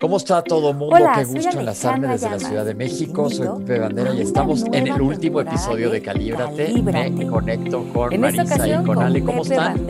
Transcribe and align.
¿Cómo 0.00 0.16
está 0.16 0.42
todo 0.42 0.72
mundo? 0.72 0.96
Qué 1.16 1.24
gusto 1.24 1.58
enlazarme 1.58 2.06
desde 2.06 2.30
la 2.30 2.38
Ciudad 2.38 2.64
de 2.64 2.74
México. 2.74 3.28
Soy 3.28 3.48
Pepe 3.58 3.80
Bandera 3.80 4.14
y 4.14 4.20
estamos 4.20 4.62
en 4.72 4.86
el 4.86 5.02
último 5.02 5.40
episodio 5.40 5.90
de 5.90 6.00
Calíbrate. 6.00 6.80
Me 6.80 7.26
conecto 7.26 7.84
con 7.92 8.20
Marisa 8.20 8.68
y 8.68 8.84
con 8.84 9.02
Ale. 9.02 9.24
¿Cómo 9.24 9.42
están? 9.42 9.84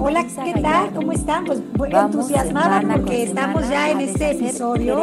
Hola, 0.00 0.26
¿qué 0.44 0.60
tal? 0.60 0.94
¿Cómo 0.94 1.12
están? 1.12 1.44
Pues 1.44 1.60
entusiasmada 1.92 2.82
porque 2.92 3.22
estamos 3.22 3.68
ya 3.68 3.90
en 3.90 4.00
este 4.00 4.32
episodio. 4.32 4.96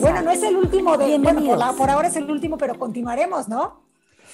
Bueno, 0.00 0.22
no 0.22 0.30
es 0.32 0.42
el 0.42 0.56
último 0.56 0.98
de. 0.98 1.16
Bueno, 1.18 1.76
por 1.78 1.88
ahora 1.88 2.08
es 2.08 2.16
el 2.16 2.28
último, 2.28 2.58
pero 2.58 2.76
continuaremos, 2.76 3.48
¿no? 3.48 3.82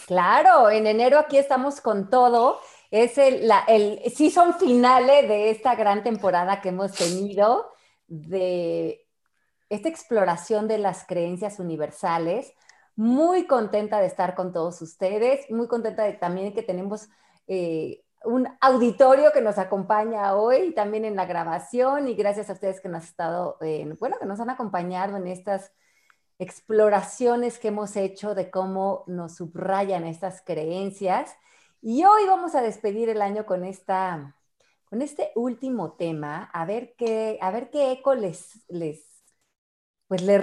Claro, 0.07 0.71
en 0.71 0.87
enero 0.87 1.19
aquí 1.19 1.37
estamos 1.37 1.83
con 1.83 2.09
todo. 2.09 2.59
Es 2.91 3.19
el, 3.19 3.47
la, 3.47 3.65
el 3.69 4.01
season 4.15 4.55
finale 4.55 5.27
de 5.27 5.51
esta 5.51 5.75
gran 5.75 6.03
temporada 6.03 6.63
que 6.63 6.71
hemos 6.71 6.93
tenido 6.93 7.72
de 8.13 9.07
esta 9.71 9.89
exploración 9.89 10.69
de 10.69 10.77
las 10.77 11.07
creencias 11.07 11.59
universales. 11.59 12.53
Muy 12.95 13.47
contenta 13.47 14.01
de 14.01 14.07
estar 14.07 14.35
con 14.35 14.53
todos 14.53 14.83
ustedes, 14.83 15.51
muy 15.51 15.67
contenta 15.67 16.03
de 16.05 16.13
también 16.13 16.53
que 16.53 16.63
tenemos 16.63 17.09
eh, 17.47 18.05
un 18.25 18.47
auditorio 18.61 19.33
que 19.33 19.41
nos 19.41 19.57
acompaña 19.57 20.35
hoy, 20.35 20.75
también 20.75 21.07
en 21.07 21.17
la 21.17 21.25
grabación, 21.25 22.07
y 22.07 22.15
gracias 22.15 22.51
a 22.51 22.53
ustedes 22.53 22.83
que 22.83 22.91
nos, 22.91 23.05
estado, 23.05 23.57
bueno, 23.99 24.19
que 24.21 24.27
nos 24.27 24.41
han 24.41 24.51
acompañado 24.51 25.17
en 25.17 25.27
estas 25.27 25.73
exploraciones 26.39 27.59
que 27.59 27.69
hemos 27.69 27.97
hecho 27.97 28.35
de 28.35 28.51
cómo 28.51 29.05
nos 29.07 29.37
subrayan 29.37 30.05
estas 30.05 30.43
creencias. 30.43 31.35
Y 31.81 32.05
hoy 32.05 32.27
vamos 32.27 32.55
a 32.55 32.61
despedir 32.61 33.09
el 33.09 33.23
año 33.23 33.47
con 33.47 33.65
esta 33.65 34.37
con 34.93 35.01
este 35.01 35.33
último 35.37 35.93
tema, 35.93 36.51
a 36.53 36.67
ver 36.67 36.95
qué, 36.99 37.39
a 37.41 37.51
ver 37.51 37.71
qué 37.71 37.93
eco 37.93 38.15
les, 38.15 38.63
les, 38.69 39.01
pues 40.07 40.21
les, 40.21 40.39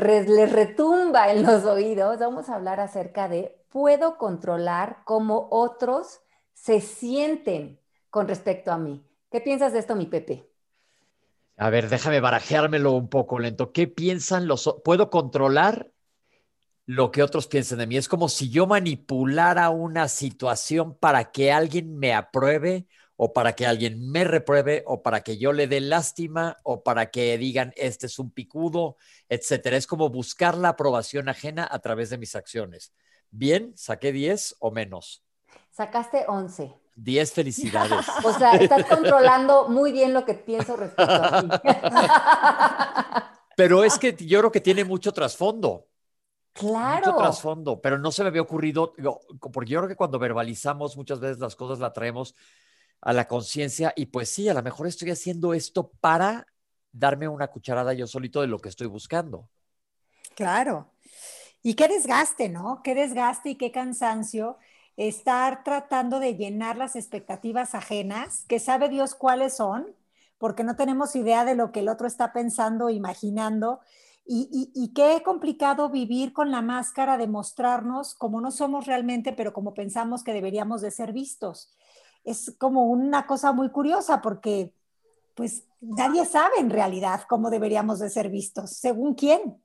retumba 0.51 1.31
en 1.31 1.43
los 1.43 1.65
oídos. 1.65 2.17
Vamos 2.17 2.49
a 2.49 2.55
hablar 2.55 2.79
acerca 2.79 3.29
de 3.29 3.63
puedo 3.69 4.17
controlar 4.17 5.03
cómo 5.05 5.49
otros 5.51 6.21
se 6.51 6.81
sienten 6.81 7.79
con 8.09 8.27
respecto 8.27 8.71
a 8.71 8.79
mí. 8.79 9.05
¿Qué 9.31 9.39
piensas 9.39 9.71
de 9.71 9.77
esto, 9.77 9.95
mi 9.95 10.07
Pepe? 10.07 10.49
A 11.55 11.69
ver, 11.69 11.87
déjame 11.87 12.19
barajeármelo 12.19 12.93
un 12.93 13.07
poco 13.07 13.37
lento. 13.37 13.71
¿Qué 13.71 13.87
piensan 13.87 14.47
los 14.47 14.77
¿Puedo 14.83 15.11
controlar 15.11 15.91
lo 16.87 17.11
que 17.11 17.21
otros 17.21 17.45
piensen 17.45 17.77
de 17.77 17.85
mí? 17.85 17.97
Es 17.97 18.07
como 18.07 18.29
si 18.29 18.49
yo 18.49 18.65
manipulara 18.65 19.69
una 19.69 20.07
situación 20.07 20.97
para 20.97 21.31
que 21.31 21.51
alguien 21.51 21.99
me 21.99 22.15
apruebe 22.15 22.87
o 23.21 23.33
para 23.33 23.51
que 23.51 23.67
alguien 23.67 24.09
me 24.09 24.23
repruebe, 24.23 24.81
o 24.87 25.03
para 25.03 25.23
que 25.23 25.37
yo 25.37 25.51
le 25.51 25.67
dé 25.67 25.81
lástima, 25.81 26.55
o 26.63 26.83
para 26.83 27.11
que 27.11 27.37
digan, 27.37 27.73
este 27.75 28.05
es 28.05 28.17
un 28.17 28.31
picudo, 28.31 28.95
etcétera. 29.27 29.75
Es 29.75 29.87
como 29.87 30.07
buscar 30.07 30.55
la 30.55 30.69
aprobación 30.69 31.27
ajena 31.27 31.67
a 31.69 31.79
través 31.79 32.09
de 32.09 32.17
mis 32.17 32.33
acciones. 32.37 32.93
Bien, 33.29 33.73
saqué 33.75 34.13
10 34.13 34.55
o 34.59 34.71
menos. 34.71 35.21
Sacaste 35.69 36.23
11. 36.29 36.73
10 36.95 37.33
felicidades. 37.33 38.05
O 38.23 38.31
sea, 38.31 38.53
estás 38.53 38.85
controlando 38.85 39.67
muy 39.67 39.91
bien 39.91 40.13
lo 40.13 40.23
que 40.23 40.35
pienso 40.35 40.77
respecto 40.77 41.11
a 41.11 41.41
ti. 41.41 41.49
Pero 43.57 43.83
es 43.83 43.99
que 43.99 44.13
yo 44.13 44.39
creo 44.39 44.51
que 44.53 44.61
tiene 44.61 44.85
mucho 44.85 45.11
trasfondo. 45.11 45.87
Claro. 46.53 47.07
Mucho 47.07 47.17
trasfondo, 47.17 47.81
pero 47.81 47.97
no 47.97 48.11
se 48.11 48.23
me 48.23 48.29
había 48.29 48.41
ocurrido, 48.41 48.93
porque 49.53 49.71
yo 49.71 49.79
creo 49.79 49.87
que 49.87 49.95
cuando 49.95 50.19
verbalizamos 50.19 50.97
muchas 50.97 51.19
veces 51.19 51.39
las 51.39 51.55
cosas 51.55 51.79
la 51.79 51.93
traemos 51.93 52.35
a 53.01 53.13
la 53.13 53.27
conciencia 53.27 53.93
y 53.95 54.07
pues 54.07 54.29
sí, 54.29 54.49
a 54.49 54.53
lo 54.53 54.61
mejor 54.61 54.87
estoy 54.87 55.11
haciendo 55.11 55.53
esto 55.53 55.91
para 56.01 56.47
darme 56.91 57.27
una 57.27 57.47
cucharada 57.47 57.93
yo 57.93 58.07
solito 58.07 58.41
de 58.41 58.47
lo 58.47 58.59
que 58.59 58.69
estoy 58.69 58.87
buscando. 58.87 59.49
Claro. 60.35 60.91
Y 61.61 61.75
qué 61.75 61.87
desgaste, 61.87 62.49
¿no? 62.49 62.81
Qué 62.83 62.95
desgaste 62.95 63.51
y 63.51 63.55
qué 63.55 63.71
cansancio 63.71 64.57
estar 64.95 65.63
tratando 65.63 66.19
de 66.19 66.35
llenar 66.35 66.77
las 66.77 66.95
expectativas 66.95 67.73
ajenas, 67.73 68.45
que 68.47 68.59
sabe 68.59 68.89
Dios 68.89 69.15
cuáles 69.15 69.55
son, 69.55 69.87
porque 70.37 70.63
no 70.63 70.75
tenemos 70.75 71.15
idea 71.15 71.45
de 71.45 71.55
lo 71.55 71.71
que 71.71 71.81
el 71.81 71.89
otro 71.89 72.07
está 72.07 72.33
pensando, 72.33 72.89
imaginando. 72.89 73.79
Y, 74.25 74.71
y, 74.75 74.93
qué 74.93 75.23
complicado 75.23 75.89
vivir 75.89 76.33
con 76.33 76.51
la 76.51 76.61
máscara 76.61 77.17
de 77.17 77.27
mostrarnos 77.27 78.13
como 78.13 78.41
no 78.41 78.51
somos 78.51 78.85
realmente, 78.85 79.33
pero 79.33 79.53
como 79.53 79.73
pensamos 79.73 80.23
que 80.23 80.33
deberíamos 80.33 80.81
de 80.81 80.91
ser 80.91 81.13
vistos 81.13 81.75
es 82.23 82.55
como 82.57 82.85
una 82.85 83.25
cosa 83.25 83.51
muy 83.51 83.69
curiosa 83.69 84.21
porque 84.21 84.73
pues 85.35 85.63
nadie 85.81 86.25
sabe 86.25 86.59
en 86.59 86.69
realidad 86.69 87.21
cómo 87.29 87.49
deberíamos 87.49 87.99
de 87.99 88.09
ser 88.09 88.29
vistos, 88.29 88.71
según 88.71 89.13
quién. 89.15 89.61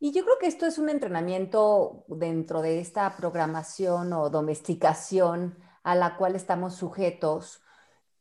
Y 0.00 0.12
yo 0.12 0.24
creo 0.24 0.38
que 0.38 0.46
esto 0.46 0.64
es 0.64 0.78
un 0.78 0.88
entrenamiento 0.88 2.04
dentro 2.08 2.62
de 2.62 2.80
esta 2.80 3.16
programación 3.16 4.12
o 4.12 4.30
domesticación 4.30 5.58
a 5.82 5.94
la 5.94 6.16
cual 6.16 6.36
estamos 6.36 6.76
sujetos. 6.76 7.60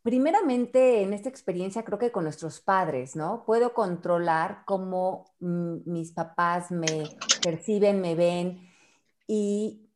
Primeramente, 0.02 1.04
en 1.04 1.14
esta 1.14 1.30
experiencia, 1.30 1.84
creo 1.84 2.00
que 2.00 2.12
con 2.12 2.24
nuestros 2.24 2.62
padres, 2.62 3.16
¿no? 3.16 3.44
Puedo 3.46 3.74
controlar 3.74 4.64
cómo 4.66 5.26
mis 5.40 6.14
papás 6.14 6.72
me 6.72 7.04
perciben, 7.44 8.02
me 8.02 8.16
ven 8.16 8.68
y 9.28 9.87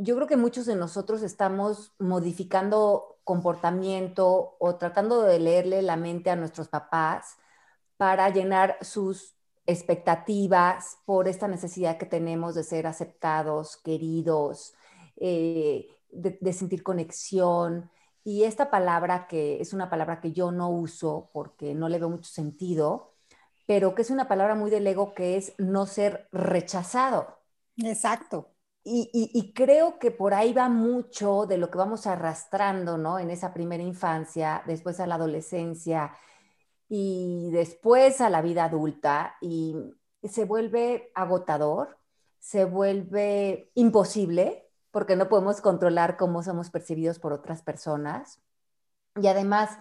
yo 0.00 0.16
creo 0.16 0.26
que 0.26 0.36
muchos 0.36 0.66
de 0.66 0.76
nosotros 0.76 1.22
estamos 1.22 1.92
modificando 1.98 3.18
comportamiento 3.24 4.56
o 4.58 4.76
tratando 4.76 5.22
de 5.22 5.38
leerle 5.38 5.82
la 5.82 5.96
mente 5.96 6.30
a 6.30 6.36
nuestros 6.36 6.68
papás 6.68 7.36
para 7.96 8.28
llenar 8.30 8.78
sus 8.80 9.36
expectativas 9.66 10.98
por 11.04 11.28
esta 11.28 11.48
necesidad 11.48 11.98
que 11.98 12.06
tenemos 12.06 12.54
de 12.54 12.64
ser 12.64 12.86
aceptados, 12.86 13.76
queridos, 13.76 14.74
eh, 15.16 15.86
de, 16.10 16.52
sentir 16.52 16.82
conexión. 16.82 17.90
Y 18.24 18.44
esta 18.44 18.70
palabra 18.70 19.26
que 19.28 19.60
es 19.60 19.72
una 19.74 19.90
palabra 19.90 20.20
que 20.20 20.32
yo 20.32 20.50
no 20.50 20.70
uso 20.70 21.30
porque 21.32 21.74
no 21.74 21.88
le 21.88 21.98
veo 21.98 22.08
mucho 22.08 22.30
sentido, 22.30 23.14
pero 23.66 23.94
que 23.94 24.02
es 24.02 24.10
una 24.10 24.28
palabra 24.28 24.54
muy 24.54 24.70
del 24.70 24.86
ego 24.86 25.14
que 25.14 25.36
es 25.36 25.54
no 25.58 25.86
ser 25.86 26.28
rechazado. 26.32 27.38
Exacto. 27.76 28.50
Y, 28.82 29.52
creo 29.54 29.98
que 29.98 30.10
por 30.10 30.32
ahí 30.32 30.52
va 30.54 30.68
mucho 30.68 31.46
de 31.46 31.58
lo 31.58 31.70
que 31.70 31.78
vamos 31.78 32.06
arrastrando, 32.06 32.96
¿no? 32.96 33.18
En 33.18 33.30
esa 33.30 33.52
primera 33.52 33.82
infancia, 33.82 34.62
después 34.66 35.00
a 35.00 35.06
la 35.06 35.16
adolescencia 35.16 36.12
y 36.88 37.50
después 37.52 38.20
a 38.20 38.30
la 38.30 38.42
vida 38.42 38.64
adulta 38.64 39.36
y 39.40 39.76
se 40.22 40.44
vuelve 40.44 41.12
agotador, 41.14 41.98
se 42.38 42.64
vuelve 42.64 43.70
imposible 43.74 44.70
porque 44.90 45.16
no 45.16 45.28
podemos 45.28 45.60
controlar 45.60 46.16
cómo 46.16 46.42
somos 46.42 46.70
percibidos 46.70 47.18
por 47.18 47.32
otras 47.32 47.62
personas. 47.62 48.40
Y 49.20 49.26
además, 49.26 49.78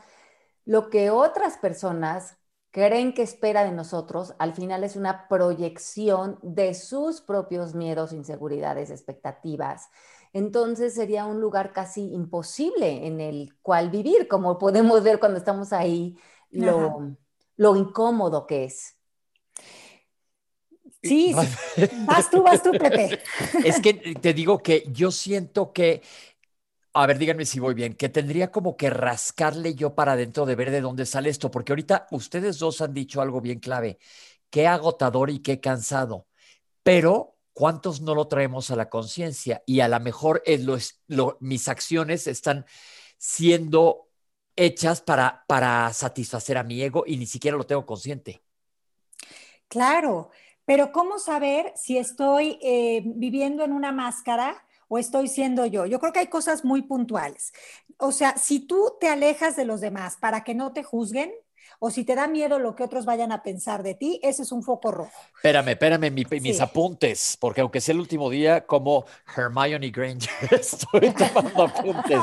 lo 0.65 0.89
que 0.89 1.09
otras 1.09 1.57
personas 1.57 2.38
creen 2.71 3.13
que 3.13 3.23
espera 3.23 3.63
de 3.63 3.71
nosotros, 3.71 4.35
al 4.39 4.53
final 4.53 4.83
es 4.83 4.95
una 4.95 5.27
proyección 5.27 6.39
de 6.41 6.73
sus 6.73 7.21
propios 7.21 7.75
miedos, 7.75 8.13
inseguridades, 8.13 8.89
expectativas. 8.91 9.89
Entonces 10.33 10.93
sería 10.93 11.25
un 11.25 11.41
lugar 11.41 11.73
casi 11.73 12.13
imposible 12.13 13.07
en 13.07 13.19
el 13.19 13.55
cual 13.61 13.89
vivir, 13.89 14.27
como 14.27 14.57
podemos 14.57 15.03
ver 15.03 15.19
cuando 15.19 15.39
estamos 15.39 15.73
ahí, 15.73 16.17
lo, 16.51 17.15
lo 17.57 17.75
incómodo 17.75 18.45
que 18.45 18.65
es. 18.65 18.95
Sí, 21.01 21.33
vas 22.05 22.29
tú, 22.29 22.43
vas 22.43 22.61
tú, 22.61 22.71
Pepe. 22.71 23.19
Es 23.63 23.79
que 23.79 23.93
te 23.93 24.33
digo 24.33 24.59
que 24.59 24.83
yo 24.91 25.11
siento 25.11 25.71
que 25.71 26.01
a 26.93 27.05
ver, 27.05 27.17
díganme 27.17 27.45
si 27.45 27.59
voy 27.59 27.73
bien, 27.73 27.93
que 27.95 28.09
tendría 28.09 28.51
como 28.51 28.75
que 28.75 28.89
rascarle 28.89 29.75
yo 29.75 29.95
para 29.95 30.13
adentro 30.13 30.45
de 30.45 30.55
ver 30.55 30.71
de 30.71 30.81
dónde 30.81 31.05
sale 31.05 31.29
esto, 31.29 31.51
porque 31.51 31.71
ahorita 31.71 32.07
ustedes 32.11 32.59
dos 32.59 32.81
han 32.81 32.93
dicho 32.93 33.21
algo 33.21 33.41
bien 33.41 33.59
clave, 33.59 33.99
qué 34.49 34.67
agotador 34.67 35.29
y 35.29 35.39
qué 35.39 35.59
cansado, 35.59 36.27
pero 36.83 37.37
¿cuántos 37.53 38.01
no 38.01 38.15
lo 38.15 38.27
traemos 38.27 38.71
a 38.71 38.75
la 38.75 38.89
conciencia? 38.89 39.63
Y 39.65 39.81
a 39.81 39.87
lo 39.87 39.99
mejor 39.99 40.41
lo, 41.07 41.37
mis 41.39 41.67
acciones 41.67 42.25
están 42.27 42.65
siendo 43.17 44.09
hechas 44.55 45.01
para, 45.01 45.45
para 45.47 45.91
satisfacer 45.93 46.57
a 46.57 46.63
mi 46.63 46.81
ego 46.81 47.03
y 47.05 47.17
ni 47.17 47.25
siquiera 47.25 47.57
lo 47.57 47.65
tengo 47.65 47.85
consciente. 47.85 48.41
Claro, 49.67 50.31
pero 50.65 50.91
¿cómo 50.91 51.19
saber 51.19 51.71
si 51.75 51.97
estoy 51.97 52.59
eh, 52.61 53.03
viviendo 53.05 53.63
en 53.63 53.71
una 53.71 53.91
máscara? 53.91 54.65
O 54.89 54.97
estoy 54.97 55.29
siendo 55.29 55.65
yo? 55.65 55.85
Yo 55.85 55.99
creo 55.99 56.11
que 56.11 56.19
hay 56.19 56.27
cosas 56.27 56.65
muy 56.65 56.81
puntuales. 56.81 57.53
O 57.97 58.11
sea, 58.11 58.35
si 58.37 58.59
tú 58.59 58.97
te 58.99 59.07
alejas 59.07 59.55
de 59.55 59.63
los 59.63 59.79
demás 59.79 60.17
para 60.19 60.43
que 60.43 60.53
no 60.53 60.73
te 60.73 60.83
juzguen, 60.83 61.31
o 61.79 61.89
si 61.89 62.03
te 62.03 62.13
da 62.13 62.27
miedo 62.27 62.59
lo 62.59 62.75
que 62.75 62.83
otros 62.83 63.05
vayan 63.05 63.31
a 63.31 63.41
pensar 63.41 63.83
de 63.83 63.95
ti, 63.95 64.19
ese 64.21 64.43
es 64.43 64.51
un 64.51 64.63
foco 64.63 64.91
rojo. 64.91 65.11
Espérame, 65.35 65.69
espérame, 65.69 66.11
mis 66.11 66.59
apuntes, 66.59 67.37
porque 67.39 67.61
aunque 67.61 67.79
sea 67.79 67.93
el 67.93 68.01
último 68.01 68.29
día, 68.29 68.65
como 68.65 69.05
Hermione 69.35 69.89
Granger, 69.89 70.29
estoy 70.51 71.11
tomando 71.11 71.63
apuntes. 71.63 72.19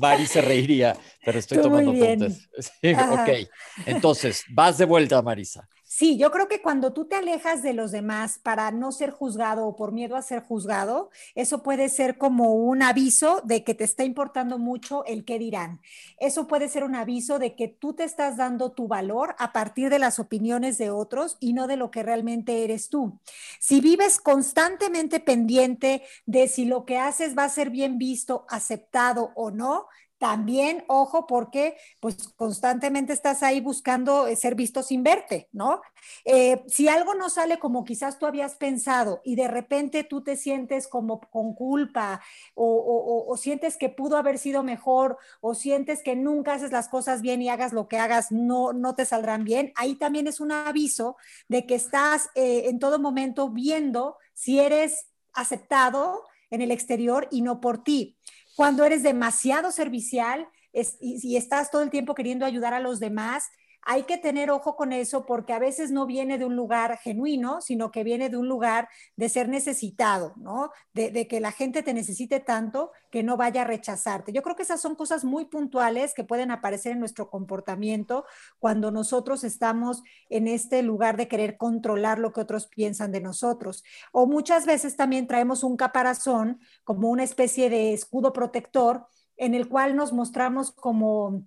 Mari 0.00 0.26
se 0.26 0.40
reiría. 0.40 0.96
pero 1.24 1.38
estoy 1.38 1.58
tomando 1.58 1.92
apuntes. 1.92 2.48
Sí, 2.58 2.92
ok, 2.92 3.48
entonces, 3.86 4.44
vas 4.50 4.78
de 4.78 4.84
vuelta, 4.84 5.22
Marisa. 5.22 5.68
Sí, 5.98 6.16
yo 6.16 6.30
creo 6.30 6.46
que 6.46 6.62
cuando 6.62 6.92
tú 6.92 7.06
te 7.06 7.16
alejas 7.16 7.60
de 7.60 7.72
los 7.72 7.90
demás 7.90 8.38
para 8.38 8.70
no 8.70 8.92
ser 8.92 9.10
juzgado 9.10 9.66
o 9.66 9.74
por 9.74 9.90
miedo 9.90 10.14
a 10.14 10.22
ser 10.22 10.44
juzgado, 10.44 11.10
eso 11.34 11.64
puede 11.64 11.88
ser 11.88 12.18
como 12.18 12.54
un 12.54 12.84
aviso 12.84 13.42
de 13.44 13.64
que 13.64 13.74
te 13.74 13.82
está 13.82 14.04
importando 14.04 14.60
mucho 14.60 15.04
el 15.06 15.24
qué 15.24 15.40
dirán. 15.40 15.80
Eso 16.20 16.46
puede 16.46 16.68
ser 16.68 16.84
un 16.84 16.94
aviso 16.94 17.40
de 17.40 17.56
que 17.56 17.66
tú 17.66 17.94
te 17.94 18.04
estás 18.04 18.36
dando 18.36 18.70
tu 18.70 18.86
valor 18.86 19.34
a 19.40 19.52
partir 19.52 19.90
de 19.90 19.98
las 19.98 20.20
opiniones 20.20 20.78
de 20.78 20.90
otros 20.90 21.36
y 21.40 21.52
no 21.52 21.66
de 21.66 21.76
lo 21.76 21.90
que 21.90 22.04
realmente 22.04 22.62
eres 22.62 22.90
tú. 22.90 23.18
Si 23.58 23.80
vives 23.80 24.20
constantemente 24.20 25.18
pendiente 25.18 26.04
de 26.26 26.46
si 26.46 26.64
lo 26.64 26.84
que 26.84 26.98
haces 26.98 27.36
va 27.36 27.42
a 27.42 27.48
ser 27.48 27.70
bien 27.70 27.98
visto, 27.98 28.46
aceptado 28.48 29.32
o 29.34 29.50
no, 29.50 29.88
también, 30.18 30.84
ojo, 30.88 31.26
porque 31.26 31.76
pues 32.00 32.28
constantemente 32.36 33.12
estás 33.12 33.42
ahí 33.42 33.60
buscando 33.60 34.26
eh, 34.26 34.36
ser 34.36 34.56
visto 34.56 34.82
sin 34.82 35.02
verte, 35.02 35.48
¿no? 35.52 35.80
Eh, 36.24 36.64
si 36.66 36.88
algo 36.88 37.14
no 37.14 37.30
sale 37.30 37.58
como 37.58 37.84
quizás 37.84 38.18
tú 38.18 38.26
habías 38.26 38.56
pensado 38.56 39.20
y 39.24 39.36
de 39.36 39.48
repente 39.48 40.04
tú 40.04 40.22
te 40.22 40.36
sientes 40.36 40.88
como 40.88 41.20
con 41.20 41.54
culpa 41.54 42.20
o, 42.54 43.34
sientes 43.38 43.76
que 43.76 43.88
pudo 43.88 44.16
haber 44.16 44.38
sido 44.38 44.62
mejor 44.62 45.18
o 45.40 45.54
sientes 45.54 46.02
que 46.02 46.16
nunca 46.16 46.54
haces 46.54 46.72
las 46.72 46.88
cosas 46.88 47.22
bien 47.22 47.40
y 47.40 47.48
hagas 47.48 47.72
lo 47.72 47.86
que 47.86 47.98
hagas, 47.98 48.32
no, 48.32 48.72
no 48.72 48.94
te 48.94 49.04
saldrán 49.04 49.44
bien, 49.44 49.72
ahí 49.76 49.94
también 49.94 50.26
es 50.26 50.40
un 50.40 50.50
aviso 50.50 51.16
de 51.48 51.66
que 51.66 51.76
estás 51.76 52.28
eh, 52.34 52.64
en 52.66 52.78
todo 52.78 52.98
momento 52.98 53.50
viendo 53.50 54.16
si 54.34 54.58
eres 54.58 55.08
aceptado 55.32 56.24
en 56.50 56.62
el 56.62 56.70
exterior 56.70 57.28
y 57.30 57.42
no 57.42 57.60
por 57.60 57.84
ti 57.84 58.16
cuando 58.58 58.84
eres 58.84 59.04
demasiado 59.04 59.70
servicial 59.70 60.48
y, 60.72 61.36
estás 61.36 61.70
todo 61.70 61.82
el 61.82 61.90
tiempo 61.90 62.16
queriendo 62.16 62.44
ayudar 62.44 62.74
a 62.74 62.80
los 62.80 62.98
demás, 62.98 63.44
hay 63.82 64.02
que 64.02 64.18
tener 64.18 64.50
ojo 64.50 64.76
con 64.76 64.92
eso 64.92 65.24
porque 65.24 65.52
a 65.52 65.58
veces 65.58 65.90
no 65.90 66.06
viene 66.06 66.38
de 66.38 66.44
un 66.44 66.56
lugar 66.56 66.98
genuino, 66.98 67.60
sino 67.60 67.90
que 67.90 68.04
viene 68.04 68.28
de 68.28 68.36
un 68.36 68.48
lugar 68.48 68.88
de 69.16 69.28
ser 69.28 69.48
necesitado, 69.48 70.34
¿no? 70.36 70.70
De, 70.92 71.26
que 71.26 71.40
la 71.40 71.52
gente 71.52 71.82
te 71.82 71.94
necesite 71.94 72.40
tanto 72.40 72.92
que 73.10 73.22
no 73.22 73.36
vaya 73.36 73.62
a 73.62 73.64
rechazarte. 73.64 74.32
Yo 74.32 74.42
creo 74.42 74.56
que 74.56 74.62
esas 74.62 74.80
son 74.80 74.94
cosas 74.94 75.24
muy 75.24 75.46
puntuales 75.46 76.12
que 76.14 76.24
pueden 76.24 76.50
aparecer 76.50 76.92
en 76.92 77.00
nuestro 77.00 77.30
comportamiento 77.30 78.24
cuando 78.58 78.90
nosotros 78.90 79.44
estamos 79.44 80.02
en 80.28 80.48
este 80.48 80.82
lugar 80.82 81.16
de 81.16 81.28
querer 81.28 81.56
controlar 81.56 82.18
lo 82.18 82.32
que 82.32 82.40
otros 82.40 82.66
piensan 82.66 83.12
de 83.12 83.20
nosotros. 83.20 83.84
O 84.12 84.26
muchas 84.26 84.66
veces 84.66 84.96
también 84.96 85.26
traemos 85.26 85.62
un 85.62 85.76
caparazón 85.76 86.60
como 86.84 87.10
una 87.10 87.24
especie 87.24 87.70
de 87.70 87.92
escudo 87.92 88.32
protector 88.32 89.06
en 89.36 89.54
el 89.54 89.68
cual 89.68 89.96
nos 89.96 90.12
mostramos 90.12 90.72
como 90.72 91.44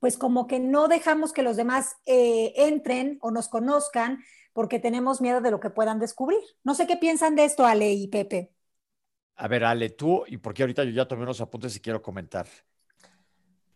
pues 0.00 0.18
como 0.18 0.46
que 0.46 0.60
no 0.60 0.88
dejamos 0.88 1.32
que 1.32 1.42
los 1.42 1.56
demás 1.56 1.96
eh, 2.06 2.52
entren 2.56 3.18
o 3.20 3.30
nos 3.30 3.48
conozcan 3.48 4.22
porque 4.52 4.78
tenemos 4.78 5.20
miedo 5.20 5.40
de 5.40 5.50
lo 5.50 5.60
que 5.60 5.70
puedan 5.70 5.98
descubrir. 5.98 6.40
No 6.64 6.74
sé 6.74 6.86
qué 6.86 6.96
piensan 6.96 7.36
de 7.36 7.44
esto, 7.44 7.66
Ale 7.66 7.92
y 7.92 8.08
Pepe. 8.08 8.52
A 9.36 9.48
ver, 9.48 9.64
Ale, 9.64 9.90
tú, 9.90 10.24
y 10.26 10.38
porque 10.38 10.62
ahorita 10.62 10.84
yo 10.84 10.90
ya 10.90 11.06
tomé 11.06 11.24
unos 11.24 11.40
apuntes 11.40 11.76
y 11.76 11.80
quiero 11.80 12.00
comentar. 12.00 12.46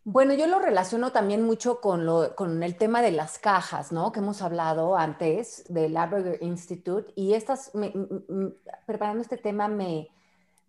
Bueno, 0.05 0.32
yo 0.32 0.46
lo 0.46 0.58
relaciono 0.58 1.12
también 1.12 1.43
mucho 1.43 1.81
con, 1.81 2.06
lo, 2.06 2.34
con 2.34 2.62
el 2.62 2.76
tema 2.76 3.02
de 3.02 3.12
las 3.12 3.38
cajas, 3.38 3.93
¿no? 3.93 4.12
Que 4.12 4.20
hemos 4.20 4.40
hablado 4.40 4.96
antes 4.96 5.64
del 5.69 5.94
Asperger 5.96 6.38
Institute 6.43 7.12
y 7.14 7.34
estas, 7.34 7.70
preparando 8.87 9.20
este 9.20 9.37
tema 9.37 9.69
me, 9.69 10.08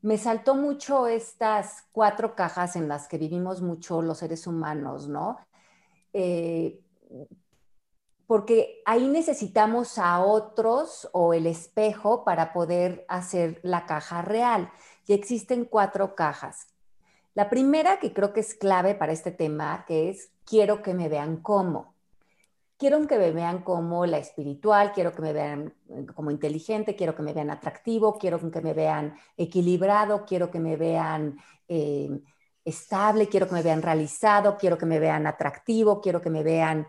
me 0.01 0.17
saltó 0.17 0.55
mucho 0.55 1.07
estas 1.07 1.83
cuatro 1.91 2.35
cajas 2.35 2.75
en 2.75 2.87
las 2.87 3.07
que 3.07 3.17
vivimos 3.17 3.61
mucho 3.61 4.01
los 4.01 4.17
seres 4.17 4.47
humanos, 4.47 5.07
¿no? 5.07 5.37
Eh, 6.13 6.79
porque 8.25 8.81
ahí 8.85 9.07
necesitamos 9.07 9.97
a 9.97 10.21
otros 10.21 11.09
o 11.11 11.33
el 11.33 11.45
espejo 11.45 12.23
para 12.23 12.53
poder 12.53 13.05
hacer 13.09 13.59
la 13.61 13.85
caja 13.85 14.21
real. 14.21 14.71
Y 15.05 15.13
existen 15.13 15.65
cuatro 15.65 16.15
cajas. 16.15 16.67
La 17.33 17.49
primera, 17.49 17.99
que 17.99 18.13
creo 18.13 18.33
que 18.33 18.39
es 18.39 18.53
clave 18.53 18.95
para 18.95 19.11
este 19.11 19.31
tema, 19.31 19.83
que 19.85 20.09
es 20.09 20.31
quiero 20.45 20.81
que 20.81 20.93
me 20.93 21.09
vean 21.09 21.37
como 21.37 21.93
quiero 22.81 23.05
que 23.05 23.19
me 23.19 23.31
vean 23.31 23.61
como 23.61 24.07
la 24.07 24.17
espiritual, 24.17 24.91
quiero 24.91 25.13
que 25.13 25.21
me 25.21 25.33
vean 25.33 25.71
eh, 25.87 26.07
como 26.15 26.31
inteligente, 26.31 26.95
quiero 26.95 27.13
que 27.13 27.21
me 27.21 27.31
vean 27.31 27.51
atractivo, 27.51 28.17
quiero 28.17 28.39
que 28.39 28.59
me 28.59 28.73
vean 28.73 29.15
equilibrado, 29.37 30.25
quiero 30.25 30.49
que 30.49 30.59
me 30.59 30.77
vean 30.77 31.37
eh, 31.67 32.09
estable, 32.65 33.29
quiero 33.29 33.47
que 33.47 33.53
me 33.53 33.61
vean 33.61 33.83
realizado, 33.83 34.57
quiero 34.57 34.79
que 34.79 34.87
me 34.87 34.97
vean 34.97 35.27
atractivo, 35.27 36.01
quiero 36.01 36.23
que 36.23 36.31
me 36.31 36.41
vean 36.41 36.87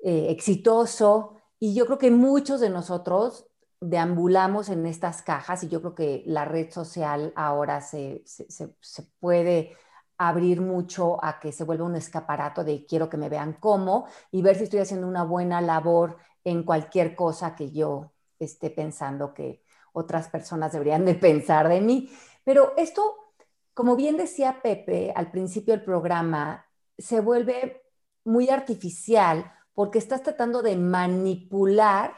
eh, 0.00 0.26
exitoso. 0.28 1.36
Y 1.58 1.74
yo 1.74 1.86
creo 1.86 1.96
que 1.96 2.10
muchos 2.10 2.60
de 2.60 2.68
nosotros 2.68 3.46
deambulamos 3.80 4.68
en 4.68 4.84
estas 4.84 5.22
cajas 5.22 5.64
y 5.64 5.68
yo 5.68 5.80
creo 5.80 5.94
que 5.94 6.22
la 6.26 6.44
red 6.44 6.70
social 6.70 7.32
ahora 7.34 7.80
se, 7.80 8.22
se 8.26 9.02
puede 9.20 9.74
abrir 10.18 10.60
mucho 10.60 11.22
a 11.24 11.40
que 11.40 11.52
se 11.52 11.64
vuelva 11.64 11.84
un 11.84 11.96
escaparato 11.96 12.64
de 12.64 12.86
quiero 12.86 13.08
que 13.08 13.16
me 13.16 13.28
vean 13.28 13.54
cómo 13.54 14.06
y 14.30 14.42
ver 14.42 14.56
si 14.56 14.64
estoy 14.64 14.80
haciendo 14.80 15.08
una 15.08 15.24
buena 15.24 15.60
labor 15.60 16.18
en 16.44 16.62
cualquier 16.62 17.14
cosa 17.16 17.54
que 17.56 17.70
yo 17.72 18.12
esté 18.38 18.70
pensando 18.70 19.34
que 19.34 19.62
otras 19.92 20.28
personas 20.28 20.72
deberían 20.72 21.04
de 21.04 21.14
pensar 21.14 21.68
de 21.68 21.80
mí. 21.80 22.10
Pero 22.44 22.74
esto, 22.76 23.32
como 23.72 23.96
bien 23.96 24.16
decía 24.16 24.60
Pepe 24.62 25.12
al 25.14 25.30
principio 25.30 25.74
del 25.74 25.84
programa, 25.84 26.66
se 26.98 27.20
vuelve 27.20 27.82
muy 28.24 28.48
artificial 28.50 29.52
porque 29.74 29.98
estás 29.98 30.22
tratando 30.22 30.62
de 30.62 30.76
manipular 30.76 32.14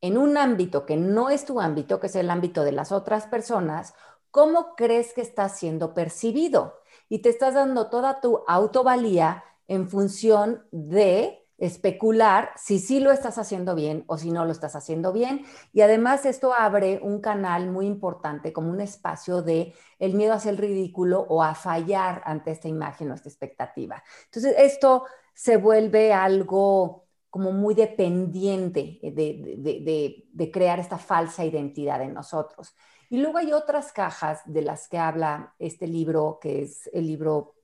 en 0.00 0.16
un 0.16 0.36
ámbito 0.36 0.86
que 0.86 0.96
no 0.96 1.30
es 1.30 1.44
tu 1.44 1.60
ámbito, 1.60 2.00
que 2.00 2.06
es 2.06 2.16
el 2.16 2.30
ámbito 2.30 2.64
de 2.64 2.72
las 2.72 2.92
otras 2.92 3.26
personas, 3.26 3.94
cómo 4.30 4.74
crees 4.76 5.12
que 5.12 5.20
está 5.20 5.48
siendo 5.48 5.92
percibido 5.92 6.79
y 7.10 7.18
te 7.18 7.28
estás 7.28 7.52
dando 7.54 7.90
toda 7.90 8.22
tu 8.22 8.42
autovalía 8.46 9.44
en 9.68 9.88
función 9.88 10.64
de 10.70 11.46
especular 11.58 12.52
si 12.56 12.78
sí 12.78 13.00
lo 13.00 13.12
estás 13.12 13.36
haciendo 13.36 13.74
bien 13.74 14.04
o 14.06 14.16
si 14.16 14.30
no 14.30 14.46
lo 14.46 14.52
estás 14.52 14.76
haciendo 14.76 15.12
bien. 15.12 15.44
Y 15.74 15.82
además 15.82 16.24
esto 16.24 16.54
abre 16.54 17.00
un 17.02 17.20
canal 17.20 17.68
muy 17.70 17.86
importante 17.86 18.52
como 18.52 18.70
un 18.70 18.80
espacio 18.80 19.42
de 19.42 19.74
el 19.98 20.14
miedo 20.14 20.32
a 20.32 20.36
hacer 20.36 20.52
el 20.52 20.58
ridículo 20.58 21.26
o 21.28 21.42
a 21.42 21.54
fallar 21.54 22.22
ante 22.24 22.52
esta 22.52 22.68
imagen 22.68 23.10
o 23.10 23.14
esta 23.14 23.28
expectativa. 23.28 24.02
Entonces 24.24 24.54
esto 24.56 25.04
se 25.34 25.58
vuelve 25.58 26.14
algo 26.14 27.04
como 27.28 27.52
muy 27.52 27.74
dependiente 27.74 28.98
de, 29.02 30.24
de 30.32 30.50
crear 30.50 30.78
esta 30.78 30.98
falsa 30.98 31.44
identidad 31.44 32.00
en 32.02 32.14
nosotros. 32.14 32.74
Y 33.10 33.18
luego 33.18 33.38
hay 33.38 33.52
otras 33.52 33.92
cajas 33.92 34.40
de 34.46 34.62
las 34.62 34.88
que 34.88 34.96
habla 34.96 35.54
este 35.58 35.88
libro, 35.88 36.38
que 36.40 36.62
es 36.62 36.88
el 36.92 37.08
libro 37.08 37.56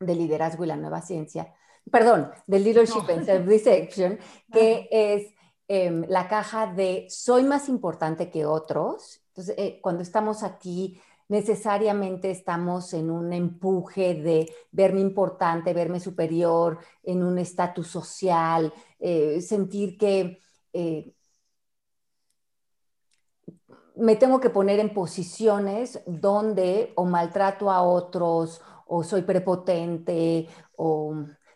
de 0.00 0.16
liderazgo 0.16 0.64
y 0.64 0.66
la 0.66 0.76
nueva 0.76 1.00
ciencia, 1.00 1.54
perdón, 1.90 2.30
de 2.46 2.58
Leadership 2.58 3.08
and 3.08 3.24
Self-Deception, 3.24 4.18
que 4.52 4.88
es 4.90 5.32
em, 5.68 6.04
la 6.08 6.26
caja 6.26 6.66
de 6.66 7.06
soy 7.08 7.44
más 7.44 7.68
importante 7.68 8.30
que 8.30 8.44
otros. 8.44 9.22
Entonces, 9.28 9.54
eh, 9.58 9.78
cuando 9.80 10.02
estamos 10.02 10.42
aquí, 10.42 11.00
necesariamente 11.28 12.32
estamos 12.32 12.92
en 12.92 13.12
un 13.12 13.32
empuje 13.32 14.14
de 14.14 14.52
verme 14.72 15.00
importante, 15.00 15.72
verme 15.72 16.00
superior, 16.00 16.80
en 17.04 17.22
un 17.22 17.38
estatus 17.38 17.86
social, 17.86 18.72
eh, 18.98 19.40
sentir 19.40 19.96
que 19.96 20.40
eh, 20.72 21.14
me 23.96 24.16
tengo 24.16 24.40
que 24.40 24.50
poner 24.50 24.78
en 24.78 24.94
posiciones 24.94 26.00
donde 26.06 26.92
o 26.96 27.04
maltrato 27.04 27.70
a 27.70 27.82
otros 27.82 28.60
o 28.86 29.04
soy 29.04 29.22
prepotente 29.22 30.48
o 30.76 31.14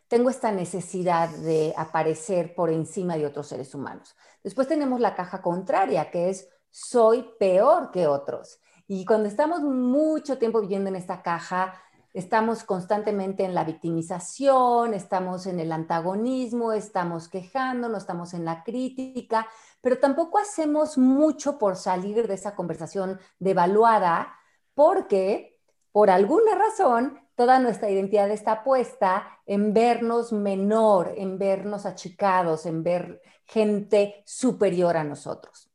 tengo 0.09 0.31
esta 0.31 0.53
necesidad 0.53 1.29
de 1.29 1.75
aparecer 1.76 2.55
por 2.55 2.71
encima 2.71 3.17
de 3.17 3.26
otros 3.26 3.49
seres 3.49 3.75
humanos. 3.75 4.14
Después 4.43 4.69
tenemos 4.69 5.00
la 5.00 5.14
caja 5.14 5.43
contraria, 5.43 6.11
que 6.11 6.31
es 6.31 6.49
soy 6.71 7.25
peor 7.38 7.91
que 7.91 8.07
otros. 8.07 8.61
Y 8.87 9.05
cuando 9.05 9.29
estamos 9.29 9.62
mucho 9.62 10.38
tiempo 10.38 10.61
viviendo 10.61 10.88
en 10.88 10.97
esta 10.97 11.23
caja, 11.23 11.75
estamos 12.12 12.62
constantemente 12.62 13.45
en 13.45 13.55
la 13.55 13.64
victimización, 13.64 14.95
estamos 14.95 15.47
en 15.47 15.59
el 15.59 15.73
antagonismo, 15.73 16.73
estamos 16.73 17.29
quejándonos, 17.29 18.03
estamos 18.03 18.35
en 18.35 18.45
la 18.45 18.62
crítica, 18.62 19.49
pero 19.85 19.99
tampoco 19.99 20.38
hacemos 20.38 20.97
mucho 20.97 21.59
por 21.59 21.76
salir 21.76 22.26
de 22.26 22.33
esa 22.33 22.55
conversación 22.55 23.21
devaluada 23.38 24.35
porque 24.73 25.61
por 25.93 26.09
alguna 26.09 26.55
razón 26.55 27.21
toda 27.35 27.59
nuestra 27.59 27.91
identidad 27.91 28.31
está 28.31 28.64
puesta 28.64 29.29
en 29.45 29.75
vernos 29.75 30.33
menor, 30.33 31.12
en 31.19 31.38
vernos 31.38 31.85
achicados, 31.85 32.64
en 32.64 32.83
ver 32.83 33.21
gente 33.45 34.23
superior 34.25 34.97
a 34.97 35.05
nosotros. 35.05 35.71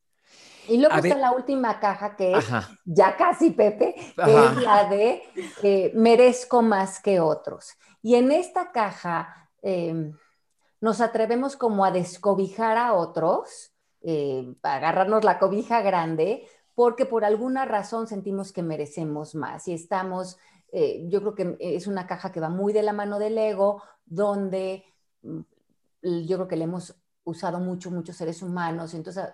Y 0.67 0.77
luego 0.77 0.95
está 0.95 1.15
la 1.15 1.31
última 1.31 1.79
caja 1.79 2.15
que 2.15 2.35
es 2.35 2.49
ya 2.85 3.15
casi 3.15 3.51
Pepe, 3.51 3.93
que 3.93 4.45
es 4.45 4.55
la 4.57 4.89
de 4.89 5.91
merezco 5.93 6.63
más 6.63 6.99
que 6.99 7.19
otros. 7.19 7.73
Y 8.01 8.15
en 8.15 8.31
esta 8.31 8.71
caja 8.71 9.49
em, 9.61 10.17
nos 10.81 10.99
atrevemos 10.99 11.55
como 11.55 11.85
a 11.85 11.91
descobijar 11.91 12.75
a 12.77 12.93
otros, 12.93 13.71
eh, 14.01 14.55
agarrarnos 14.63 15.23
la 15.23 15.39
cobija 15.39 15.81
grande, 15.81 16.47
porque 16.75 17.05
por 17.05 17.25
alguna 17.25 17.65
razón 17.65 18.07
sentimos 18.07 18.53
que 18.53 18.63
merecemos 18.63 19.35
más 19.35 19.67
y 19.67 19.73
estamos, 19.73 20.37
eh, 20.71 21.05
yo 21.09 21.19
creo 21.19 21.35
que 21.35 21.57
es 21.59 21.87
una 21.87 22.07
caja 22.07 22.31
que 22.31 22.39
va 22.39 22.49
muy 22.49 22.71
de 22.71 22.83
la 22.83 22.93
mano 22.93 23.19
del 23.19 23.37
ego, 23.37 23.83
donde 24.05 24.85
mm, 25.21 25.41
yo 26.25 26.37
creo 26.37 26.47
que 26.47 26.55
le 26.55 26.63
hemos 26.63 26.95
usado 27.25 27.59
mucho, 27.59 27.91
muchos 27.91 28.15
seres 28.15 28.41
humanos, 28.41 28.93
entonces 28.93 29.25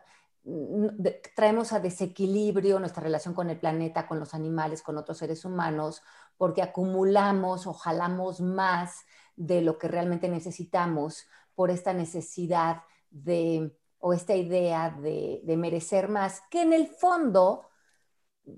traemos 1.36 1.74
a 1.74 1.80
desequilibrio 1.80 2.80
nuestra 2.80 3.02
relación 3.02 3.34
con 3.34 3.50
el 3.50 3.60
planeta, 3.60 4.08
con 4.08 4.20
los 4.20 4.34
animales, 4.34 4.84
con 4.84 4.98
otros 4.98 5.18
seres 5.18 5.44
humanos, 5.44 6.04
porque 6.38 6.62
acumulamos 6.62 7.66
o 7.66 7.74
jalamos 7.74 8.42
más 8.42 9.06
de 9.36 9.62
lo 9.62 9.78
que 9.78 9.88
realmente 9.88 10.30
necesitamos 10.30 11.28
por 11.56 11.72
esta 11.72 11.94
necesidad 11.94 12.84
de, 13.10 13.76
o 14.08 14.14
esta 14.14 14.36
idea 14.36 14.92
de, 14.92 15.42
de 15.44 15.58
merecer 15.58 16.10
más, 16.10 16.42
que 16.52 16.62
en 16.62 16.74
el 16.74 16.86
fondo 16.86 17.66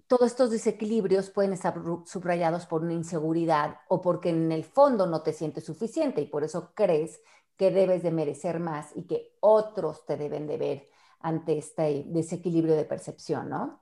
todos 0.07 0.27
estos 0.27 0.51
desequilibrios 0.51 1.29
pueden 1.29 1.53
estar 1.53 1.75
subrayados 2.05 2.65
por 2.65 2.81
una 2.81 2.93
inseguridad 2.93 3.77
o 3.87 4.01
porque 4.01 4.29
en 4.29 4.51
el 4.51 4.65
fondo 4.65 5.07
no 5.07 5.21
te 5.23 5.31
sientes 5.31 5.63
suficiente 5.63 6.19
y 6.21 6.25
por 6.25 6.43
eso 6.43 6.73
crees 6.75 7.21
que 7.55 7.71
debes 7.71 8.03
de 8.03 8.11
merecer 8.11 8.59
más 8.59 8.91
y 8.93 9.03
que 9.03 9.37
otros 9.39 10.05
te 10.05 10.17
deben 10.17 10.47
de 10.47 10.57
ver 10.57 10.89
ante 11.21 11.57
este 11.57 12.03
desequilibrio 12.07 12.75
de 12.75 12.83
percepción, 12.83 13.49
¿no? 13.49 13.81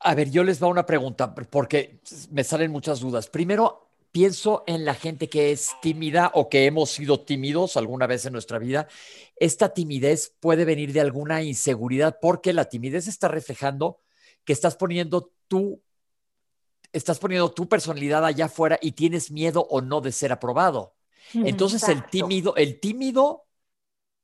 A 0.00 0.14
ver, 0.14 0.30
yo 0.30 0.44
les 0.44 0.62
va 0.62 0.68
una 0.68 0.86
pregunta 0.86 1.34
porque 1.34 2.00
me 2.30 2.44
salen 2.44 2.70
muchas 2.70 3.00
dudas. 3.00 3.28
Primero, 3.28 3.87
pienso 4.12 4.64
en 4.66 4.84
la 4.84 4.94
gente 4.94 5.28
que 5.28 5.52
es 5.52 5.70
tímida 5.82 6.30
o 6.34 6.48
que 6.48 6.66
hemos 6.66 6.90
sido 6.90 7.20
tímidos 7.20 7.76
alguna 7.76 8.06
vez 8.06 8.26
en 8.26 8.32
nuestra 8.32 8.58
vida. 8.58 8.88
Esta 9.36 9.74
timidez 9.74 10.36
puede 10.40 10.64
venir 10.64 10.92
de 10.92 11.00
alguna 11.00 11.42
inseguridad 11.42 12.18
porque 12.20 12.52
la 12.52 12.66
timidez 12.66 13.08
está 13.08 13.28
reflejando 13.28 14.00
que 14.44 14.52
estás 14.52 14.76
poniendo 14.76 15.32
tú 15.46 15.82
estás 16.92 17.18
poniendo 17.18 17.50
tu 17.52 17.68
personalidad 17.68 18.24
allá 18.24 18.46
afuera 18.46 18.78
y 18.80 18.92
tienes 18.92 19.30
miedo 19.30 19.66
o 19.68 19.80
no 19.80 20.00
de 20.00 20.12
ser 20.12 20.32
aprobado. 20.32 20.94
Entonces 21.34 21.86
el 21.88 22.06
tímido, 22.06 22.56
el 22.56 22.80
tímido, 22.80 23.46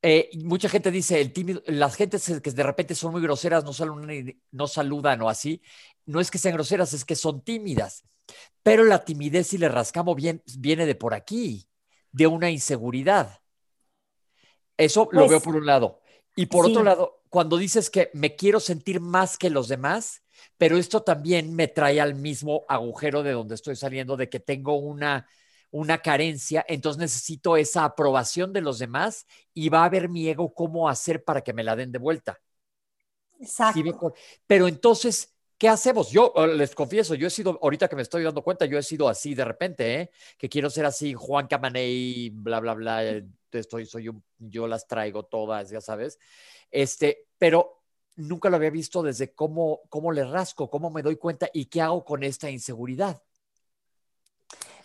eh, 0.00 0.30
mucha 0.42 0.70
gente 0.70 0.90
dice, 0.90 1.20
el 1.20 1.32
tímido, 1.32 1.62
las 1.66 1.96
gentes 1.96 2.40
que 2.42 2.50
de 2.50 2.62
repente 2.62 2.94
son 2.94 3.12
muy 3.12 3.20
groseras, 3.20 3.64
no 3.64 3.74
saludan, 3.74 4.40
no 4.50 4.66
saludan 4.66 5.20
o 5.20 5.28
así, 5.28 5.60
no 6.06 6.20
es 6.20 6.30
que 6.30 6.38
sean 6.38 6.54
groseras, 6.54 6.94
es 6.94 7.04
que 7.04 7.14
son 7.14 7.42
tímidas. 7.42 8.04
Pero 8.62 8.84
la 8.84 9.04
timidez, 9.04 9.48
si 9.48 9.58
le 9.58 9.68
rascamos 9.68 10.16
bien, 10.16 10.42
viene 10.58 10.86
de 10.86 10.94
por 10.94 11.14
aquí, 11.14 11.68
de 12.12 12.26
una 12.26 12.50
inseguridad. 12.50 13.40
Eso 14.76 15.08
lo 15.12 15.28
veo 15.28 15.28
pues, 15.28 15.42
por 15.42 15.56
un 15.56 15.66
lado. 15.66 16.00
Y 16.36 16.46
por 16.46 16.66
otro 16.66 16.82
lado, 16.82 17.22
cuando 17.28 17.56
dices 17.56 17.90
que 17.90 18.10
me 18.14 18.34
quiero 18.36 18.60
sentir 18.60 19.00
más 19.00 19.38
que 19.38 19.50
los 19.50 19.68
demás, 19.68 20.22
pero 20.58 20.78
esto 20.78 21.02
también 21.02 21.54
me 21.54 21.68
trae 21.68 22.00
al 22.00 22.14
mismo 22.14 22.64
agujero 22.68 23.22
de 23.22 23.32
donde 23.32 23.54
estoy 23.54 23.76
saliendo, 23.76 24.16
de 24.16 24.28
que 24.28 24.40
tengo 24.40 24.76
una 24.76 25.26
una 25.74 25.98
carencia, 25.98 26.64
entonces 26.68 27.00
necesito 27.00 27.56
esa 27.56 27.84
aprobación 27.84 28.52
de 28.52 28.60
los 28.60 28.78
demás 28.78 29.26
y 29.52 29.70
va 29.70 29.84
a 29.84 29.88
ver 29.88 30.08
mi 30.08 30.28
ego 30.28 30.54
cómo 30.54 30.88
hacer 30.88 31.24
para 31.24 31.40
que 31.40 31.52
me 31.52 31.64
la 31.64 31.74
den 31.74 31.90
de 31.90 31.98
vuelta. 31.98 32.40
Exacto. 33.40 34.14
Pero 34.46 34.68
entonces, 34.68 35.33
¿qué 35.64 35.70
hacemos? 35.70 36.10
Yo 36.10 36.30
eh, 36.36 36.48
les 36.48 36.74
confieso, 36.74 37.14
yo 37.14 37.26
he 37.26 37.30
sido, 37.30 37.58
ahorita 37.62 37.88
que 37.88 37.96
me 37.96 38.02
estoy 38.02 38.22
dando 38.22 38.42
cuenta, 38.42 38.66
yo 38.66 38.76
he 38.76 38.82
sido 38.82 39.08
así 39.08 39.34
de 39.34 39.46
repente, 39.46 39.94
¿eh? 39.98 40.10
que 40.36 40.50
quiero 40.50 40.68
ser 40.68 40.84
así, 40.84 41.14
Juan 41.14 41.46
Camaney, 41.46 42.28
bla, 42.34 42.60
bla, 42.60 42.74
bla, 42.74 43.02
eh, 43.02 43.24
estoy, 43.50 43.86
soy 43.86 44.10
un, 44.10 44.22
yo 44.36 44.66
las 44.66 44.86
traigo 44.86 45.22
todas, 45.22 45.70
ya 45.70 45.80
sabes. 45.80 46.18
Este, 46.70 47.28
pero 47.38 47.80
nunca 48.16 48.50
lo 48.50 48.56
había 48.56 48.68
visto 48.68 49.02
desde 49.02 49.32
cómo, 49.32 49.80
cómo 49.88 50.12
le 50.12 50.24
rasco, 50.24 50.68
cómo 50.68 50.90
me 50.90 51.00
doy 51.00 51.16
cuenta 51.16 51.48
y 51.50 51.64
qué 51.64 51.80
hago 51.80 52.04
con 52.04 52.24
esta 52.24 52.50
inseguridad. 52.50 53.22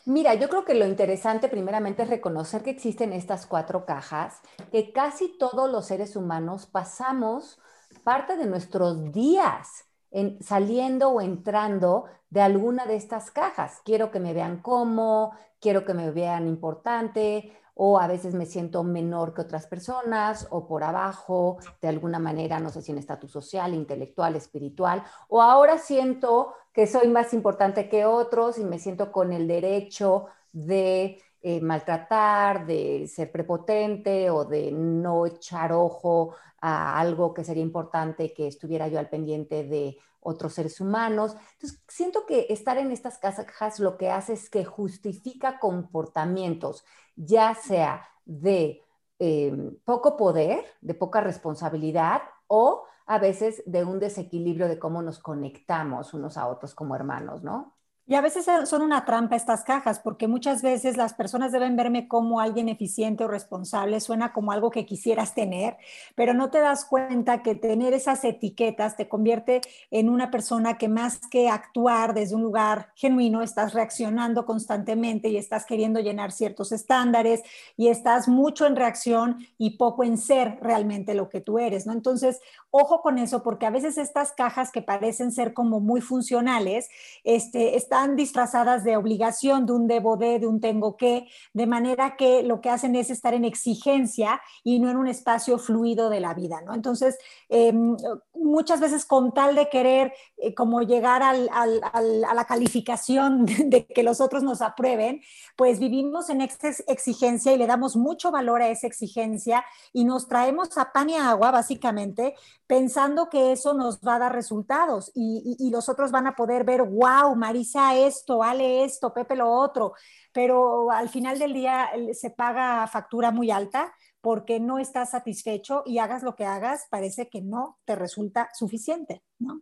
Mira, 0.05 0.33
yo 0.35 0.47
creo 0.47 0.63
que 0.63 0.75
lo 0.75 0.87
interesante 0.87 1.49
primeramente 1.49 2.03
es 2.03 2.09
reconocer 2.09 2.63
que 2.63 2.69
existen 2.69 3.11
estas 3.11 3.47
cuatro 3.47 3.85
cajas, 3.85 4.39
que 4.71 4.93
casi 4.93 5.37
todos 5.37 5.69
los 5.69 5.87
seres 5.87 6.15
humanos 6.15 6.67
pasamos 6.67 7.59
parte 8.05 8.37
de 8.37 8.45
nuestros 8.45 9.11
días 9.11 9.88
en, 10.11 10.41
saliendo 10.41 11.09
o 11.09 11.21
entrando 11.21 12.05
de 12.29 12.41
alguna 12.41 12.85
de 12.85 12.95
estas 12.95 13.31
cajas. 13.31 13.81
Quiero 13.83 14.11
que 14.11 14.19
me 14.19 14.33
vean 14.33 14.61
como, 14.61 15.33
quiero 15.59 15.85
que 15.85 15.93
me 15.93 16.11
vean 16.11 16.47
importante, 16.47 17.51
o 17.81 17.97
a 17.97 18.07
veces 18.07 18.33
me 18.33 18.45
siento 18.45 18.83
menor 18.83 19.33
que 19.33 19.39
otras 19.39 19.65
personas 19.65 20.47
o 20.49 20.67
por 20.67 20.83
abajo 20.83 21.59
de 21.81 21.87
alguna 21.87 22.19
manera, 22.19 22.59
no 22.59 22.69
sé 22.69 22.81
si 22.81 22.91
en 22.91 22.97
estatus 22.97 23.31
social, 23.31 23.73
intelectual, 23.73 24.35
espiritual, 24.35 25.01
o 25.29 25.41
ahora 25.41 25.77
siento 25.77 26.53
que 26.73 26.87
soy 26.87 27.07
más 27.07 27.33
importante 27.33 27.87
que 27.87 28.05
otros 28.05 28.57
y 28.57 28.65
me 28.65 28.79
siento 28.79 29.13
con 29.13 29.31
el 29.31 29.47
derecho 29.47 30.25
de 30.51 31.21
eh, 31.41 31.61
maltratar, 31.61 32.65
de 32.65 33.07
ser 33.07 33.31
prepotente 33.31 34.29
o 34.29 34.43
de 34.43 34.73
no 34.73 35.25
echar 35.25 35.71
ojo 35.71 36.35
a 36.61 36.99
algo 36.99 37.33
que 37.33 37.43
sería 37.43 37.63
importante 37.63 38.33
que 38.33 38.47
estuviera 38.47 38.87
yo 38.87 38.99
al 38.99 39.09
pendiente 39.09 39.63
de 39.63 39.97
otros 40.21 40.53
seres 40.53 40.81
humanos. 40.81 41.35
Entonces, 41.53 41.81
siento 41.87 42.25
que 42.25 42.47
estar 42.49 42.77
en 42.77 42.91
estas 42.91 43.17
cajas 43.17 43.79
lo 43.79 43.97
que 43.97 44.09
hace 44.09 44.33
es 44.33 44.49
que 44.49 44.65
justifica 44.65 45.59
comportamientos, 45.59 46.83
ya 47.15 47.55
sea 47.55 48.07
de 48.25 48.83
eh, 49.19 49.53
poco 49.85 50.17
poder, 50.17 50.65
de 50.81 50.93
poca 50.93 51.21
responsabilidad 51.21 52.21
o 52.47 52.85
a 53.05 53.17
veces 53.17 53.63
de 53.65 53.83
un 53.83 53.99
desequilibrio 53.99 54.67
de 54.67 54.79
cómo 54.79 55.01
nos 55.01 55.19
conectamos 55.19 56.13
unos 56.13 56.37
a 56.37 56.47
otros 56.47 56.75
como 56.75 56.95
hermanos, 56.95 57.43
¿no? 57.43 57.78
Y 58.09 58.15
a 58.15 58.21
veces 58.21 58.47
son 58.65 58.81
una 58.81 59.05
trampa 59.05 59.35
estas 59.35 59.63
cajas, 59.63 59.99
porque 59.99 60.27
muchas 60.27 60.63
veces 60.63 60.97
las 60.97 61.13
personas 61.13 61.51
deben 61.51 61.75
verme 61.75 62.07
como 62.07 62.39
alguien 62.39 62.67
eficiente 62.67 63.23
o 63.23 63.27
responsable, 63.27 63.99
suena 63.99 64.33
como 64.33 64.51
algo 64.51 64.71
que 64.71 64.87
quisieras 64.87 65.35
tener, 65.35 65.77
pero 66.15 66.33
no 66.33 66.49
te 66.49 66.57
das 66.57 66.85
cuenta 66.85 67.43
que 67.43 67.53
tener 67.53 67.93
esas 67.93 68.23
etiquetas 68.23 68.97
te 68.97 69.07
convierte 69.07 69.61
en 69.91 70.09
una 70.09 70.31
persona 70.31 70.79
que 70.79 70.87
más 70.87 71.19
que 71.29 71.49
actuar 71.49 72.15
desde 72.15 72.33
un 72.33 72.41
lugar 72.41 72.89
genuino, 72.95 73.43
estás 73.43 73.75
reaccionando 73.75 74.43
constantemente 74.43 75.29
y 75.29 75.37
estás 75.37 75.67
queriendo 75.67 75.99
llenar 75.99 76.31
ciertos 76.31 76.71
estándares 76.71 77.43
y 77.77 77.89
estás 77.89 78.27
mucho 78.27 78.65
en 78.65 78.75
reacción 78.75 79.37
y 79.59 79.77
poco 79.77 80.03
en 80.03 80.17
ser 80.17 80.57
realmente 80.63 81.13
lo 81.13 81.29
que 81.29 81.41
tú 81.41 81.59
eres, 81.59 81.85
¿no? 81.85 81.93
Entonces, 81.93 82.41
ojo 82.71 83.03
con 83.03 83.19
eso, 83.19 83.43
porque 83.43 83.67
a 83.67 83.69
veces 83.69 83.99
estas 83.99 84.31
cajas 84.31 84.71
que 84.71 84.81
parecen 84.81 85.31
ser 85.31 85.53
como 85.53 85.79
muy 85.79 86.01
funcionales, 86.01 86.89
este, 87.23 87.77
disfrazadas 88.07 88.83
de 88.83 88.97
obligación, 88.97 89.65
de 89.65 89.73
un 89.73 89.87
debo 89.87 90.17
de, 90.17 90.39
de 90.39 90.47
un 90.47 90.59
tengo 90.59 90.97
que, 90.97 91.27
de 91.53 91.67
manera 91.67 92.15
que 92.15 92.43
lo 92.43 92.61
que 92.61 92.69
hacen 92.69 92.95
es 92.95 93.09
estar 93.09 93.33
en 93.33 93.45
exigencia 93.45 94.41
y 94.63 94.79
no 94.79 94.89
en 94.89 94.97
un 94.97 95.07
espacio 95.07 95.57
fluido 95.57 96.09
de 96.09 96.19
la 96.19 96.33
vida, 96.33 96.61
¿no? 96.61 96.73
Entonces, 96.73 97.17
em, 97.49 97.95
muchas 98.33 98.79
veces 98.79 99.05
con 99.05 99.33
tal 99.33 99.55
de 99.55 99.69
querer 99.69 100.13
eh, 100.37 100.53
como 100.53 100.81
llegar 100.81 101.21
a 101.23 101.33
la 101.33 102.45
calificación 102.45 103.45
de 103.45 103.85
que 103.85 104.03
los 104.03 104.21
otros 104.21 104.43
nos 104.43 104.61
aprueben, 104.61 105.21
pues 105.55 105.79
vivimos 105.79 106.29
en 106.29 106.41
exigencia 106.41 107.53
y 107.53 107.57
le 107.57 107.67
damos 107.67 107.95
mucho 107.95 108.31
valor 108.31 108.61
a 108.61 108.69
esa 108.69 108.87
exigencia 108.87 109.63
y 109.93 110.05
nos 110.05 110.27
traemos 110.27 110.77
a 110.77 110.91
pan 110.91 111.09
y 111.09 111.15
agua, 111.15 111.51
básicamente, 111.51 112.35
pensando 112.67 113.29
que 113.29 113.51
eso 113.51 113.73
nos 113.73 113.99
va 113.99 114.15
a 114.15 114.19
dar 114.19 114.33
resultados 114.33 115.11
y, 115.13 115.55
y 115.59 115.69
los 115.69 115.89
otros 115.89 116.11
van 116.11 116.27
a 116.27 116.35
poder 116.35 116.63
ver, 116.63 116.83
wow, 116.83 117.35
Marisa 117.35 117.88
esto, 117.95 118.39
vale 118.39 118.83
esto, 118.83 119.13
Pepe 119.13 119.35
lo 119.35 119.51
otro, 119.51 119.93
pero 120.31 120.91
al 120.91 121.09
final 121.09 121.39
del 121.39 121.53
día 121.53 121.89
se 122.13 122.31
paga 122.31 122.87
factura 122.87 123.31
muy 123.31 123.51
alta 123.51 123.93
porque 124.21 124.59
no 124.59 124.79
estás 124.79 125.11
satisfecho 125.11 125.83
y 125.85 125.99
hagas 125.99 126.23
lo 126.23 126.35
que 126.35 126.45
hagas, 126.45 126.87
parece 126.89 127.29
que 127.29 127.41
no 127.41 127.79
te 127.85 127.95
resulta 127.95 128.49
suficiente, 128.53 129.23
¿no? 129.39 129.61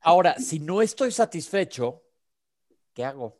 Ahora, 0.00 0.36
si 0.38 0.58
no 0.58 0.82
estoy 0.82 1.12
satisfecho, 1.12 2.02
¿qué 2.92 3.04
hago? 3.04 3.38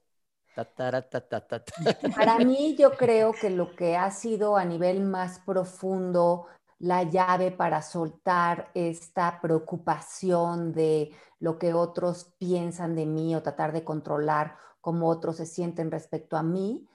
Para 2.14 2.38
mí 2.38 2.76
yo 2.76 2.92
creo 2.92 3.32
que 3.32 3.50
lo 3.50 3.74
que 3.74 3.96
ha 3.96 4.10
sido 4.10 4.56
a 4.56 4.64
nivel 4.64 5.00
más 5.02 5.40
profundo 5.40 6.46
la 6.82 7.04
llave 7.04 7.52
para 7.52 7.80
soltar 7.80 8.72
esta 8.74 9.40
preocupación 9.40 10.72
de 10.72 11.12
lo 11.38 11.56
que 11.56 11.74
otros 11.74 12.34
piensan 12.38 12.96
de 12.96 13.06
mí 13.06 13.36
o 13.36 13.42
tratar 13.42 13.72
de 13.72 13.84
controlar 13.84 14.56
cómo 14.80 15.08
otros 15.08 15.36
se 15.36 15.46
sienten 15.46 15.92
respecto 15.92 16.36
a 16.36 16.42
mí, 16.42 16.88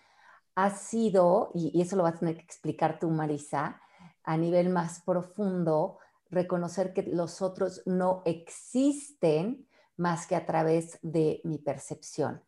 ha 0.55 0.71
sido, 0.71 1.51
y, 1.53 1.81
eso 1.81 1.95
lo 1.95 2.03
vas 2.03 2.15
a 2.15 2.19
tener 2.19 2.35
que 2.35 2.43
explicar 2.43 2.99
tú, 2.99 3.09
Marisa, 3.09 3.81
a 4.23 4.35
nivel 4.35 4.67
más 4.69 4.99
profundo, 5.03 5.99
reconocer 6.29 6.91
que 6.91 7.03
los 7.03 7.41
otros 7.41 7.81
no 7.85 8.23
existen 8.25 9.69
más 9.95 10.27
que 10.27 10.35
a 10.35 10.45
través 10.45 10.99
de 11.01 11.39
mi 11.45 11.59
percepción. 11.59 12.43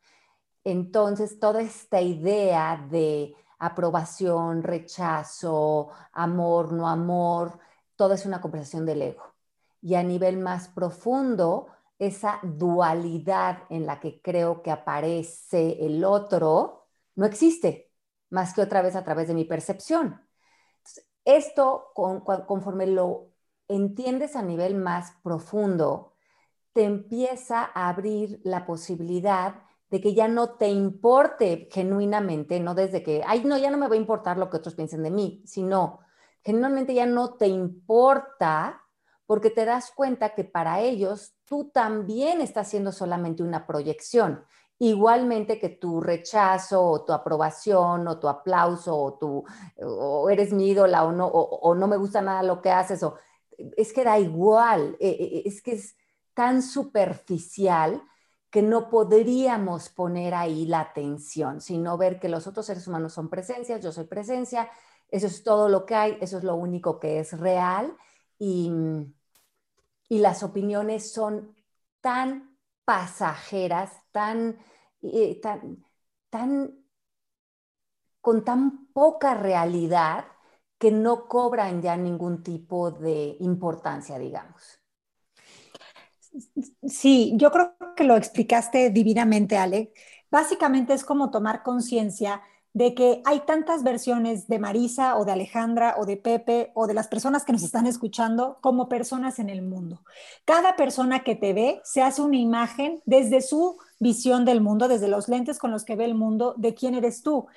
entonces 0.66 1.40
toda 1.40 1.62
esta 1.62 2.02
idea 2.02 2.86
de 2.92 3.34
aprobación, 3.60 4.64
rechazo, 4.64 5.90
amor, 6.14 6.72
no 6.72 6.88
amor, 6.88 7.60
todo 7.96 8.14
es 8.14 8.26
una 8.26 8.42
conversación 8.42 8.86
del 8.86 9.02
ego. 9.02 9.24
Y 9.82 9.96
a 9.96 10.04
nivel 10.04 10.38
más 10.38 10.70
profundo, 10.70 11.68
esa 12.00 12.40
dualidad 12.44 13.64
en 13.70 13.86
la 13.86 14.00
que 14.00 14.22
creo 14.22 14.62
que 14.64 14.72
aparece 14.72 15.86
el 15.86 16.04
otro 16.06 16.88
no 17.16 17.26
existe, 17.26 17.92
más 18.30 18.54
que 18.54 18.62
otra 18.62 18.82
vez 18.82 18.96
a 18.96 19.04
través 19.04 19.28
de 19.28 19.34
mi 19.34 19.44
percepción. 19.46 20.22
esto, 21.26 21.92
conforme 21.94 22.88
lo 22.88 23.34
entiendes 23.68 24.36
a 24.36 24.42
nivel 24.42 24.76
más 24.76 25.12
profundo, 25.22 26.14
te 26.74 26.86
empieza 26.86 27.70
a 27.74 27.90
abrir 27.90 28.42
la 28.44 28.66
posibilidad 28.66 29.56
de 29.90 30.02
que 30.02 30.14
ya 30.14 30.28
no 30.28 30.52
te 30.52 30.70
importe 30.70 31.68
genuinamente, 31.72 32.60
no 32.60 32.76
desde 32.76 33.02
que, 33.04 33.24
ay, 33.26 33.44
no, 33.44 33.58
ya 33.58 33.72
no 33.72 33.78
me 33.78 33.88
va 33.88 33.96
a 33.96 33.98
importar 33.98 34.38
lo 34.38 34.50
que 34.50 34.58
otros 34.58 34.76
piensen 34.76 35.04
de 35.04 35.12
mí, 35.12 35.42
sino 35.46 36.00
genuinamente 36.44 36.94
ya 36.94 37.06
no 37.06 37.34
te 37.34 37.48
importa 37.48 38.82
porque 39.26 39.50
te 39.50 39.66
das 39.66 39.92
cuenta 39.92 40.34
que 40.34 40.44
para 40.44 40.82
ellos 40.82 41.36
tú 41.46 41.70
también 41.72 42.42
estás 42.42 42.68
siendo 42.70 42.92
solamente 42.92 43.44
una 43.44 43.68
proyección. 43.68 44.44
Igualmente 44.80 45.60
que 45.60 45.70
tu 45.70 46.02
rechazo 46.02 46.84
o 46.84 47.04
tu 47.04 47.14
aprobación 47.14 48.08
o 48.08 48.20
tu 48.20 48.28
aplauso 48.28 48.96
o, 48.98 49.14
tu, 49.20 49.44
o 49.82 50.30
eres 50.30 50.54
mi 50.54 50.70
ídola 50.70 51.04
o 51.04 51.12
no, 51.12 51.28
o, 51.28 51.76
no 51.76 51.88
me 51.88 51.98
gusta 51.98 52.22
nada 52.22 52.42
lo 52.44 52.62
que 52.62 52.72
haces, 52.72 53.04
o, 53.04 53.18
es 53.78 53.92
que 53.92 54.04
da 54.04 54.18
igual, 54.18 54.96
e, 55.00 55.10
e, 55.10 55.38
e, 55.40 55.42
es 55.46 55.62
que 55.62 55.74
es 55.74 55.96
tan 56.34 56.62
superficial 56.62 58.02
que 58.50 58.62
no 58.62 58.90
podríamos 58.90 59.90
poner 59.90 60.34
ahí 60.34 60.66
la 60.66 60.82
atención, 60.82 61.62
sino 61.62 61.98
ver 61.98 62.20
que 62.20 62.30
los 62.30 62.48
otros 62.48 62.66
seres 62.66 62.88
humanos 62.88 63.14
son 63.14 63.30
presencias, 63.30 63.84
yo 63.84 63.92
soy 63.92 64.06
presencia, 64.06 64.70
eso 65.10 65.28
es 65.28 65.44
todo 65.44 65.70
lo 65.70 65.86
que 65.86 65.96
hay, 65.96 66.18
eso 66.22 66.38
es 66.38 66.44
lo 66.44 66.56
único 66.56 67.00
que 67.00 67.20
es 67.20 67.38
real 67.40 67.96
y, 68.40 68.72
y 70.08 70.20
las 70.20 70.44
opiniones 70.44 71.12
son 71.14 71.56
tan 72.02 72.58
pasajeras, 72.86 73.92
tan, 74.12 74.58
eh, 75.02 75.40
tan, 75.42 75.86
tan, 76.30 76.74
con 78.22 78.44
tan 78.46 78.88
poca 78.94 79.34
realidad 79.34 80.26
que 80.78 80.90
no 80.92 81.28
cobran 81.28 81.82
ya 81.82 81.98
ningún 81.98 82.44
tipo 82.44 82.92
de 82.92 83.36
importancia, 83.42 84.18
digamos. 84.18 84.79
Sí, 86.88 87.34
yo 87.36 87.52
creo 87.52 87.76
que 87.96 88.04
lo 88.04 88.16
explicaste 88.16 88.90
divinamente, 88.90 89.58
Ale. 89.58 89.92
Básicamente 90.32 90.94
es 90.94 91.04
como 91.04 91.32
tomar 91.32 91.64
conciencia 91.64 92.42
de 92.74 92.94
que 92.94 93.22
hay 93.26 93.42
tantas 93.42 93.84
versiones 93.84 94.48
de 94.48 94.60
Marisa 94.60 95.18
o 95.18 95.26
de 95.26 95.32
Alejandra 95.32 95.96
o 95.98 96.06
de 96.06 96.18
Pepe 96.18 96.72
o 96.76 96.86
de 96.86 96.94
las 96.94 97.08
personas 97.08 97.44
que 97.44 97.52
nos 97.52 97.64
están 97.64 97.88
escuchando 97.88 98.60
como 98.62 98.88
personas 98.88 99.40
en 99.40 99.50
el 99.50 99.64
mundo. 99.64 100.04
Cada 100.46 100.76
persona 100.76 101.24
que 101.24 101.36
te 101.36 101.54
ve 101.54 101.82
se 101.84 102.04
hace 102.04 102.22
una 102.22 102.38
imagen 102.38 103.02
desde 103.06 103.42
su 103.42 103.80
visión 104.00 104.46
del 104.46 104.62
mundo, 104.62 104.88
desde 104.88 105.08
los 105.08 105.28
lentes 105.30 105.58
con 105.58 105.72
los 105.72 105.84
que 105.84 105.96
ve 105.96 106.06
el 106.06 106.14
mundo, 106.14 106.54
de 106.58 106.76
quién 106.76 106.94
eres 106.94 107.24
tú 107.24 107.48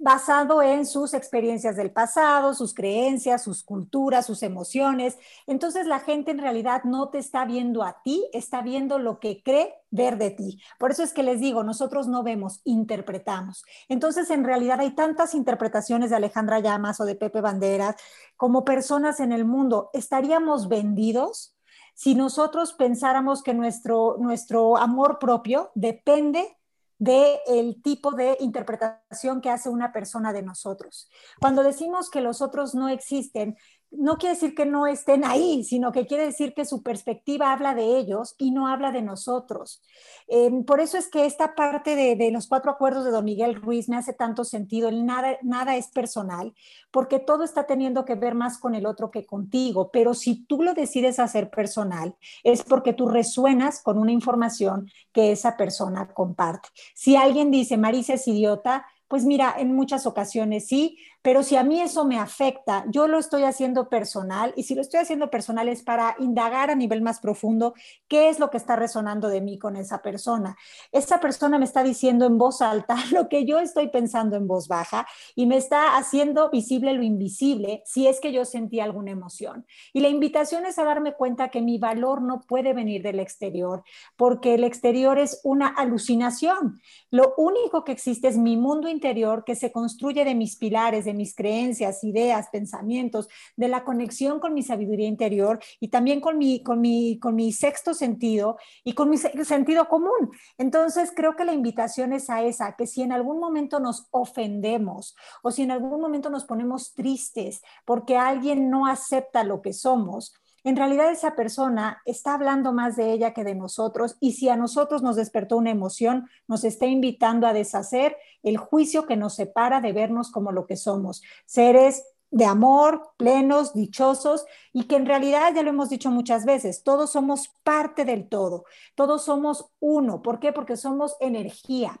basado 0.00 0.62
en 0.62 0.86
sus 0.86 1.12
experiencias 1.12 1.76
del 1.76 1.92
pasado, 1.92 2.54
sus 2.54 2.72
creencias, 2.72 3.44
sus 3.44 3.62
culturas, 3.62 4.24
sus 4.24 4.42
emociones. 4.42 5.18
Entonces 5.46 5.86
la 5.86 6.00
gente 6.00 6.30
en 6.30 6.38
realidad 6.38 6.84
no 6.84 7.10
te 7.10 7.18
está 7.18 7.44
viendo 7.44 7.82
a 7.82 8.00
ti, 8.02 8.26
está 8.32 8.62
viendo 8.62 8.98
lo 8.98 9.20
que 9.20 9.42
cree 9.42 9.74
ver 9.90 10.16
de 10.16 10.30
ti. 10.30 10.58
Por 10.78 10.90
eso 10.90 11.02
es 11.02 11.12
que 11.12 11.22
les 11.22 11.38
digo, 11.38 11.64
nosotros 11.64 12.08
no 12.08 12.22
vemos, 12.22 12.62
interpretamos. 12.64 13.62
Entonces 13.88 14.30
en 14.30 14.44
realidad 14.44 14.80
hay 14.80 14.92
tantas 14.92 15.34
interpretaciones 15.34 16.08
de 16.08 16.16
Alejandra 16.16 16.60
Llamas 16.60 16.98
o 17.00 17.04
de 17.04 17.14
Pepe 17.14 17.42
Banderas 17.42 17.96
como 18.36 18.64
personas 18.64 19.20
en 19.20 19.32
el 19.32 19.44
mundo. 19.44 19.90
¿Estaríamos 19.92 20.68
vendidos? 20.68 21.54
Si 21.94 22.14
nosotros 22.14 22.72
pensáramos 22.72 23.42
que 23.42 23.52
nuestro, 23.52 24.16
nuestro 24.18 24.78
amor 24.78 25.18
propio 25.18 25.70
depende 25.74 26.56
del 27.00 27.80
tipo 27.82 28.12
de 28.12 28.36
interpretación 28.40 29.40
que 29.40 29.48
hace 29.48 29.70
una 29.70 29.90
persona 29.90 30.34
de 30.34 30.42
nosotros. 30.42 31.08
Cuando 31.40 31.62
decimos 31.62 32.10
que 32.10 32.20
los 32.20 32.42
otros 32.42 32.74
no 32.74 32.90
existen, 32.90 33.56
no 33.90 34.16
quiere 34.18 34.34
decir 34.34 34.54
que 34.54 34.66
no 34.66 34.86
estén 34.86 35.24
ahí, 35.24 35.64
sino 35.64 35.90
que 35.92 36.06
quiere 36.06 36.24
decir 36.24 36.54
que 36.54 36.64
su 36.64 36.82
perspectiva 36.82 37.52
habla 37.52 37.74
de 37.74 37.98
ellos 37.98 38.34
y 38.38 38.52
no 38.52 38.68
habla 38.68 38.92
de 38.92 39.02
nosotros. 39.02 39.82
Em, 40.28 40.64
por 40.64 40.80
eso 40.80 40.96
es 40.96 41.08
que 41.08 41.26
esta 41.26 41.54
parte 41.54 41.96
de, 41.96 42.30
los 42.30 42.46
cuatro 42.46 42.70
acuerdos 42.70 43.04
de 43.04 43.10
don 43.10 43.24
Miguel 43.24 43.56
Ruiz 43.56 43.88
me 43.88 43.96
hace 43.96 44.12
tanto 44.12 44.44
sentido. 44.44 44.90
nada, 44.92 45.38
nada 45.42 45.76
es 45.76 45.88
personal, 45.88 46.54
porque 46.90 47.18
todo 47.18 47.42
está 47.42 47.66
teniendo 47.66 48.04
que 48.04 48.14
ver 48.14 48.34
más 48.34 48.58
con 48.58 48.74
el 48.74 48.86
otro 48.86 49.10
que 49.10 49.26
contigo. 49.26 49.90
Pero 49.92 50.14
si 50.14 50.44
tú 50.46 50.62
lo 50.62 50.74
decides 50.74 51.18
hacer 51.18 51.50
personal, 51.50 52.14
es 52.44 52.62
porque 52.62 52.92
tú 52.92 53.08
resuenas 53.08 53.82
con 53.82 53.98
una 53.98 54.12
información 54.12 54.88
que 55.12 55.32
esa 55.32 55.56
persona 55.56 56.12
comparte. 56.14 56.68
Si 56.94 57.16
alguien 57.16 57.50
dice, 57.50 57.76
Marisa 57.76 58.14
es 58.14 58.28
idiota, 58.28 58.86
pues 59.10 59.24
mira, 59.24 59.56
en 59.58 59.74
muchas 59.74 60.06
ocasiones 60.06 60.68
sí, 60.68 60.96
pero 61.22 61.42
si 61.42 61.56
a 61.56 61.62
mí 61.62 61.80
eso 61.80 62.04
me 62.04 62.18
afecta, 62.18 62.84
yo 62.88 63.06
lo 63.06 63.18
estoy 63.18 63.44
haciendo 63.44 63.88
personal 63.88 64.54
y 64.56 64.62
si 64.62 64.74
lo 64.74 64.80
estoy 64.80 65.00
haciendo 65.00 65.30
personal 65.30 65.68
es 65.68 65.82
para 65.82 66.16
indagar 66.18 66.70
a 66.70 66.74
nivel 66.74 67.02
más 67.02 67.20
profundo 67.20 67.74
qué 68.08 68.28
es 68.28 68.38
lo 68.38 68.50
que 68.50 68.56
está 68.56 68.76
resonando 68.76 69.28
de 69.28 69.40
mí 69.40 69.58
con 69.58 69.76
esa 69.76 70.00
persona. 70.00 70.56
Esa 70.92 71.20
persona 71.20 71.58
me 71.58 71.64
está 71.64 71.82
diciendo 71.82 72.26
en 72.26 72.38
voz 72.38 72.62
alta 72.62 72.96
lo 73.12 73.28
que 73.28 73.44
yo 73.44 73.58
estoy 73.58 73.88
pensando 73.88 74.36
en 74.36 74.46
voz 74.46 74.68
baja 74.68 75.06
y 75.34 75.46
me 75.46 75.56
está 75.56 75.98
haciendo 75.98 76.48
visible 76.50 76.94
lo 76.94 77.02
invisible 77.02 77.82
si 77.84 78.06
es 78.06 78.20
que 78.20 78.32
yo 78.32 78.44
sentí 78.44 78.80
alguna 78.80 79.10
emoción. 79.10 79.66
Y 79.92 80.00
la 80.00 80.08
invitación 80.08 80.64
es 80.64 80.78
a 80.78 80.84
darme 80.84 81.14
cuenta 81.14 81.50
que 81.50 81.60
mi 81.60 81.78
valor 81.78 82.22
no 82.22 82.40
puede 82.40 82.72
venir 82.72 83.02
del 83.02 83.20
exterior 83.20 83.82
porque 84.16 84.54
el 84.54 84.64
exterior 84.64 85.18
es 85.18 85.40
una 85.44 85.68
alucinación. 85.68 86.80
Lo 87.10 87.34
único 87.36 87.84
que 87.84 87.92
existe 87.92 88.28
es 88.28 88.38
mi 88.38 88.56
mundo 88.56 88.88
interior 88.88 89.44
que 89.44 89.54
se 89.54 89.70
construye 89.70 90.24
de 90.24 90.34
mis 90.34 90.56
pilares, 90.56 91.06
mis 91.14 91.34
creencias, 91.34 92.04
ideas, 92.04 92.48
pensamientos, 92.50 93.28
de 93.56 93.68
la 93.68 93.84
conexión 93.84 94.40
con 94.40 94.54
mi 94.54 94.62
sabiduría 94.62 95.08
interior 95.08 95.60
y 95.80 95.88
también 95.88 96.20
con 96.20 96.38
mi, 96.38 96.62
con 96.62 96.80
mi, 96.80 97.18
con 97.18 97.34
mi 97.34 97.52
sexto 97.52 97.94
sentido 97.94 98.56
y 98.84 98.94
con 98.94 99.10
mi 99.10 99.18
sentido 99.18 99.88
común. 99.88 100.30
Entonces, 100.58 101.12
creo 101.14 101.36
que 101.36 101.44
la 101.44 101.52
invitación 101.52 102.12
es 102.12 102.30
a 102.30 102.42
esa, 102.42 102.76
que 102.76 102.86
si 102.86 103.02
en 103.02 103.12
algún 103.12 103.40
momento 103.40 103.80
nos 103.80 104.06
ofendemos 104.10 105.14
o 105.42 105.50
si 105.50 105.62
en 105.62 105.70
algún 105.70 106.00
momento 106.00 106.30
nos 106.30 106.44
ponemos 106.44 106.94
tristes 106.94 107.62
porque 107.84 108.16
alguien 108.16 108.70
no 108.70 108.86
acepta 108.86 109.44
lo 109.44 109.62
que 109.62 109.72
somos, 109.72 110.34
en 110.64 110.76
realidad 110.76 111.10
esa 111.10 111.34
persona 111.34 112.02
está 112.04 112.34
hablando 112.34 112.72
más 112.72 112.96
de 112.96 113.12
ella 113.12 113.32
que 113.32 113.44
de 113.44 113.54
nosotros 113.54 114.16
y 114.20 114.32
si 114.32 114.48
a 114.48 114.56
nosotros 114.56 115.02
nos 115.02 115.16
despertó 115.16 115.56
una 115.56 115.70
emoción, 115.70 116.28
nos 116.46 116.64
está 116.64 116.86
invitando 116.86 117.46
a 117.46 117.52
deshacer 117.52 118.16
el 118.42 118.56
juicio 118.56 119.06
que 119.06 119.16
nos 119.16 119.34
separa 119.34 119.80
de 119.80 119.92
vernos 119.92 120.30
como 120.30 120.52
lo 120.52 120.66
que 120.66 120.76
somos, 120.76 121.22
seres 121.46 122.04
de 122.30 122.44
amor, 122.44 123.12
plenos, 123.16 123.74
dichosos, 123.74 124.44
y 124.72 124.84
que 124.84 124.96
en 124.96 125.06
realidad, 125.06 125.52
ya 125.54 125.62
lo 125.62 125.70
hemos 125.70 125.90
dicho 125.90 126.10
muchas 126.10 126.44
veces, 126.44 126.84
todos 126.84 127.10
somos 127.10 127.48
parte 127.64 128.04
del 128.04 128.28
todo, 128.28 128.64
todos 128.94 129.24
somos 129.24 129.66
uno. 129.80 130.22
¿Por 130.22 130.38
qué? 130.38 130.52
Porque 130.52 130.76
somos 130.76 131.16
energía. 131.20 132.00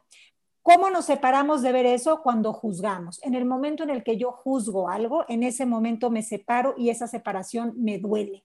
¿Cómo 0.62 0.90
nos 0.90 1.06
separamos 1.06 1.62
de 1.62 1.72
ver 1.72 1.86
eso? 1.86 2.22
Cuando 2.22 2.52
juzgamos. 2.52 3.20
En 3.24 3.34
el 3.34 3.44
momento 3.44 3.82
en 3.82 3.90
el 3.90 4.04
que 4.04 4.18
yo 4.18 4.30
juzgo 4.30 4.88
algo, 4.88 5.24
en 5.28 5.42
ese 5.42 5.66
momento 5.66 6.10
me 6.10 6.22
separo 6.22 6.74
y 6.76 6.90
esa 6.90 7.06
separación 7.06 7.74
me 7.76 7.98
duele. 7.98 8.44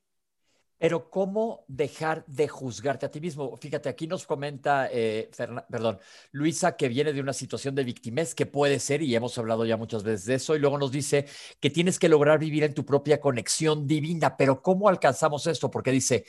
Pero 0.85 1.09
¿cómo 1.09 1.65
dejar 1.67 2.23
de 2.27 2.47
juzgarte 2.47 3.07
a 3.07 3.09
ti 3.09 3.19
mismo? 3.19 3.57
Fíjate, 3.57 3.89
aquí 3.89 4.05
nos 4.05 4.27
comenta, 4.27 4.87
eh, 4.91 5.31
perdón, 5.67 5.97
Luisa, 6.31 6.77
que 6.77 6.89
viene 6.89 7.11
de 7.11 7.21
una 7.21 7.33
situación 7.33 7.73
de 7.73 7.83
victimez, 7.83 8.35
que 8.35 8.45
puede 8.45 8.79
ser, 8.79 9.01
y 9.01 9.15
hemos 9.15 9.35
hablado 9.39 9.65
ya 9.65 9.77
muchas 9.77 10.03
veces 10.03 10.27
de 10.27 10.35
eso, 10.35 10.55
y 10.55 10.59
luego 10.59 10.77
nos 10.77 10.91
dice 10.91 11.25
que 11.59 11.71
tienes 11.71 11.97
que 11.97 12.07
lograr 12.07 12.37
vivir 12.37 12.63
en 12.63 12.75
tu 12.75 12.85
propia 12.85 13.19
conexión 13.19 13.87
divina, 13.87 14.37
pero 14.37 14.61
¿cómo 14.61 14.87
alcanzamos 14.87 15.47
esto? 15.47 15.71
Porque 15.71 15.89
dice, 15.89 16.25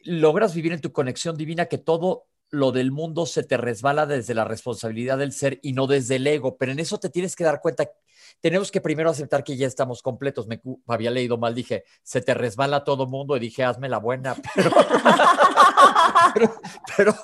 logras 0.00 0.52
vivir 0.52 0.72
en 0.72 0.80
tu 0.80 0.90
conexión 0.90 1.36
divina 1.36 1.66
que 1.66 1.78
todo 1.78 2.26
lo 2.50 2.72
del 2.72 2.90
mundo 2.90 3.26
se 3.26 3.44
te 3.44 3.56
resbala 3.56 4.06
desde 4.06 4.34
la 4.34 4.44
responsabilidad 4.44 5.18
del 5.18 5.30
ser 5.30 5.60
y 5.62 5.72
no 5.72 5.86
desde 5.86 6.16
el 6.16 6.26
ego, 6.26 6.56
pero 6.56 6.72
en 6.72 6.80
eso 6.80 6.98
te 6.98 7.10
tienes 7.10 7.36
que 7.36 7.44
dar 7.44 7.60
cuenta 7.60 7.88
tenemos 8.40 8.70
que 8.70 8.80
primero 8.80 9.10
aceptar 9.10 9.44
que 9.44 9.56
ya 9.56 9.66
estamos 9.66 10.02
completos. 10.02 10.46
Me 10.46 10.60
había 10.86 11.10
leído 11.10 11.38
mal, 11.38 11.54
dije, 11.54 11.84
se 12.02 12.20
te 12.20 12.34
resbala 12.34 12.84
todo 12.84 13.06
mundo 13.06 13.36
y 13.36 13.40
dije, 13.40 13.64
hazme 13.64 13.88
la 13.88 13.98
buena, 13.98 14.34
pero, 14.54 14.70
pero, 16.96 17.14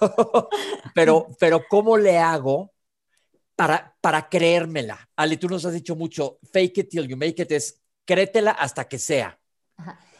pero, 0.94 1.26
pero, 1.38 1.62
¿cómo 1.68 1.96
le 1.96 2.18
hago 2.18 2.72
para, 3.56 3.96
para 4.00 4.28
creérmela? 4.28 5.08
Ale, 5.16 5.36
tú 5.36 5.48
nos 5.48 5.64
has 5.64 5.72
dicho 5.72 5.96
mucho, 5.96 6.38
fake 6.52 6.78
it 6.78 6.88
till 6.90 7.08
you 7.08 7.16
make 7.16 7.40
it, 7.40 7.52
es 7.52 7.80
créetela 8.04 8.52
hasta 8.52 8.86
que 8.88 8.98
sea. 8.98 9.38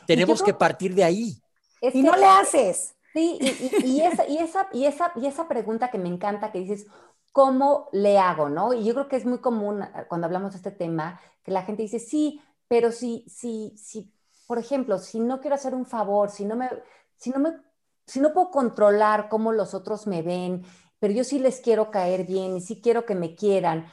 Tenemos 0.07 0.43
que 0.43 0.55
partir 0.55 0.95
de 0.95 1.05
ahí. 1.05 1.43
y 1.81 2.03
no 2.03 2.17
le 2.17 2.27
haces. 2.27 2.95
Sí, 3.13 3.39
y, 3.85 4.01
esa, 4.01 4.27
y, 4.27 4.39
esa, 4.39 4.69
y, 4.73 4.87
esa, 4.87 5.13
y 5.17 5.27
esa 5.27 5.47
pregunta 5.47 5.91
que 5.91 5.99
me 5.99 6.09
encanta, 6.09 6.51
que 6.51 6.61
dices, 6.61 6.87
¿cómo 7.33 7.89
le 7.93 8.19
hago, 8.19 8.49
no? 8.49 8.75
Y 8.75 8.85
yo 8.85 8.95
creo 8.95 9.09
que 9.09 9.17
es 9.17 9.27
muy 9.27 9.39
común 9.39 9.83
ah, 9.83 10.07
cuando 10.09 10.27
hablamos 10.27 10.53
de 10.53 10.59
este 10.59 10.71
tema 10.71 11.21
que 11.43 11.51
la 11.51 11.63
gente 11.63 11.83
dice, 11.83 11.99
sí, 11.99 12.41
pero 12.69 12.93
si, 12.93 13.25
si, 13.29 13.75
si, 13.77 14.13
por 14.47 14.59
ejemplo, 14.59 14.99
si 14.99 15.21
no 15.21 15.41
quiero 15.41 15.57
hacer 15.57 15.75
un 15.75 15.87
favor, 15.87 16.31
si 16.31 16.45
no 16.45 16.57
me, 16.57 16.71
si 17.17 17.31
no 17.31 17.39
me, 17.41 17.51
si 18.07 18.21
no 18.21 18.33
puedo 18.33 18.51
controlar 18.51 19.29
cómo 19.29 19.53
los 19.53 19.75
otros 19.75 20.07
me 20.07 20.23
ven, 20.23 20.65
pero 20.99 21.15
yo 21.15 21.25
sí 21.25 21.39
les 21.39 21.61
quiero 21.61 21.91
caer 21.91 22.27
bien 22.27 22.57
y 22.57 22.61
sí 22.61 22.81
quiero 22.81 23.05
que 23.07 23.15
me 23.15 23.35
quieran. 23.35 23.87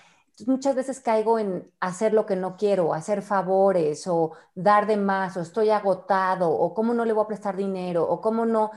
muchas 0.48 0.76
veces 0.76 1.00
caigo 1.02 1.40
en 1.40 1.72
hacer 1.80 2.14
lo 2.14 2.26
que 2.26 2.36
no 2.36 2.58
quiero, 2.58 2.94
hacer 2.94 3.22
favores 3.22 4.08
o 4.08 4.34
dar 4.56 4.88
de 4.88 4.98
más, 4.98 5.38
o 5.38 5.42
estoy 5.42 5.70
agotado, 5.70 6.50
o 6.52 6.74
cómo 6.74 6.94
no 6.94 7.06
le 7.06 7.14
voy 7.14 7.24
a 7.26 7.28
prestar 7.28 7.56
dinero, 7.58 8.08
o 8.10 8.22
cómo 8.22 8.46
no. 8.46 8.72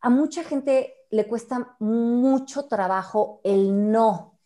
a 0.00 0.10
mucha 0.10 0.44
gente 0.44 1.03
le 1.14 1.28
cuesta 1.28 1.76
mucho 1.78 2.66
trabajo 2.66 3.40
el 3.44 3.92
no. 3.92 4.40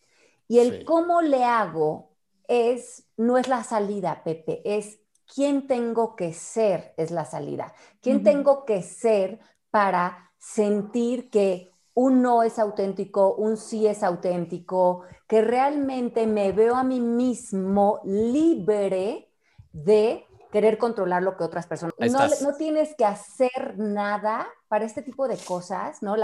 Y 0.47 0.59
el 0.59 0.85
cómo 0.85 1.23
le 1.23 1.43
hago 1.43 2.11
es, 2.47 3.07
no 3.17 3.39
es 3.39 3.47
la 3.47 3.63
salida, 3.63 4.21
Pepe, 4.23 4.61
es 4.63 4.99
quién 5.25 5.65
tengo 5.65 6.15
que 6.15 6.31
ser, 6.31 6.93
es 6.95 7.09
la 7.09 7.25
salida. 7.25 7.73
¿Quién 8.01 8.21
tengo 8.21 8.65
que 8.65 8.83
ser 8.83 9.39
para 9.71 10.31
sentir 10.37 11.31
que 11.31 11.71
un 11.95 12.21
no 12.21 12.43
es 12.43 12.59
auténtico, 12.59 13.33
un 13.33 13.57
sí 13.57 13.87
es 13.87 14.03
auténtico, 14.03 15.05
que 15.27 15.41
realmente 15.41 16.27
me 16.27 16.51
veo 16.51 16.75
a 16.75 16.83
mí 16.83 16.99
mismo 16.99 17.99
libre 18.03 19.31
de 19.71 20.28
querer 20.51 20.77
controlar 20.77 21.23
lo 21.23 21.37
que 21.37 21.43
otras 21.43 21.67
personas. 21.67 21.93
No, 21.99 22.27
no, 22.51 22.57
tienes 22.57 22.95
que 22.95 23.05
hacer 23.05 23.77
nada 23.77 24.47
para 24.67 24.85
este 24.85 25.01
tipo 25.01 25.27
de 25.27 25.37
cosas, 25.37 26.01
¿no? 26.01 26.15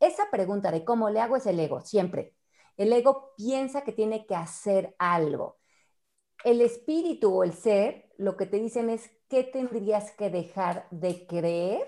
esa 0.00 0.30
pregunta 0.30 0.70
de 0.70 0.84
cómo 0.84 1.10
le 1.10 1.20
hago 1.20 1.36
es 1.36 1.46
el 1.46 1.60
ego, 1.60 1.80
siempre. 1.80 2.34
El 2.76 2.92
ego 2.92 3.34
piensa 3.36 3.82
que 3.82 3.92
tiene 3.92 4.26
que 4.26 4.34
hacer 4.34 4.94
algo. 4.98 5.58
El 6.44 6.60
espíritu 6.62 7.34
o 7.34 7.44
el 7.44 7.52
ser 7.52 8.10
lo 8.16 8.36
que 8.36 8.46
te 8.46 8.58
dicen 8.58 8.88
es 8.90 9.10
qué 9.28 9.44
tendrías 9.44 10.12
que 10.12 10.30
dejar 10.30 10.86
de 10.90 11.26
creer 11.26 11.86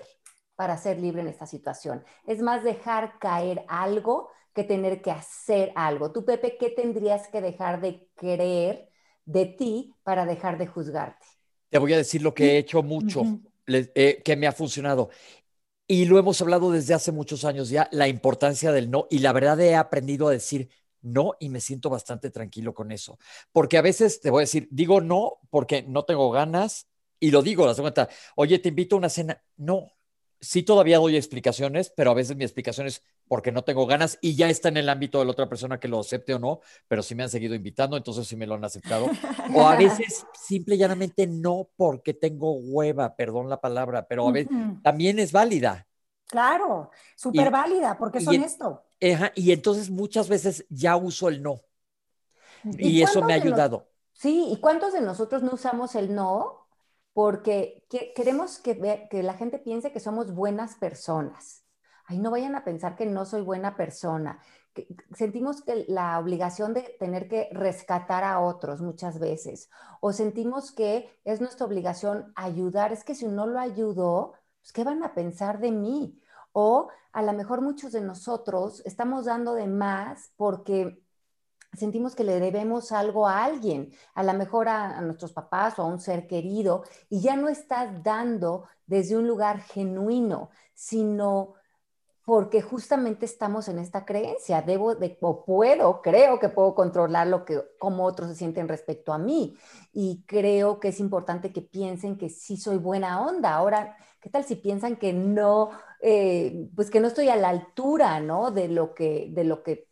para 0.54 0.76
ser 0.76 1.00
libre 1.00 1.22
en 1.22 1.28
esta 1.28 1.46
situación. 1.46 2.04
Es 2.26 2.42
más 2.42 2.62
dejar 2.62 3.18
caer 3.18 3.64
algo 3.68 4.28
que 4.54 4.64
tener 4.64 5.00
que 5.00 5.10
hacer 5.10 5.72
algo. 5.74 6.12
Tú, 6.12 6.24
Pepe, 6.24 6.58
¿qué 6.58 6.68
tendrías 6.68 7.28
que 7.28 7.40
dejar 7.40 7.80
de 7.80 8.06
creer 8.14 8.91
de 9.24 9.46
ti 9.46 9.94
para 10.02 10.26
dejar 10.26 10.58
de 10.58 10.66
juzgarte? 10.66 11.26
Te 11.68 11.78
voy 11.78 11.92
a 11.92 11.96
decir 11.96 12.22
lo 12.22 12.34
que 12.34 12.52
he 12.52 12.58
hecho 12.58 12.82
mucho, 12.82 13.22
eh, 13.66 14.22
que 14.24 14.36
me 14.36 14.46
ha 14.46 14.52
funcionado. 14.52 15.10
Y 15.86 16.04
lo 16.04 16.18
hemos 16.18 16.40
hablado 16.40 16.70
desde 16.70 16.94
hace 16.94 17.12
muchos 17.12 17.44
años 17.44 17.68
ya, 17.68 17.88
la 17.92 18.08
importancia 18.08 18.72
del 18.72 18.90
no. 18.90 19.06
Y 19.10 19.18
la 19.18 19.32
verdad 19.32 19.60
he 19.60 19.74
aprendido 19.74 20.28
a 20.28 20.32
decir 20.32 20.68
no 21.02 21.34
y 21.40 21.48
me 21.48 21.60
siento 21.60 21.90
bastante 21.90 22.30
tranquilo 22.30 22.74
con 22.74 22.92
eso. 22.92 23.18
Porque 23.52 23.78
a 23.78 23.82
veces 23.82 24.20
te 24.20 24.30
voy 24.30 24.40
a 24.40 24.44
decir, 24.44 24.68
digo 24.70 25.00
no 25.00 25.38
porque 25.50 25.82
no 25.82 26.04
tengo 26.04 26.30
ganas 26.30 26.88
y 27.18 27.30
lo 27.30 27.42
digo, 27.42 27.66
la 27.66 27.74
cuenta, 27.74 28.08
oye, 28.36 28.58
te 28.58 28.68
invito 28.70 28.96
a 28.96 28.98
una 28.98 29.08
cena. 29.08 29.42
No, 29.56 29.92
sí 30.40 30.62
todavía 30.62 30.98
doy 30.98 31.16
explicaciones, 31.16 31.92
pero 31.96 32.10
a 32.10 32.14
veces 32.14 32.36
mi 32.36 32.44
explicación 32.44 32.86
es 32.86 33.02
porque 33.32 33.50
no 33.50 33.64
tengo 33.64 33.86
ganas 33.86 34.18
y 34.20 34.36
ya 34.36 34.50
está 34.50 34.68
en 34.68 34.76
el 34.76 34.90
ámbito 34.90 35.18
de 35.18 35.24
la 35.24 35.30
otra 35.30 35.48
persona 35.48 35.80
que 35.80 35.88
lo 35.88 36.00
acepte 36.00 36.34
o 36.34 36.38
no, 36.38 36.60
pero 36.86 37.02
sí 37.02 37.14
me 37.14 37.22
han 37.22 37.30
seguido 37.30 37.54
invitando, 37.54 37.96
entonces 37.96 38.28
sí 38.28 38.36
me 38.36 38.46
lo 38.46 38.56
han 38.56 38.64
aceptado. 38.66 39.06
O 39.54 39.66
a 39.66 39.74
veces 39.78 40.26
simple 40.34 40.74
y 40.74 40.78
llanamente 40.78 41.26
no 41.26 41.70
porque 41.74 42.12
tengo 42.12 42.52
hueva, 42.52 43.16
perdón 43.16 43.48
la 43.48 43.58
palabra, 43.58 44.06
pero 44.06 44.28
a 44.28 44.32
veces 44.32 44.54
también 44.82 45.18
es 45.18 45.32
válida. 45.32 45.86
Claro, 46.26 46.90
súper 47.16 47.50
válida, 47.50 47.96
porque 47.96 48.18
es 48.18 48.28
honesto. 48.28 48.84
y 49.34 49.52
entonces 49.52 49.88
muchas 49.88 50.28
veces 50.28 50.66
ya 50.68 50.96
uso 50.96 51.30
el 51.30 51.42
no. 51.42 51.62
Y, 52.64 53.00
eso 53.00 53.22
me 53.22 53.32
ha 53.32 53.36
ayudado. 53.36 53.88
sí, 54.12 54.48
¿y 54.50 54.60
cuántos 54.60 54.92
de 54.92 55.00
nosotros 55.00 55.42
no 55.42 55.54
usamos 55.54 55.94
el 55.94 56.14
no 56.14 56.68
porque 57.14 57.82
queremos 58.14 58.58
que, 58.58 59.08
que 59.10 59.22
la 59.22 59.32
gente 59.32 59.58
piense 59.58 59.90
que 59.90 60.00
somos 60.00 60.34
buenas 60.34 60.74
personas. 60.74 61.61
Ay, 62.12 62.18
no 62.18 62.30
vayan 62.30 62.54
a 62.54 62.64
pensar 62.64 62.94
que 62.94 63.06
no 63.06 63.24
soy 63.24 63.40
buena 63.40 63.74
persona. 63.74 64.38
sentimos 65.14 65.62
que 65.62 65.86
la 65.88 66.18
obligación 66.18 66.74
de 66.74 66.82
tener 66.98 67.26
que 67.28 67.48
rescatar 67.52 68.22
a 68.24 68.40
otros 68.40 68.82
muchas 68.82 69.18
veces, 69.18 69.70
o 70.00 70.12
sentimos 70.12 70.72
que 70.72 71.08
es 71.24 71.40
nuestra 71.40 71.66
obligación 71.66 72.32
ayudar. 72.36 72.92
Es 72.92 73.04
que 73.04 73.14
si 73.14 73.26
no 73.28 73.46
lo 73.46 73.58
ayudo, 73.58 74.34
pues, 74.60 74.72
¿qué 74.72 74.84
van 74.84 75.02
a 75.02 75.14
pensar 75.14 75.58
de 75.58 75.72
mí? 75.72 76.20
O 76.52 76.88
a 77.12 77.22
lo 77.22 77.32
mejor 77.32 77.62
muchos 77.62 77.92
de 77.92 78.02
nosotros 78.02 78.82
estamos 78.84 79.24
dando 79.24 79.54
de 79.54 79.66
más 79.66 80.32
porque 80.36 81.02
sentimos 81.72 82.14
que 82.14 82.24
le 82.24 82.40
debemos 82.40 82.92
algo 82.92 83.26
a 83.28 83.44
alguien, 83.44 83.92
a 84.14 84.22
lo 84.22 84.34
mejor 84.34 84.68
a, 84.68 85.00
nuestros 85.00 85.32
papás 85.32 85.78
o 85.78 85.82
a 85.82 85.86
un 85.86 86.00
ser 86.00 86.26
querido, 86.26 86.84
y 87.08 87.20
ya 87.22 87.36
no 87.36 87.48
estás 87.48 88.02
dando 88.02 88.68
desde 88.86 89.16
un 89.16 89.26
lugar 89.26 89.60
genuino, 89.60 90.50
sino 90.74 91.54
porque 92.24 92.62
justamente 92.62 93.24
estamos 93.26 93.68
en 93.68 93.78
esta 93.78 94.04
creencia, 94.04 94.62
debo 94.62 94.94
de, 94.94 95.18
o 95.20 95.44
puedo, 95.44 96.00
creo 96.02 96.38
que 96.38 96.48
puedo 96.48 96.74
controlar 96.74 97.26
lo 97.26 97.44
que, 97.44 97.60
cómo 97.78 98.04
otros 98.04 98.28
se 98.30 98.36
sienten 98.36 98.68
respecto 98.68 99.12
a 99.12 99.18
mí. 99.18 99.56
Y 99.92 100.24
creo 100.26 100.78
que 100.80 100.88
es 100.88 101.00
importante 101.00 101.52
que 101.52 101.62
piensen 101.62 102.16
que 102.16 102.28
sí 102.28 102.56
soy 102.56 102.78
buena 102.78 103.26
onda. 103.26 103.54
Ahora, 103.54 103.96
¿qué 104.20 104.30
tal 104.30 104.44
si 104.44 104.56
piensan 104.56 104.96
que 104.96 105.12
no, 105.12 105.70
eh, 106.00 106.68
pues 106.76 106.90
que 106.90 107.00
no 107.00 107.08
estoy 107.08 107.28
a 107.28 107.36
la 107.36 107.48
altura, 107.48 108.20
¿no? 108.20 108.50
De 108.52 108.68
lo 108.68 108.94
que, 108.94 109.28
de 109.32 109.44
lo 109.44 109.62
que 109.62 109.88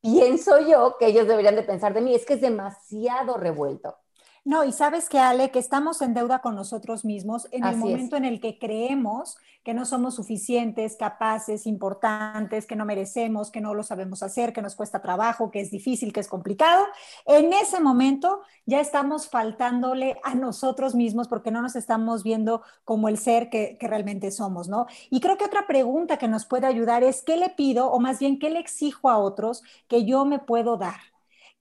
pienso 0.00 0.60
yo 0.60 0.96
que 0.98 1.06
ellos 1.08 1.28
deberían 1.28 1.56
de 1.56 1.62
pensar 1.62 1.94
de 1.94 2.00
mí, 2.00 2.14
es 2.14 2.26
que 2.26 2.34
es 2.34 2.40
demasiado 2.40 3.36
revuelto. 3.36 3.96
No, 4.44 4.62
y 4.62 4.72
sabes 4.72 5.08
que 5.08 5.18
Ale, 5.18 5.50
que 5.50 5.58
estamos 5.58 6.02
en 6.02 6.12
deuda 6.12 6.40
con 6.40 6.54
nosotros 6.54 7.06
mismos 7.06 7.48
en 7.50 7.64
el 7.64 7.78
momento 7.78 8.16
en 8.16 8.26
el 8.26 8.40
que 8.40 8.58
creemos 8.58 9.38
que 9.64 9.72
no 9.72 9.86
somos 9.86 10.16
suficientes, 10.16 10.96
capaces, 10.96 11.66
importantes, 11.66 12.66
que 12.66 12.76
no 12.76 12.84
merecemos, 12.84 13.50
que 13.50 13.62
no 13.62 13.72
lo 13.72 13.82
sabemos 13.82 14.22
hacer, 14.22 14.52
que 14.52 14.60
nos 14.60 14.76
cuesta 14.76 15.00
trabajo, 15.00 15.50
que 15.50 15.60
es 15.60 15.70
difícil, 15.70 16.12
que 16.12 16.20
es 16.20 16.28
complicado. 16.28 16.84
En 17.24 17.54
ese 17.54 17.80
momento 17.80 18.42
ya 18.66 18.80
estamos 18.80 19.30
faltándole 19.30 20.18
a 20.22 20.34
nosotros 20.34 20.94
mismos 20.94 21.26
porque 21.26 21.50
no 21.50 21.62
nos 21.62 21.74
estamos 21.74 22.22
viendo 22.22 22.60
como 22.84 23.08
el 23.08 23.16
ser 23.16 23.48
que, 23.48 23.78
que 23.80 23.88
realmente 23.88 24.30
somos, 24.30 24.68
¿no? 24.68 24.86
Y 25.08 25.20
creo 25.20 25.38
que 25.38 25.46
otra 25.46 25.66
pregunta 25.66 26.18
que 26.18 26.28
nos 26.28 26.44
puede 26.44 26.66
ayudar 26.66 27.02
es, 27.02 27.22
¿qué 27.22 27.38
le 27.38 27.48
pido 27.48 27.90
o 27.90 27.98
más 27.98 28.18
bien 28.18 28.38
qué 28.38 28.50
le 28.50 28.60
exijo 28.60 29.08
a 29.08 29.16
otros 29.16 29.62
que 29.88 30.04
yo 30.04 30.26
me 30.26 30.38
puedo 30.38 30.76
dar? 30.76 31.13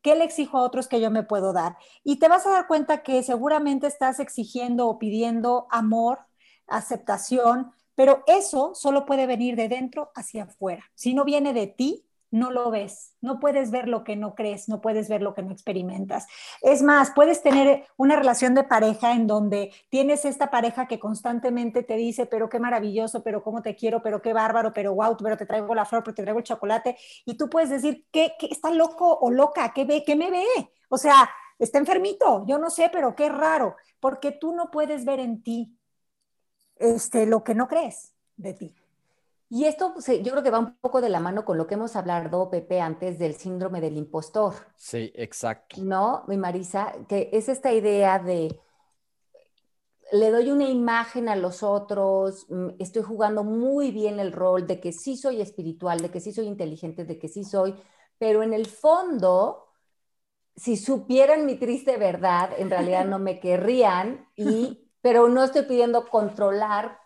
¿Qué 0.03 0.15
le 0.15 0.25
exijo 0.25 0.57
a 0.59 0.63
otros 0.63 0.87
que 0.87 1.01
yo 1.01 1.09
me 1.09 1.23
puedo 1.23 1.53
dar? 1.53 1.77
Y 2.03 2.17
te 2.17 2.27
vas 2.27 2.45
a 2.45 2.51
dar 2.51 2.67
cuenta 2.67 3.01
que 3.01 3.23
seguramente 3.23 3.87
estás 3.87 4.19
exigiendo 4.19 4.87
o 4.87 4.99
pidiendo 4.99 5.65
amor, 5.71 6.19
aceptación, 6.67 7.71
pero 7.95 8.23
eso 8.27 8.75
solo 8.75 9.05
puede 9.05 9.25
venir 9.27 9.55
de 9.55 9.69
dentro 9.69 10.11
hacia 10.13 10.43
afuera. 10.43 10.83
Si 10.93 11.13
no 11.13 11.23
viene 11.23 11.53
de 11.53 11.67
ti, 11.67 12.05
no 12.33 12.49
lo 12.49 12.71
ves, 12.71 13.15
no 13.21 13.39
puedes 13.39 13.69
ver 13.69 13.87
lo 13.87 14.03
que 14.03 14.15
no 14.15 14.33
crees, 14.33 14.67
no 14.67 14.81
puedes 14.81 15.07
ver 15.07 15.21
lo 15.21 15.35
que 15.35 15.43
no 15.43 15.51
experimentas. 15.51 16.25
Es 16.63 16.81
más, 16.81 17.11
puedes 17.11 17.43
tener 17.43 17.85
una 17.95 18.15
relación 18.15 18.55
de 18.55 18.63
pareja 18.63 19.13
en 19.13 19.27
donde 19.27 19.71
tienes 19.89 20.25
esta 20.25 20.49
pareja 20.49 20.87
que 20.87 20.99
constantemente 20.99 21.83
te 21.83 21.95
dice, 21.95 22.25
pero 22.25 22.49
qué 22.49 22.59
maravilloso, 22.59 23.21
pero 23.21 23.43
cómo 23.43 23.61
te 23.61 23.75
quiero, 23.75 24.01
pero 24.01 24.19
qué 24.19 24.33
bárbaro, 24.33 24.73
pero 24.73 24.95
wow, 24.95 25.15
pero 25.15 25.37
te 25.37 25.45
traigo 25.45 25.75
la 25.75 25.85
flor, 25.85 26.03
pero 26.03 26.15
te 26.15 26.23
traigo 26.23 26.39
el 26.39 26.43
chocolate, 26.43 26.97
y 27.23 27.37
tú 27.37 27.51
puedes 27.51 27.69
decir, 27.69 28.07
¿qué, 28.11 28.33
está 28.49 28.71
loco 28.71 29.15
o 29.15 29.29
loca? 29.29 29.71
¿Qué 29.71 29.85
ve? 29.85 30.03
¿Qué 30.03 30.15
me 30.15 30.31
ve? 30.31 30.47
O 30.89 30.97
sea, 30.97 31.29
está 31.59 31.77
enfermito, 31.77 32.47
yo 32.47 32.57
no 32.57 32.71
sé, 32.71 32.89
pero 32.91 33.15
qué 33.15 33.29
raro, 33.29 33.75
porque 33.99 34.31
tú 34.31 34.55
no 34.55 34.71
puedes 34.71 35.05
ver 35.05 35.19
en 35.19 35.43
ti 35.43 35.77
este, 36.77 37.27
lo 37.27 37.43
que 37.43 37.53
no 37.53 37.67
crees 37.67 38.11
de 38.37 38.55
ti. 38.55 38.75
Y 39.53 39.65
esto 39.65 39.93
pues, 39.93 40.07
yo 40.07 40.31
creo 40.31 40.41
que 40.41 40.49
va 40.49 40.57
un 40.57 40.77
poco 40.77 40.99
de 40.99 41.09
la 41.09 41.19
mano 41.19 41.45
con 41.45 41.59
lo 41.59 41.67
que 41.67 41.75
hemos 41.75 41.95
hablado, 41.95 42.49
Pepe, 42.49 42.81
antes 42.81 43.19
del 43.19 43.35
síndrome 43.35 43.81
del 43.81 43.97
impostor. 43.97 44.55
Sí, 44.75 45.11
exacto. 45.13 45.79
¿No, 45.79 46.23
mi 46.27 46.37
Marisa? 46.37 46.91
Que 47.07 47.29
es 47.31 47.47
esta 47.49 47.71
idea 47.71 48.17
de 48.17 48.59
le 50.11 50.31
doy 50.31 50.49
una 50.49 50.67
imagen 50.67 51.29
a 51.29 51.35
los 51.35 51.61
otros, 51.61 52.47
mm, 52.49 52.69
estoy 52.79 53.03
jugando 53.03 53.43
muy 53.43 53.91
bien 53.91 54.19
el 54.19 54.31
rol 54.31 54.65
de 54.65 54.79
que 54.79 54.91
sí 54.91 55.17
soy 55.17 55.39
espiritual, 55.39 55.99
de 55.99 56.09
que 56.09 56.19
sí 56.19 56.31
soy 56.31 56.47
inteligente, 56.47 57.05
de 57.05 57.19
que 57.19 57.27
sí 57.27 57.43
soy, 57.43 57.75
pero 58.17 58.41
en 58.41 58.53
el 58.53 58.65
fondo, 58.65 59.67
si 60.55 60.77
supieran 60.77 61.45
mi 61.45 61.59
triste 61.59 61.97
verdad, 61.97 62.49
en 62.57 62.71
realidad 62.71 63.05
no 63.05 63.19
me 63.19 63.39
querrían, 63.39 64.27
y, 64.35 64.89
pero 65.01 65.29
no 65.29 65.43
estoy 65.43 65.61
pidiendo 65.63 66.07
controlar 66.09 67.02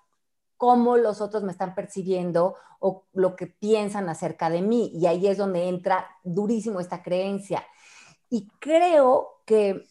cómo 0.57 0.97
los 0.97 1.21
otros 1.21 1.43
me 1.43 1.51
están 1.51 1.75
percibiendo 1.75 2.55
o 2.79 3.05
lo 3.13 3.35
que 3.35 3.47
piensan 3.47 4.09
acerca 4.09 4.49
de 4.49 4.61
mí. 4.61 4.91
Y 4.93 5.05
ahí 5.05 5.27
es 5.27 5.37
donde 5.37 5.69
entra 5.69 6.07
durísimo 6.23 6.79
esta 6.79 7.01
creencia. 7.01 7.65
Y 8.29 8.47
creo 8.59 9.41
que 9.45 9.87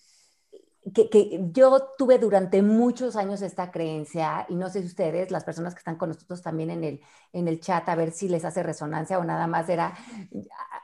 que, 0.95 1.49
yo 1.53 1.95
tuve 1.99 2.19
durante 2.19 2.63
muchos 2.63 3.17
años 3.17 3.43
esta 3.43 3.71
creencia, 3.71 4.47
y 4.49 4.55
no 4.55 4.69
sé 4.69 4.81
si 4.81 4.87
ustedes, 4.87 5.31
las 5.31 5.45
personas 5.45 5.75
que 5.75 5.79
están 5.79 5.97
con 5.97 6.11
nosotros 6.11 6.43
también 6.43 6.71
en 6.71 6.85
el, 6.85 7.01
en 7.33 7.49
el 7.49 7.61
chat, 7.61 7.89
a 7.89 7.95
ver 7.95 8.13
si 8.13 8.29
les 8.29 8.45
hace 8.45 8.63
resonancia 8.63 9.19
o 9.19 9.25
nada 9.25 9.47
más 9.47 9.69
era 9.69 9.97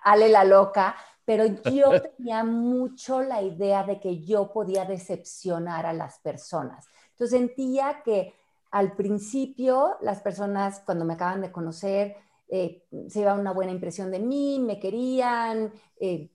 Ale 0.02 0.28
la 0.28 0.44
loca, 0.44 0.96
pero 1.24 1.44
yo 1.46 1.90
tenía 2.16 2.42
mucho 2.44 3.22
la 3.22 3.42
idea 3.42 3.84
de 3.84 4.00
que 4.00 4.24
yo 4.24 4.52
podía 4.52 4.84
decepcionar 4.84 5.86
a 5.86 5.92
las 5.92 6.18
personas. 6.18 6.86
Entonces 7.10 7.38
sentía 7.38 8.02
que 8.04 8.34
al 8.72 8.96
principio 8.96 9.96
las 10.00 10.20
personas 10.20 10.80
cuando 10.84 11.04
me 11.04 11.14
acaban 11.14 11.42
de 11.42 11.52
conocer 11.52 12.16
eh, 12.48 12.84
se 13.08 13.20
iba 13.20 13.32
una 13.32 13.52
buena 13.52 13.72
impresión 13.72 14.10
de 14.10 14.18
mí, 14.18 14.58
me 14.60 14.78
querían, 14.78 15.72
eh, 15.98 16.30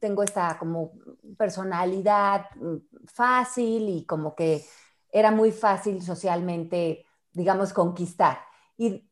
tengo 0.00 0.22
esta 0.22 0.58
como 0.58 0.92
personalidad 1.36 2.46
mm, 2.56 2.76
fácil 3.04 3.88
y 3.90 4.06
como 4.06 4.34
que 4.34 4.64
era 5.12 5.30
muy 5.30 5.52
fácil 5.52 6.00
socialmente, 6.02 7.04
digamos, 7.32 7.74
conquistar. 7.74 8.38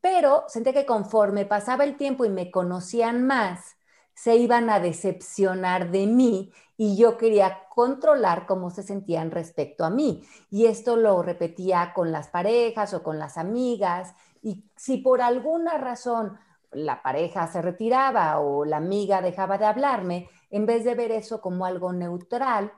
Pero 0.01 0.45
sentí 0.49 0.73
que 0.73 0.87
conforme 0.87 1.45
pasaba 1.45 1.85
el 1.85 1.99
tiempo 1.99 2.25
y 2.25 2.31
me 2.31 2.51
conocían 2.51 3.27
más, 3.27 3.77
se 4.15 4.37
iban 4.37 4.71
a 4.71 4.81
decepcionar 4.81 5.91
de 5.91 6.07
mí 6.07 6.51
y 6.79 6.97
yo 6.97 7.19
quería 7.19 7.65
controlar 7.69 8.47
cómo 8.47 8.71
se 8.71 8.83
sentían 8.85 9.31
respecto 9.33 9.85
a 9.85 9.91
mí. 9.91 10.23
Y 10.51 10.67
esto 10.67 10.97
lo 10.97 11.23
repetía 11.23 11.93
con 11.93 12.13
las 12.13 12.29
parejas 12.29 12.95
o 12.95 13.03
con 13.03 13.19
las 13.19 13.37
amigas. 13.37 14.15
Y 14.43 14.65
si 14.77 14.99
por 14.99 15.21
alguna 15.21 15.77
razón 15.79 16.39
la 16.73 17.03
pareja 17.03 17.49
se 17.49 17.61
retiraba 17.63 18.39
o 18.41 18.65
la 18.65 18.77
amiga 18.79 19.21
dejaba 19.21 19.59
de 19.59 19.67
hablarme, 19.67 20.29
en 20.51 20.67
vez 20.67 20.85
de 20.85 20.95
ver 20.95 21.11
eso 21.13 21.41
como 21.41 21.67
algo 21.67 21.93
neutral, 21.93 22.73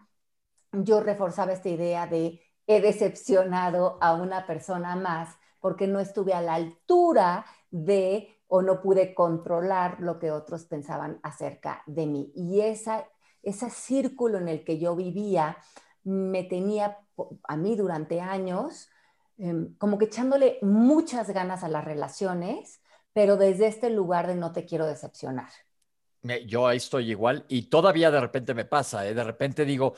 yo 0.72 1.00
reforzaba 1.00 1.52
esta 1.52 1.68
idea 1.68 2.06
de 2.06 2.40
he 2.66 2.80
decepcionado 2.80 3.98
a 4.00 4.14
una 4.14 4.46
persona 4.46 4.96
más 4.96 5.36
porque 5.60 5.86
no 5.86 6.00
estuve 6.00 6.32
a 6.32 6.40
la 6.40 6.54
altura 6.54 7.44
de 7.70 8.40
o 8.46 8.62
no 8.62 8.80
pude 8.80 9.14
controlar 9.14 10.00
lo 10.00 10.18
que 10.18 10.30
otros 10.30 10.64
pensaban 10.64 11.20
acerca 11.22 11.82
de 11.86 12.06
mí. 12.06 12.32
Y 12.34 12.60
esa, 12.60 13.04
ese 13.42 13.70
círculo 13.70 14.38
en 14.38 14.48
el 14.48 14.64
que 14.64 14.78
yo 14.78 14.96
vivía 14.96 15.56
me 16.04 16.44
tenía 16.44 16.98
a 17.44 17.56
mí 17.56 17.76
durante 17.76 18.20
años 18.20 18.88
em, 19.38 19.74
como 19.76 19.98
que 19.98 20.06
echándole 20.06 20.58
muchas 20.62 21.30
ganas 21.30 21.64
a 21.64 21.68
las 21.68 21.84
relaciones, 21.84 22.82
pero 23.12 23.36
desde 23.36 23.66
este 23.66 23.90
lugar 23.90 24.26
de 24.26 24.36
no 24.36 24.52
te 24.52 24.64
quiero 24.64 24.86
decepcionar. 24.86 25.50
Yo 26.46 26.66
ahí 26.66 26.76
estoy 26.76 27.10
igual 27.10 27.46
y 27.48 27.62
todavía 27.62 28.10
de 28.10 28.20
repente 28.20 28.52
me 28.52 28.66
pasa, 28.66 29.08
¿eh? 29.08 29.14
de 29.14 29.24
repente 29.24 29.64
digo, 29.64 29.94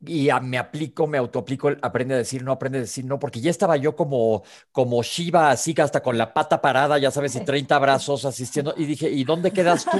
y 0.00 0.30
me 0.42 0.56
aplico, 0.56 1.06
me 1.06 1.18
autoaplico, 1.18 1.70
aprende 1.82 2.14
a 2.14 2.18
decir 2.18 2.42
no, 2.42 2.52
aprende 2.52 2.78
a 2.78 2.80
decir 2.80 3.04
no, 3.04 3.18
porque 3.18 3.42
ya 3.42 3.50
estaba 3.50 3.76
yo 3.76 3.94
como, 3.94 4.42
como 4.72 5.02
Shiva, 5.02 5.50
así 5.50 5.74
que 5.74 5.82
hasta 5.82 6.02
con 6.02 6.16
la 6.16 6.32
pata 6.32 6.62
parada, 6.62 6.96
ya 6.96 7.10
sabes, 7.10 7.36
y 7.36 7.40
30 7.44 7.78
brazos 7.78 8.24
asistiendo, 8.24 8.72
y 8.74 8.86
dije, 8.86 9.10
¿y 9.10 9.24
dónde 9.24 9.52
quedas 9.52 9.84
tú? 9.84 9.98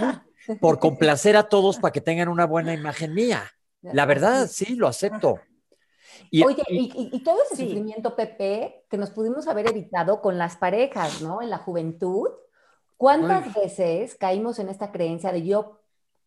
Por 0.61 0.79
complacer 0.81 1.37
a 1.37 1.49
todos 1.49 1.79
para 1.79 1.93
que 1.93 2.01
tengan 2.01 2.29
una 2.29 2.47
buena 2.47 2.75
imagen 2.75 3.15
mía. 3.15 3.45
La 3.83 4.07
verdad, 4.07 4.49
sí, 4.51 4.75
lo 4.75 4.89
acepto. 4.89 5.41
Y, 6.31 6.43
Oye, 6.45 6.63
y, 6.69 7.23
todo 7.23 7.39
ese 7.45 7.65
sufrimiento, 7.65 8.17
Pepe, 8.17 8.85
que 8.89 8.97
nos 8.97 9.11
pudimos 9.11 9.47
haber 9.49 9.69
evitado 9.69 10.21
con 10.21 10.39
las 10.39 10.57
parejas, 10.57 11.21
¿no? 11.21 11.43
En 11.43 11.51
la 11.51 11.59
juventud, 11.59 12.29
¿Cuántas 12.97 13.53
veces 13.55 14.15
caímos 14.15 14.59
en 14.59 14.69
esta 14.69 14.91
creencia 14.91 15.31
de 15.31 15.43
yo 15.43 15.81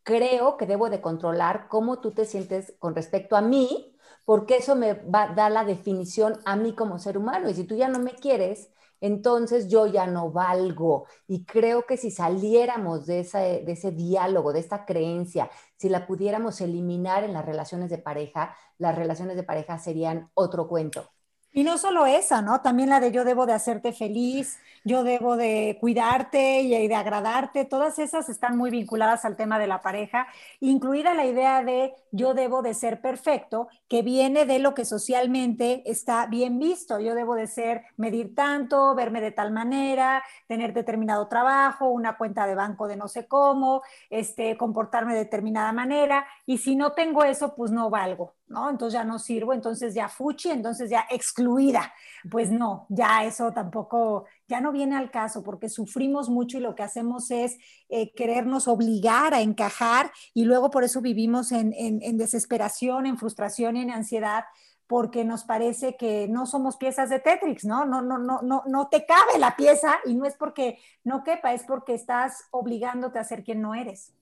creo 0.03 0.55
que 0.57 0.67
debo 0.67 0.89
de 0.89 1.01
controlar 1.01 1.67
cómo 1.67 1.99
tú 1.99 2.11
te 2.11 2.25
sientes 2.25 2.75
con 2.79 2.95
respecto 2.95 3.35
a 3.35 3.41
mí, 3.41 3.95
porque 4.23 4.57
eso 4.57 4.75
me 4.75 4.93
va 4.93 5.23
a 5.23 5.33
dar 5.33 5.51
la 5.51 5.65
definición 5.65 6.39
a 6.45 6.55
mí 6.55 6.73
como 6.73 6.99
ser 6.99 7.17
humano. 7.17 7.49
Y 7.49 7.55
si 7.55 7.63
tú 7.63 7.75
ya 7.75 7.87
no 7.87 7.99
me 7.99 8.13
quieres, 8.13 8.71
entonces 9.01 9.67
yo 9.69 9.87
ya 9.87 10.07
no 10.07 10.31
valgo. 10.31 11.05
Y 11.27 11.45
creo 11.45 11.85
que 11.85 11.97
si 11.97 12.11
saliéramos 12.11 13.05
de 13.05 13.21
ese, 13.21 13.63
de 13.65 13.71
ese 13.71 13.91
diálogo, 13.91 14.53
de 14.53 14.59
esta 14.59 14.85
creencia, 14.85 15.49
si 15.77 15.89
la 15.89 16.07
pudiéramos 16.07 16.61
eliminar 16.61 17.23
en 17.23 17.33
las 17.33 17.45
relaciones 17.45 17.89
de 17.89 17.97
pareja, 17.97 18.55
las 18.77 18.95
relaciones 18.95 19.35
de 19.35 19.43
pareja 19.43 19.77
serían 19.77 20.29
otro 20.33 20.67
cuento. 20.67 21.09
Y 21.51 21.63
no 21.63 21.79
solo 21.79 22.05
esa, 22.05 22.41
¿no? 22.43 22.61
También 22.61 22.89
la 22.89 22.99
de 22.99 23.11
yo 23.11 23.23
debo 23.23 23.47
de 23.47 23.53
hacerte 23.53 23.91
feliz, 23.91 24.59
yo 24.85 25.03
debo 25.03 25.35
de 25.35 25.77
cuidarte 25.81 26.61
y 26.61 26.87
de 26.87 26.95
agradarte, 26.95 27.65
todas 27.65 27.97
esas 27.97 28.29
están 28.29 28.55
muy 28.55 28.69
vinculadas 28.69 29.25
al 29.25 29.35
tema 29.35 29.57
de 29.57 29.65
la 29.65 29.81
pareja, 29.81 30.27
incluida 30.59 31.15
la 31.15 31.25
idea 31.25 31.63
de 31.63 31.93
yo 32.11 32.35
debo 32.35 32.61
de 32.61 32.75
ser 32.75 33.01
perfecto, 33.01 33.67
que 33.87 34.03
viene 34.03 34.45
de 34.45 34.59
lo 34.59 34.75
que 34.75 34.85
socialmente 34.85 35.81
está 35.89 36.27
bien 36.27 36.59
visto. 36.59 36.99
Yo 36.99 37.15
debo 37.15 37.33
de 37.35 37.47
ser, 37.47 37.83
medir 37.97 38.35
tanto, 38.35 38.93
verme 38.93 39.19
de 39.19 39.31
tal 39.31 39.51
manera, 39.51 40.23
tener 40.47 40.73
determinado 40.73 41.27
trabajo, 41.27 41.89
una 41.89 42.15
cuenta 42.17 42.45
de 42.45 42.55
banco 42.55 42.87
de 42.87 42.95
no 42.95 43.07
sé 43.07 43.27
cómo, 43.27 43.81
este, 44.11 44.55
comportarme 44.55 45.13
de 45.13 45.19
determinada 45.19 45.73
manera, 45.73 46.27
y 46.45 46.59
si 46.59 46.75
no 46.75 46.91
tengo 46.93 47.23
eso, 47.23 47.55
pues 47.55 47.71
no 47.71 47.89
valgo. 47.89 48.38
¿No? 48.49 48.69
Entonces 48.69 48.93
ya 48.93 49.03
no 49.03 49.19
sirvo, 49.19 49.53
entonces 49.53 49.93
ya 49.93 50.09
fuchi, 50.09 50.49
entonces 50.49 50.89
ya 50.89 51.05
excluida. 51.09 51.93
Pues 52.29 52.51
no, 52.51 52.85
ya 52.89 53.23
eso 53.23 53.51
tampoco, 53.53 54.25
ya 54.47 54.59
no 54.59 54.71
viene 54.71 54.97
al 54.97 55.11
caso 55.11 55.43
porque 55.43 55.69
sufrimos 55.69 56.29
mucho 56.29 56.57
y 56.57 56.61
lo 56.61 56.75
que 56.75 56.83
hacemos 56.83 57.31
es 57.31 57.57
eh, 57.89 58.11
querernos 58.13 58.67
obligar 58.67 59.33
a 59.33 59.41
encajar 59.41 60.11
y 60.33 60.45
luego 60.45 60.69
por 60.69 60.83
eso 60.83 61.01
vivimos 61.01 61.51
en, 61.51 61.73
en 61.77 62.17
desesperación, 62.17 63.05
en 63.05 63.17
frustración 63.17 63.77
y 63.77 63.81
en 63.81 63.91
ansiedad 63.91 64.43
porque 64.89 65.23
nos 65.23 65.43
parece 65.43 65.95
que 65.97 66.27
no 66.27 66.47
somos 66.47 66.75
piezas 66.75 67.11
de 67.11 67.19
Tetris, 67.19 67.63
¿no? 67.63 67.85
No, 67.85 68.01
no, 68.01 68.17
no, 68.17 68.41
no, 68.41 68.63
no 68.65 68.87
te 68.87 69.05
cabe 69.05 69.37
la 69.37 69.55
pieza 69.55 69.99
y 70.03 70.15
no 70.15 70.25
es 70.25 70.35
porque 70.35 70.79
no 71.03 71.23
quepa, 71.23 71.53
es 71.53 71.63
porque 71.63 71.93
estás 71.93 72.45
obligándote 72.49 73.19
a 73.19 73.23
ser 73.23 73.43
quien 73.43 73.61
no 73.61 73.75
eres. 73.75 74.15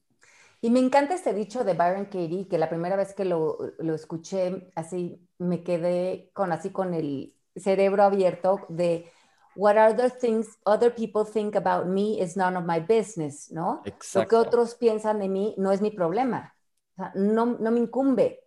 Y 0.68 0.70
me 0.70 0.82
encanta 0.82 1.14
este 1.14 1.34
dicho 1.34 1.64
de 1.64 1.76
Byron 1.76 2.08
Katie, 2.08 2.50
que 2.50 2.58
la 2.58 2.68
primera 2.68 2.98
vez 2.98 3.14
que 3.14 3.24
lo, 3.24 3.58
lo, 3.80 3.96
escuché, 3.96 4.70
así 4.76 5.26
me 5.38 5.64
quedé 5.64 6.30
con 6.34 6.52
así 6.52 6.72
con 6.72 6.94
el 6.94 7.38
cerebro 7.56 8.04
abierto 8.04 8.66
de 8.68 9.10
what 9.56 9.78
other 9.78 10.12
things 10.12 10.60
other 10.66 10.94
people 10.94 11.24
think 11.24 11.56
about 11.56 11.86
me 11.86 12.22
is 12.22 12.36
none 12.36 12.58
of 12.58 12.66
my 12.66 12.82
business, 12.82 13.50
¿no? 13.50 13.82
Exacto. 13.86 14.20
Lo 14.20 14.28
que 14.28 14.36
otros 14.50 14.76
piensan 14.76 15.20
de 15.20 15.30
mí 15.30 15.56
no 15.58 15.72
es 15.72 15.80
mi 15.80 15.90
problema, 15.90 16.54
o 16.92 16.96
sea, 16.98 17.14
no, 17.16 17.46
no 17.46 17.72
me 17.72 17.80
incumbe. 17.80 18.44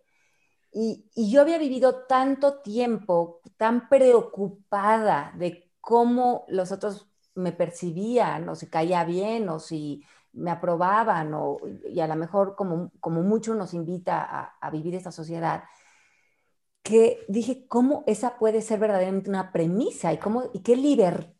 Y, 0.71 1.09
y 1.15 1.31
yo 1.31 1.41
había 1.41 1.57
vivido 1.57 2.05
tanto 2.05 2.61
tiempo 2.61 3.41
tan 3.57 3.89
preocupada 3.89 5.33
de 5.39 5.71
cómo 5.81 6.45
los 6.49 6.71
otros 6.71 7.07
me 7.33 7.51
percibían, 7.51 8.47
o 8.47 8.53
si 8.53 8.67
caía 8.67 9.05
bien, 9.05 9.49
o 9.49 9.57
si 9.57 10.03
me 10.33 10.51
aprobaban 10.51 11.33
o, 11.33 11.57
y 11.89 11.99
a 11.99 12.07
lo 12.07 12.15
mejor 12.15 12.55
como, 12.55 12.91
como 12.99 13.21
mucho 13.21 13.55
nos 13.55 13.73
invita 13.73 14.51
a, 14.59 14.69
vivir 14.71 14.95
esta 14.95 15.11
sociedad, 15.11 15.63
que 16.83 17.25
dije, 17.27 17.67
¿cómo 17.67 18.03
esa 18.07 18.37
puede 18.37 18.61
ser 18.61 18.79
verdaderamente 18.79 19.29
una 19.29 19.51
premisa? 19.51 20.13
¿Y, 20.13 20.17
cómo, 20.17 20.49
y 20.53 20.61
qué 20.61 20.75
libertad? 20.75 21.35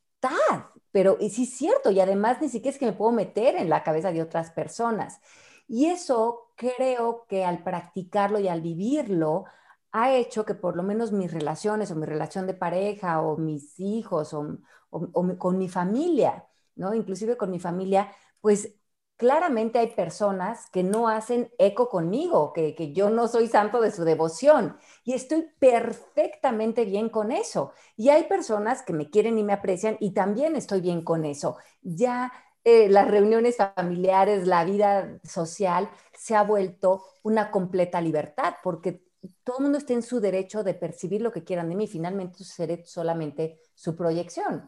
Pero 0.92 1.18
y 1.20 1.30
sí 1.30 1.44
es 1.44 1.58
cierto, 1.58 1.92
y 1.92 2.00
además 2.00 2.42
ni 2.42 2.50
siquiera 2.50 2.74
es 2.74 2.80
que 2.80 2.86
me 2.86 2.94
puedo 2.94 3.12
meter 3.12 3.56
en 3.56 3.70
la 3.70 3.84
cabeza 3.84 4.12
de 4.12 4.22
otras 4.22 4.52
personas. 4.52 5.20
Y 5.68 5.88
eso 5.88 6.52
creo 6.56 7.26
que 7.28 7.46
al 7.46 7.64
practicarlo 7.64 8.40
y 8.40 8.48
al 8.50 8.62
vivirlo, 8.62 9.46
ha 9.94 10.14
hecho 10.14 10.46
que 10.46 10.56
por 10.56 10.76
lo 10.76 10.84
menos 10.84 11.12
mis 11.12 11.32
relaciones 11.34 11.92
o 11.92 11.96
mi 11.96 12.06
relación 12.06 12.48
de 12.48 12.54
pareja 12.54 13.22
o 13.22 13.38
mis 13.38 13.80
hijos 13.80 14.34
o, 14.34 14.58
o 14.90 15.38
con 15.38 15.58
mi 15.58 15.70
familia, 15.70 16.46
¿no? 16.76 16.94
Inclusive 16.94 17.38
con 17.38 17.52
mi 17.52 17.60
familia, 17.60 18.12
pues 18.42 18.81
claramente 19.22 19.78
hay 19.78 19.92
personas 19.92 20.68
que 20.72 20.82
no 20.82 21.08
hacen 21.08 21.52
eco 21.60 21.90
conmigo, 21.90 22.54
que, 22.54 22.92
yo 22.92 23.12
no 23.12 23.28
soy 23.28 23.48
santo 23.48 23.80
de 23.80 23.92
su 23.92 24.04
devoción 24.04 24.78
y 25.04 25.14
estoy 25.14 25.48
perfectamente 25.60 26.86
bien 26.86 27.08
con 27.08 27.32
eso. 27.32 27.72
Y 27.96 28.10
hay 28.10 28.24
personas 28.24 28.82
que 28.82 28.94
me 28.94 29.12
quieren 29.12 29.38
y 29.38 29.44
me 29.44 29.54
aprecian 29.54 29.96
y 30.00 30.16
también 30.16 30.56
estoy 30.56 30.82
bien 30.82 31.04
con 31.04 31.24
eso. 31.24 31.58
Ya 31.84 32.34
eh, 32.64 32.90
las 32.90 33.12
reuniones 33.12 33.58
familiares, 33.58 34.48
la 34.48 34.66
vida 34.66 35.20
social 35.24 35.88
se 36.18 36.36
ha 36.36 36.42
vuelto 36.42 37.04
una 37.22 37.52
completa 37.52 38.02
libertad 38.02 38.56
porque 38.64 39.04
todo 39.44 39.60
el 39.60 39.64
mundo 39.66 39.78
está 39.78 39.94
en 39.94 40.02
su 40.02 40.20
derecho 40.20 40.64
de 40.64 40.74
percibir 40.74 41.22
lo 41.22 41.32
que 41.32 41.44
quieran 41.44 41.70
de 41.70 41.76
mí. 41.76 41.86
Finalmente, 41.86 42.44
seré 42.44 42.84
solamente 42.88 43.60
su 43.76 43.96
proyección. 43.96 44.68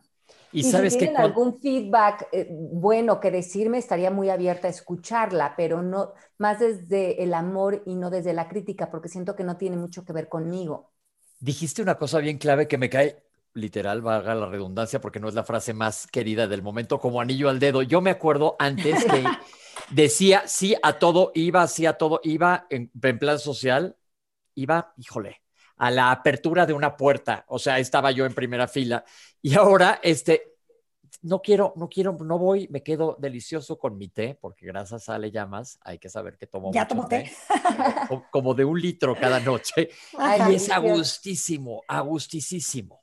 Y, 0.52 0.64
sabes 0.64 0.94
si 0.94 1.00
tienen 1.00 1.18
algún 1.18 1.60
feedback 1.60 2.28
eh, 2.32 2.48
bueno 2.52 3.20
que 3.20 3.32
decirme, 3.32 3.80
estaría 3.80 4.12
muy 4.12 4.30
abierta 4.30 4.68
a 4.68 4.72
escucharla, 4.72 5.56
pero 5.58 5.82
no 5.82 6.14
más 6.38 6.60
desde 6.60 7.24
el 7.24 7.34
amor 7.34 7.82
y 7.88 7.96
no 7.96 8.12
desde 8.12 8.34
la 8.34 8.48
crítica, 8.48 8.92
porque 8.92 9.10
siento 9.10 9.36
que 9.36 9.44
no 9.44 9.58
tiene 9.58 9.78
mucho 9.78 10.06
que 10.06 10.14
ver 10.14 10.30
conmigo. 10.30 10.92
Dijiste 11.40 11.82
una 11.82 11.98
cosa 11.98 12.20
bien 12.20 12.38
clave 12.38 12.68
que 12.68 12.78
me 12.78 12.90
cae 12.90 13.24
literal, 13.56 14.02
valga 14.02 14.36
la 14.36 14.48
redundancia, 14.48 15.02
porque 15.02 15.20
no 15.20 15.28
es 15.28 15.34
la 15.34 15.44
frase 15.44 15.74
más 15.74 16.08
querida 16.08 16.48
del 16.48 16.62
momento, 16.62 17.00
como 17.00 17.22
anillo 17.22 17.50
al 17.50 17.60
dedo. 17.60 17.82
Yo 17.82 18.02
me 18.02 18.12
acuerdo 18.12 18.56
antes 18.60 19.06
que 19.06 19.24
decía 19.92 20.44
sí 20.48 20.76
a 20.82 21.00
todo, 21.00 21.32
iba, 21.36 21.68
sí 21.68 21.86
a 21.86 21.94
todo, 21.94 22.20
iba 22.24 22.68
en, 22.70 22.92
en 23.02 23.20
plan 23.20 23.40
social, 23.40 23.96
iba, 24.56 24.94
híjole, 24.98 25.43
a 25.78 25.92
la 25.92 26.12
apertura 26.12 26.66
de 26.66 26.74
una 26.74 26.96
puerta. 26.96 27.46
O 27.48 27.60
sea, 27.60 27.80
estaba 27.80 28.12
yo 28.12 28.26
en 28.26 28.34
primera 28.34 28.68
fila. 28.68 29.04
Y 29.42 29.56
ahora, 29.56 30.00
este, 30.04 30.54
no 31.22 31.42
quiero, 31.42 31.74
no 31.76 31.90
quiero, 31.90 32.18
no 32.20 32.38
voy, 32.38 32.68
me 32.70 32.84
quedo 32.84 33.18
delicioso 33.20 33.78
con 33.80 33.98
mi 33.98 34.10
té, 34.10 34.38
porque 34.40 34.66
gracias 34.66 35.10
a 35.10 35.18
Le 35.18 35.32
Llamas 35.32 35.80
hay 35.82 35.98
que 35.98 36.10
saber 36.10 36.38
que 36.38 36.48
tomo 36.48 36.72
ya 36.74 36.88
mucho 36.94 37.08
té. 37.08 37.32
Como 38.32 38.54
de 38.54 38.66
un 38.66 38.80
litro 38.80 39.16
cada 39.16 39.40
noche. 39.40 39.90
y 40.50 40.56
es 40.56 40.70
agustísimo, 40.70 41.84
agustísimo. 41.88 43.02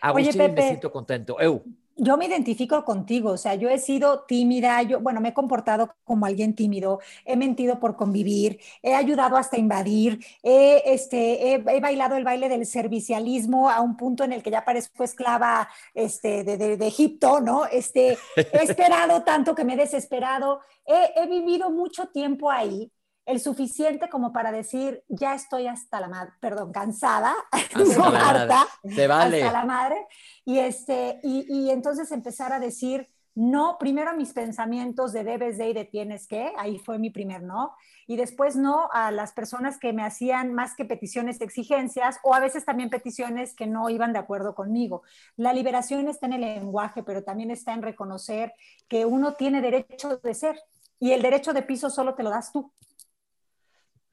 Agustísimo, 0.00 0.48
me 0.48 0.62
siento 0.62 0.90
contento. 0.90 1.40
Eu 1.40 1.64
yo 1.96 2.16
me 2.16 2.26
identifico 2.26 2.84
contigo, 2.84 3.30
o 3.30 3.36
sea, 3.36 3.54
yo 3.54 3.68
he 3.68 3.78
sido 3.78 4.24
tímida, 4.24 4.82
yo, 4.82 5.00
bueno, 5.00 5.20
me 5.20 5.30
he 5.30 5.34
comportado 5.34 5.94
como 6.04 6.26
alguien 6.26 6.54
tímido, 6.54 7.00
he 7.24 7.36
mentido 7.36 7.78
por 7.78 7.96
convivir, 7.96 8.60
he 8.82 8.94
ayudado 8.94 9.36
hasta 9.36 9.58
invadir, 9.58 10.24
he, 10.42 10.82
este, 10.86 11.54
he, 11.54 11.80
bailado 11.80 12.16
el 12.16 12.24
baile 12.24 12.48
del 12.48 12.66
servicialismo 12.66 13.70
a 13.70 13.80
un 13.80 13.96
punto 13.96 14.24
en 14.24 14.32
el 14.32 14.42
que 14.42 14.50
ya 14.50 14.64
parezco 14.64 15.04
esclava 15.04 15.68
este, 15.94 16.44
de, 16.44 16.56
de, 16.76 16.86
Egipto, 16.86 17.40
¿no? 17.40 17.66
Este, 17.66 18.18
he 18.36 18.62
esperado 18.62 19.22
tanto 19.22 19.54
que 19.54 19.64
me 19.64 19.74
he 19.74 19.76
desesperado, 19.76 20.60
he, 20.86 21.12
he 21.16 21.26
vivido 21.26 21.70
mucho 21.70 22.08
tiempo 22.08 22.50
ahí 22.50 22.90
el 23.26 23.40
suficiente 23.40 24.08
como 24.08 24.32
para 24.32 24.52
decir, 24.52 25.02
ya 25.08 25.34
estoy 25.34 25.66
hasta 25.66 26.00
la 26.00 26.08
madre, 26.08 26.32
perdón, 26.40 26.72
cansada, 26.72 27.34
hasta, 27.50 28.10
la, 28.10 28.28
harta, 28.28 28.66
vale. 29.08 29.42
hasta 29.42 29.52
la 29.52 29.64
madre, 29.64 30.06
y, 30.44 30.58
este, 30.58 31.20
y, 31.22 31.46
y, 31.48 31.70
entonces 31.70 32.12
empezar 32.12 32.52
a 32.52 32.60
decir, 32.60 33.08
no, 33.34 33.78
primero 33.80 34.10
a 34.10 34.14
mis 34.14 34.32
pensamientos 34.32 35.12
de 35.12 35.24
debes 35.24 35.58
de 35.58 35.70
y 35.70 35.72
de 35.72 35.84
tienes 35.84 36.28
que, 36.28 36.52
ahí 36.56 36.78
fue 36.78 36.98
mi 36.98 37.10
primer 37.10 37.42
no, 37.42 37.74
y 38.06 38.16
después 38.16 38.54
no 38.54 38.88
a 38.92 39.10
las 39.10 39.32
personas 39.32 39.78
que 39.78 39.92
me 39.92 40.04
hacían 40.04 40.54
más 40.54 40.76
que 40.76 40.84
peticiones, 40.84 41.40
exigencias, 41.40 42.20
o 42.22 42.34
a 42.34 42.40
veces 42.40 42.64
también 42.64 42.90
peticiones 42.90 43.54
que 43.54 43.66
no 43.66 43.90
iban 43.90 44.12
de 44.12 44.20
acuerdo 44.20 44.54
conmigo. 44.54 45.02
La 45.36 45.52
liberación 45.52 46.06
está 46.06 46.26
en 46.26 46.34
el 46.34 46.42
lenguaje, 46.42 47.02
pero 47.02 47.24
también 47.24 47.50
está 47.50 47.72
en 47.72 47.82
reconocer 47.82 48.52
que 48.86 49.04
uno 49.04 49.34
tiene 49.34 49.60
derecho 49.60 50.18
de 50.18 50.34
ser, 50.34 50.60
y 51.00 51.10
el 51.10 51.22
derecho 51.22 51.52
de 51.52 51.62
piso 51.62 51.90
solo 51.90 52.14
te 52.14 52.22
lo 52.22 52.30
das 52.30 52.52
tú. 52.52 52.72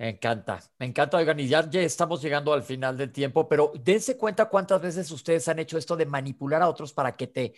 Me 0.01 0.09
encanta, 0.09 0.59
me 0.79 0.87
encanta, 0.87 1.17
oigan, 1.17 1.39
y 1.39 1.47
ya, 1.47 1.59
estamos 1.73 2.23
llegando 2.23 2.53
al 2.53 2.63
final 2.63 2.97
del 2.97 3.11
tiempo, 3.11 3.47
pero 3.47 3.71
dense 3.83 4.17
cuenta 4.17 4.49
cuántas 4.49 4.81
veces 4.81 5.11
ustedes 5.11 5.47
han 5.47 5.59
hecho 5.59 5.77
esto 5.77 5.95
de 5.95 6.07
manipular 6.07 6.59
a 6.63 6.69
otros 6.69 6.91
para 6.91 7.15
que 7.15 7.27
te, 7.27 7.53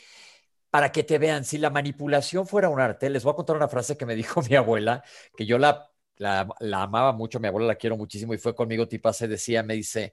para 0.69 0.91
que 0.91 1.03
te 1.03 1.17
vean. 1.19 1.45
Si 1.45 1.57
la 1.57 1.69
manipulación 1.69 2.45
fuera 2.45 2.67
un 2.67 2.81
arte, 2.81 3.09
les 3.09 3.23
voy 3.23 3.31
a 3.31 3.37
contar 3.37 3.55
una 3.55 3.69
frase 3.69 3.95
que 3.95 4.05
me 4.05 4.13
dijo 4.17 4.41
mi 4.41 4.57
abuela, 4.57 5.05
que 5.37 5.45
yo 5.45 5.57
la, 5.57 5.89
la, 6.17 6.45
amaba 6.83 7.13
mucho, 7.13 7.39
mi 7.39 7.47
abuela 7.47 7.67
la 7.67 7.75
quiero 7.75 7.95
muchísimo 7.95 8.33
y 8.33 8.37
fue 8.37 8.53
conmigo, 8.53 8.89
tipo, 8.89 9.13
se 9.13 9.29
decía, 9.29 9.63
me 9.63 9.75
dice, 9.75 10.11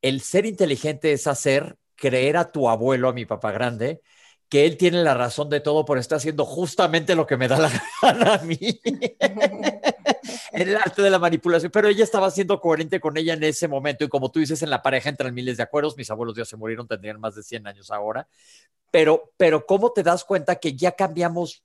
el 0.00 0.22
ser 0.22 0.46
inteligente 0.46 1.12
es 1.12 1.26
hacer 1.26 1.76
creer 1.94 2.38
a 2.38 2.50
tu 2.52 2.70
abuelo, 2.70 3.10
a 3.10 3.12
mi 3.12 3.26
papá 3.26 3.52
grande, 3.52 4.00
que 4.48 4.64
él 4.64 4.78
tiene 4.78 5.02
la 5.02 5.12
razón 5.12 5.50
de 5.50 5.60
todo 5.60 5.84
por 5.84 5.98
estar 5.98 6.16
haciendo 6.16 6.46
justamente 6.46 7.14
lo 7.14 7.26
que 7.26 7.36
me 7.36 7.48
da 7.48 7.58
la 7.58 7.70
gana 8.02 8.34
a 8.36 8.38
mí. 8.44 8.56
en 10.52 10.68
el 10.68 10.76
arte 10.76 11.02
de 11.02 11.10
la 11.10 11.18
manipulación, 11.18 11.70
pero 11.70 11.88
ella 11.88 12.04
estaba 12.04 12.30
siendo 12.30 12.60
coherente 12.60 13.00
con 13.00 13.16
ella 13.16 13.34
en 13.34 13.42
ese 13.42 13.68
momento 13.68 14.04
y 14.04 14.08
como 14.08 14.30
tú 14.30 14.40
dices, 14.40 14.62
en 14.62 14.70
la 14.70 14.82
pareja 14.82 15.08
entran 15.08 15.34
miles 15.34 15.56
de 15.56 15.62
acuerdos, 15.62 15.96
mis 15.96 16.10
abuelos 16.10 16.36
ya 16.36 16.44
se 16.44 16.56
murieron, 16.56 16.86
tendrían 16.86 17.20
más 17.20 17.34
de 17.34 17.42
100 17.42 17.66
años 17.66 17.90
ahora, 17.90 18.28
pero, 18.90 19.32
pero 19.36 19.64
¿cómo 19.66 19.92
te 19.92 20.02
das 20.02 20.24
cuenta 20.24 20.56
que 20.56 20.74
ya 20.74 20.92
cambiamos? 20.92 21.64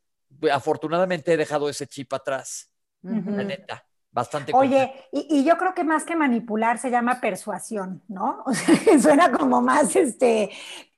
Afortunadamente 0.51 1.33
he 1.33 1.37
dejado 1.37 1.69
ese 1.69 1.87
chip 1.87 2.13
atrás, 2.13 2.69
la 3.01 3.43
neta. 3.43 3.84
Bastante 4.15 4.53
Oye, 4.55 4.93
y, 5.11 5.27
y, 5.29 5.43
yo 5.43 5.57
creo 5.57 5.73
que 5.73 5.83
más 5.83 6.05
que 6.05 6.15
manipular 6.15 6.77
se 6.77 6.89
llama 6.89 7.19
persuasión, 7.19 8.01
¿no? 8.07 8.43
O 8.45 8.53
sea, 8.53 8.97
suena 8.97 9.29
como 9.29 9.61
más, 9.61 9.93
este, 9.97 10.51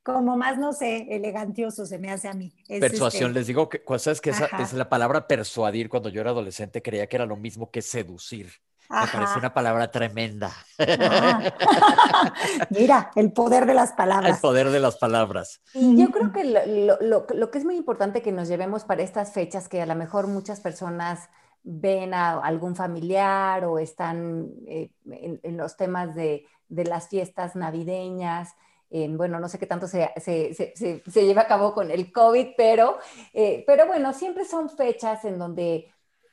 como 0.04 0.38
más, 0.38 0.60
no 0.60 0.72
sé, 0.72 1.08
elegantioso 1.10 1.88
se 1.88 1.98
me 1.98 2.12
hace 2.12 2.28
a 2.28 2.34
mí. 2.34 2.54
Persuasión, 2.68 3.32
este 3.32 3.40
les 3.40 3.48
digo 3.48 3.70
que, 3.70 3.82
¿sabes 3.98 4.22
que 4.22 4.30
esa, 4.30 4.46
es 4.60 4.72
la 4.74 4.88
palabra 4.88 5.28
persuadir? 5.28 5.90
Cuando 5.90 6.10
yo 6.10 6.22
era 6.22 6.30
adolescente 6.30 6.84
creía 6.84 7.08
que 7.08 7.16
era 7.16 7.26
lo 7.26 7.38
mismo 7.38 7.72
que 7.72 7.82
seducir. 7.82 8.52
Me 8.88 9.08
parece 9.08 9.40
una 9.40 9.52
palabra 9.52 9.90
tremenda. 9.90 10.52
Mira, 12.70 13.10
el 13.16 13.32
poder 13.32 13.66
de 13.66 13.74
las 13.74 13.94
palabras. 13.94 14.36
El 14.36 14.40
poder 14.40 14.70
de 14.70 14.80
las 14.80 14.98
palabras. 14.98 15.60
Y 15.74 16.00
yo 16.00 16.12
creo 16.12 16.32
que 16.32 16.44
lo, 16.44 17.02
lo, 17.02 17.26
lo, 17.34 17.52
que 17.52 17.58
es 17.58 17.66
muy 17.66 17.78
importante 17.78 18.22
que 18.22 18.32
nos 18.32 18.48
llevemos 18.48 18.84
para 18.84 19.02
estas 19.02 19.34
fechas, 19.34 19.68
que 19.68 19.82
a 19.82 19.88
lo 19.88 19.96
mejor 19.96 20.28
muchas 20.28 20.60
personas 20.60 21.30
ven 21.70 22.14
a 22.14 22.40
algún 22.40 22.76
familiar 22.76 23.66
o 23.66 23.78
están 23.78 24.50
eh, 24.68 24.90
en, 25.06 25.40
en, 25.44 25.58
los 25.58 25.76
temas 25.76 26.16
de, 26.16 26.46
de 26.70 26.86
las 26.86 27.10
fiestas 27.10 27.56
navideñas, 27.56 28.56
bueno, 28.90 29.40
no 29.40 29.50
sé 29.50 29.60
qué 29.60 29.66
tanto 29.66 29.88
se, 29.88 30.10
se, 30.18 30.54
se, 30.54 31.04
se, 31.06 31.26
lleva 31.26 31.42
a 31.42 31.48
cabo 31.48 31.74
con 31.74 31.92
el 31.92 32.12
COVID, 32.12 32.50
pero, 32.56 32.98
eh, 33.34 33.64
pero 33.68 33.86
bueno, 33.86 34.14
siempre 34.14 34.46
son 34.46 34.70
fechas 34.70 35.26
en 35.26 35.38
donde 35.38 35.92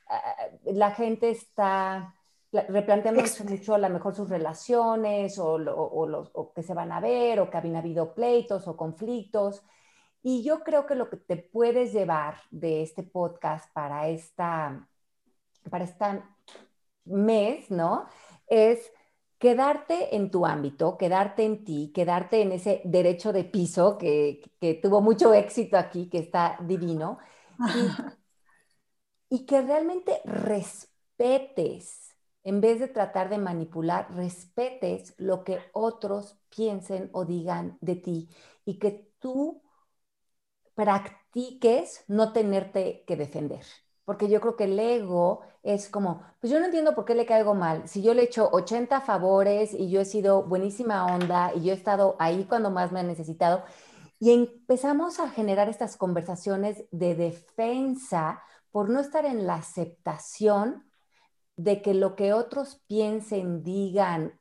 ah, 0.08 0.36
la 0.64 0.92
gente 0.92 1.30
está 1.30 2.14
replanteándose 2.52 3.42
mucho 3.42 3.74
a 3.74 3.78
lo 3.78 3.90
mejor 3.90 4.14
sus 4.14 4.28
relaciones 4.28 5.38
o, 5.40 5.54
o, 5.54 6.06
los, 6.06 6.30
o, 6.34 6.52
que 6.52 6.62
se 6.62 6.74
van 6.74 6.92
a 6.92 7.00
ver 7.00 7.40
o 7.40 7.50
que 7.50 7.56
habían 7.56 7.76
habido 7.76 8.14
pleitos 8.14 8.68
o 8.68 8.76
conflictos. 8.76 9.62
Y 10.22 10.44
yo 10.44 10.60
creo 10.60 10.86
que 10.86 10.94
lo 10.94 11.10
que 11.10 11.16
te 11.16 11.36
puedes 11.36 11.92
llevar 11.92 12.36
de 12.50 12.82
este 12.82 13.02
podcast 13.02 13.70
para 13.74 14.08
esta, 14.08 14.88
para 15.70 15.84
este 15.84 16.22
mes, 17.04 17.70
¿no? 17.70 18.06
Es 18.46 18.92
quedarte 19.38 20.16
en 20.16 20.30
tu 20.30 20.46
ámbito, 20.46 20.96
quedarte 20.96 21.44
en 21.44 21.64
ti, 21.64 21.92
quedarte 21.94 22.40
en 22.40 22.52
ese 22.52 22.80
derecho 22.84 23.32
de 23.32 23.44
piso 23.44 23.98
que, 23.98 24.40
tuvo 24.82 25.00
mucho 25.00 25.34
éxito 25.34 25.76
aquí, 25.76 26.08
que 26.08 26.18
está 26.18 26.56
divino, 26.60 27.18
y, 29.28 29.44
que 29.44 29.60
realmente 29.60 30.20
respetes, 30.24 32.16
en 32.42 32.60
vez 32.60 32.80
de 32.80 32.88
tratar 32.88 33.28
de 33.28 33.38
manipular, 33.38 34.14
respetes 34.14 35.14
lo 35.18 35.44
que 35.44 35.58
otros 35.72 36.38
piensen 36.48 37.10
o 37.12 37.24
digan 37.24 37.76
de 37.80 37.96
ti 37.96 38.28
y 38.64 38.78
que 38.78 39.10
tú 39.18 39.62
practiques 40.74 42.04
no 42.08 42.32
tenerte 42.32 43.04
que 43.06 43.16
defender 43.16 43.64
porque 44.04 44.28
yo 44.28 44.40
creo 44.40 44.56
que 44.56 44.64
el 44.64 44.78
ego 44.78 45.40
es 45.62 45.88
como, 45.88 46.22
pues 46.40 46.52
yo 46.52 46.58
no 46.60 46.66
entiendo 46.66 46.94
por 46.94 47.04
qué 47.04 47.14
le 47.14 47.26
caigo 47.26 47.54
mal. 47.54 47.88
Si 47.88 48.02
yo 48.02 48.14
le 48.14 48.22
he 48.22 48.24
hecho 48.26 48.48
80 48.52 49.00
favores 49.00 49.72
y 49.74 49.90
yo 49.90 50.00
he 50.00 50.04
sido 50.04 50.42
buenísima 50.44 51.06
onda 51.06 51.52
y 51.54 51.64
yo 51.64 51.72
he 51.72 51.76
estado 51.76 52.16
ahí 52.18 52.44
cuando 52.44 52.70
más 52.70 52.92
me 52.92 53.00
han 53.00 53.06
necesitado, 53.06 53.64
y 54.20 54.32
empezamos 54.32 55.20
a 55.20 55.28
generar 55.28 55.68
estas 55.68 55.96
conversaciones 55.96 56.84
de 56.90 57.14
defensa 57.14 58.42
por 58.70 58.88
no 58.88 59.00
estar 59.00 59.24
en 59.24 59.46
la 59.46 59.56
aceptación 59.56 60.84
de 61.56 61.82
que 61.82 61.94
lo 61.94 62.16
que 62.16 62.32
otros 62.32 62.82
piensen, 62.86 63.62
digan, 63.62 64.40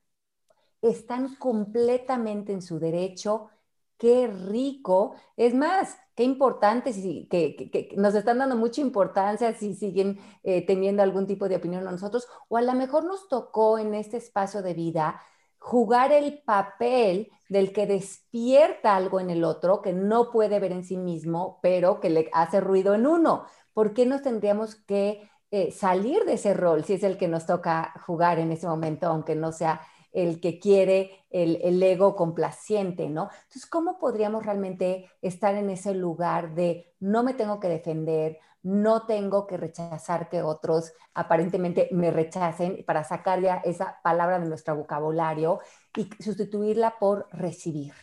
están 0.81 1.35
completamente 1.35 2.53
en 2.53 2.61
su 2.61 2.79
derecho. 2.79 3.49
Qué 3.97 4.27
rico. 4.27 5.15
Es 5.37 5.53
más, 5.53 5.97
qué 6.15 6.23
importante, 6.23 6.91
que, 7.29 7.93
nos 7.97 8.15
están 8.15 8.39
dando 8.39 8.55
mucha 8.55 8.81
importancia 8.81 9.53
si 9.53 9.73
siguen 9.75 10.19
eh, 10.43 10.65
teniendo 10.65 11.03
algún 11.03 11.27
tipo 11.27 11.49
de 11.49 11.55
opinión 11.55 11.87
a 11.87 11.91
nosotros, 11.91 12.27
o 12.49 12.57
a 12.57 12.61
lo 12.61 12.73
mejor 12.73 13.05
nos 13.05 13.27
tocó 13.27 13.77
en 13.79 13.93
este 13.93 14.17
espacio 14.17 14.61
de 14.61 14.73
vida 14.73 15.21
jugar 15.57 16.11
el 16.11 16.41
papel 16.43 17.31
del 17.47 17.71
que 17.71 17.87
despierta 17.87 18.95
algo 18.95 19.19
en 19.21 19.29
el 19.29 19.45
otro, 19.45 19.81
que 19.81 19.93
no 19.93 20.29
puede 20.29 20.59
ver 20.59 20.73
en 20.73 20.83
sí 20.83 20.97
mismo, 20.97 21.59
pero 21.61 22.01
que 22.01 22.09
le 22.09 22.29
hace 22.33 22.59
ruido 22.59 22.93
en 22.95 23.07
uno. 23.07 23.45
¿Por 23.73 23.93
qué 23.93 24.05
nos 24.05 24.21
tendríamos 24.21 24.75
que 24.75 25.29
eh, 25.51 25.71
salir 25.71 26.25
de 26.25 26.33
ese 26.33 26.53
rol 26.55 26.83
si 26.83 26.93
es 26.93 27.03
el 27.03 27.15
que 27.15 27.27
nos 27.27 27.45
toca 27.45 27.93
jugar 28.07 28.39
en 28.39 28.51
ese 28.51 28.67
momento, 28.67 29.07
aunque 29.07 29.35
no 29.35 29.51
sea 29.51 29.81
el 30.13 30.39
que 30.39 30.59
quiere 30.59 31.25
el, 31.31 31.81
ego 31.81 32.15
complaciente, 32.15 33.09
¿no? 33.09 33.29
Entonces, 33.33 33.65
¿cómo 33.65 33.97
podríamos 33.97 34.45
realmente 34.45 35.09
estar 35.21 35.55
en 35.55 35.71
ese 35.71 35.95
lugar 35.95 36.53
de 36.53 36.93
no 36.99 37.23
me 37.23 37.33
tengo 37.33 37.59
que 37.59 37.67
defender, 37.67 38.39
no 38.61 39.05
tengo 39.05 39.47
que 39.47 39.57
rechazar 39.57 40.29
que 40.29 40.41
otros 40.43 40.93
aparentemente 41.13 41.89
me 41.91 42.11
rechacen 42.11 42.83
para 42.85 43.03
sacar 43.03 43.41
ya 43.41 43.55
esa 43.65 43.99
palabra 44.03 44.39
de 44.39 44.47
nuestro 44.47 44.75
vocabulario 44.75 45.59
y 45.97 46.09
sustituirla 46.23 46.97
por 46.99 47.27
recibir, 47.31 47.93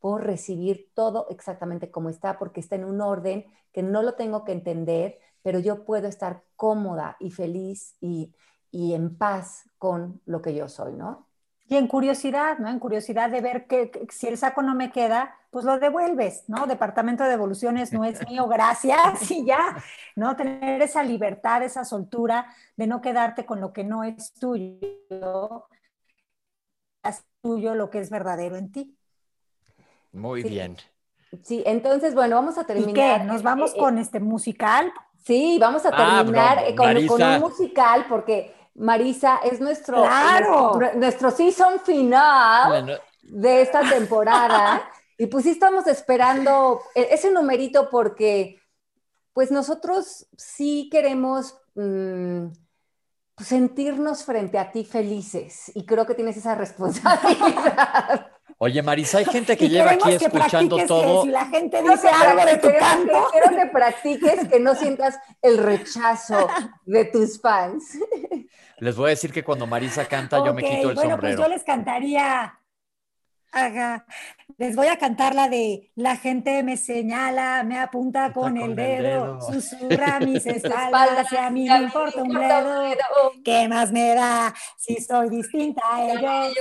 por 0.00 0.24
recibir 0.24 0.90
todo 0.94 1.28
exactamente 1.30 1.90
como 1.90 2.10
está, 2.10 2.38
porque 2.38 2.60
está 2.60 2.74
en 2.76 2.84
un 2.84 3.00
orden 3.00 3.46
que 3.72 3.82
no 3.82 4.02
lo 4.02 4.14
tengo 4.14 4.44
que 4.44 4.52
entender, 4.52 5.18
pero 5.42 5.60
yo 5.60 5.84
puedo 5.84 6.08
estar 6.08 6.42
cómoda 6.56 7.16
y 7.20 7.30
feliz 7.30 7.96
y, 8.00 8.34
y 8.70 8.94
en 8.94 9.16
paz 9.16 9.70
con 9.78 10.20
lo 10.26 10.42
que 10.42 10.54
yo 10.54 10.68
soy, 10.68 10.94
¿no? 10.94 11.31
Y 11.68 11.76
en 11.76 11.86
curiosidad, 11.86 12.58
¿no? 12.58 12.68
En 12.68 12.78
curiosidad 12.78 13.30
de 13.30 13.40
ver 13.40 13.66
que, 13.66 13.90
si 14.10 14.26
el 14.26 14.36
saco 14.36 14.62
no 14.62 14.74
me 14.74 14.90
queda, 14.90 15.34
pues 15.50 15.64
lo 15.64 15.78
devuelves, 15.78 16.44
¿no? 16.48 16.66
Departamento 16.66 17.24
de 17.24 17.30
devoluciones 17.30 17.92
no 17.92 18.04
es 18.04 18.26
mío, 18.28 18.46
gracias, 18.48 19.30
y 19.30 19.44
ya, 19.46 19.76
¿no? 20.16 20.36
Tener 20.36 20.82
esa 20.82 21.02
libertad, 21.02 21.62
esa 21.62 21.84
soltura 21.84 22.46
de 22.76 22.86
no 22.86 23.00
quedarte 23.00 23.46
con 23.46 23.60
lo 23.60 23.72
que 23.72 23.84
no 23.84 24.04
es 24.04 24.34
tuyo 24.34 25.68
tuyo 27.42 27.74
lo 27.74 27.90
que 27.90 27.98
es 27.98 28.08
verdadero 28.08 28.56
en 28.56 28.72
ti. 28.72 28.96
Muy 30.12 30.42
Sí. 30.42 30.48
bien. 30.48 30.76
Sí, 31.42 31.62
entonces, 31.66 32.14
bueno, 32.14 32.36
vamos 32.36 32.56
a 32.58 32.62
¿Y 32.62 32.64
terminar. 32.66 33.20
qué? 33.20 33.24
¿Nos 33.24 33.42
vamos 33.42 33.74
eh, 33.74 33.78
con 33.78 33.98
este 33.98 34.20
musical? 34.20 34.92
Sí, 35.24 35.58
vamos 35.60 35.84
a 35.86 35.90
Ah, 35.92 36.22
terminar 36.24 36.58
no, 36.58 36.66
eh, 36.66 37.06
con, 37.06 37.22
un 37.22 37.40
musical 37.40 38.06
porque 38.08 38.54
Marisa 38.74 39.38
es 39.44 39.60
nuestro, 39.60 40.02
¡Claro! 40.02 40.74
nuestro, 40.76 40.98
nuestro 40.98 41.30
season 41.30 41.80
final 41.80 42.68
Bueno, 42.68 42.98
de 43.22 43.62
esta 43.62 43.88
temporada. 43.88 44.90
y 45.18 45.26
pues 45.26 45.44
sí 45.44 45.50
estamos 45.50 45.86
esperando 45.86 46.80
e- 46.94 47.08
ese 47.12 47.30
numerito 47.30 47.88
porque 47.90 48.58
pues 49.32 49.50
nosotros 49.50 50.26
sí 50.36 50.88
queremos 50.90 51.56
mm, 51.74 52.46
pues, 53.34 53.48
sentirnos 53.48 54.24
frente 54.24 54.58
a 54.58 54.70
ti 54.72 54.84
felices 54.84 55.70
y 55.74 55.86
creo 55.86 56.06
que 56.06 56.14
tienes 56.14 56.36
esa 56.36 56.54
responsabilidad. 56.56 58.31
Oye, 58.64 58.80
Marisa, 58.80 59.18
hay 59.18 59.24
gente 59.24 59.56
que 59.56 59.64
Y 59.64 59.70
lleva 59.70 59.90
aquí 59.90 60.08
que 60.08 60.24
escuchando 60.26 60.76
practiques 60.76 60.86
todo. 60.86 61.22
Que 61.22 61.26
si 61.26 61.32
la 61.32 61.46
gente 61.46 61.78
Quiero 61.80 61.94
dice 61.94 62.08
algo 62.08 62.46
de 62.46 62.56
tu 62.58 62.68
canto, 62.78 63.28
Quiero 63.32 63.56
que 63.56 63.66
practiques, 63.66 64.48
que 64.48 64.60
no 64.60 64.76
sientas 64.76 65.18
el 65.42 65.58
rechazo 65.58 66.46
de 66.86 67.04
tus 67.06 67.40
fans. 67.40 67.98
Les 68.78 68.94
voy 68.94 69.06
a 69.06 69.08
decir 69.10 69.32
que 69.32 69.42
cuando 69.42 69.66
Marisa 69.66 70.04
canta, 70.04 70.36
yo 70.46 70.54
me 70.54 70.62
quito 70.62 70.90
el 70.90 70.94
bueno, 70.94 71.10
sombrero. 71.10 71.36
pues 71.36 71.36
yo 71.38 71.48
les 71.48 71.64
cantaría. 71.64 72.56
Ajá. 73.50 74.06
Les 74.58 74.76
voy 74.76 74.86
a 74.86 74.96
cantar 74.96 75.34
la 75.34 75.48
de 75.48 75.90
la 75.96 76.16
gente 76.16 76.62
me 76.62 76.76
señala, 76.76 77.64
me 77.64 77.80
apunta 77.80 78.32
con, 78.32 78.56
el, 78.56 78.76
dedo, 78.76 79.40
susurra 79.40 80.20
mis 80.24 80.46
espaldas 80.46 81.32
y 81.32 81.36
a 81.36 81.50
mí 81.50 81.68
me 81.68 81.78
importa 81.78 82.22
un 82.22 82.28
bledo. 82.28 82.92
¿Qué 83.44 83.66
más 83.66 83.90
me 83.90 84.14
da 84.14 84.54
si 84.78 85.02
soy 85.02 85.30
distinta 85.30 85.82
a 85.84 86.12
ellos? 86.12 86.54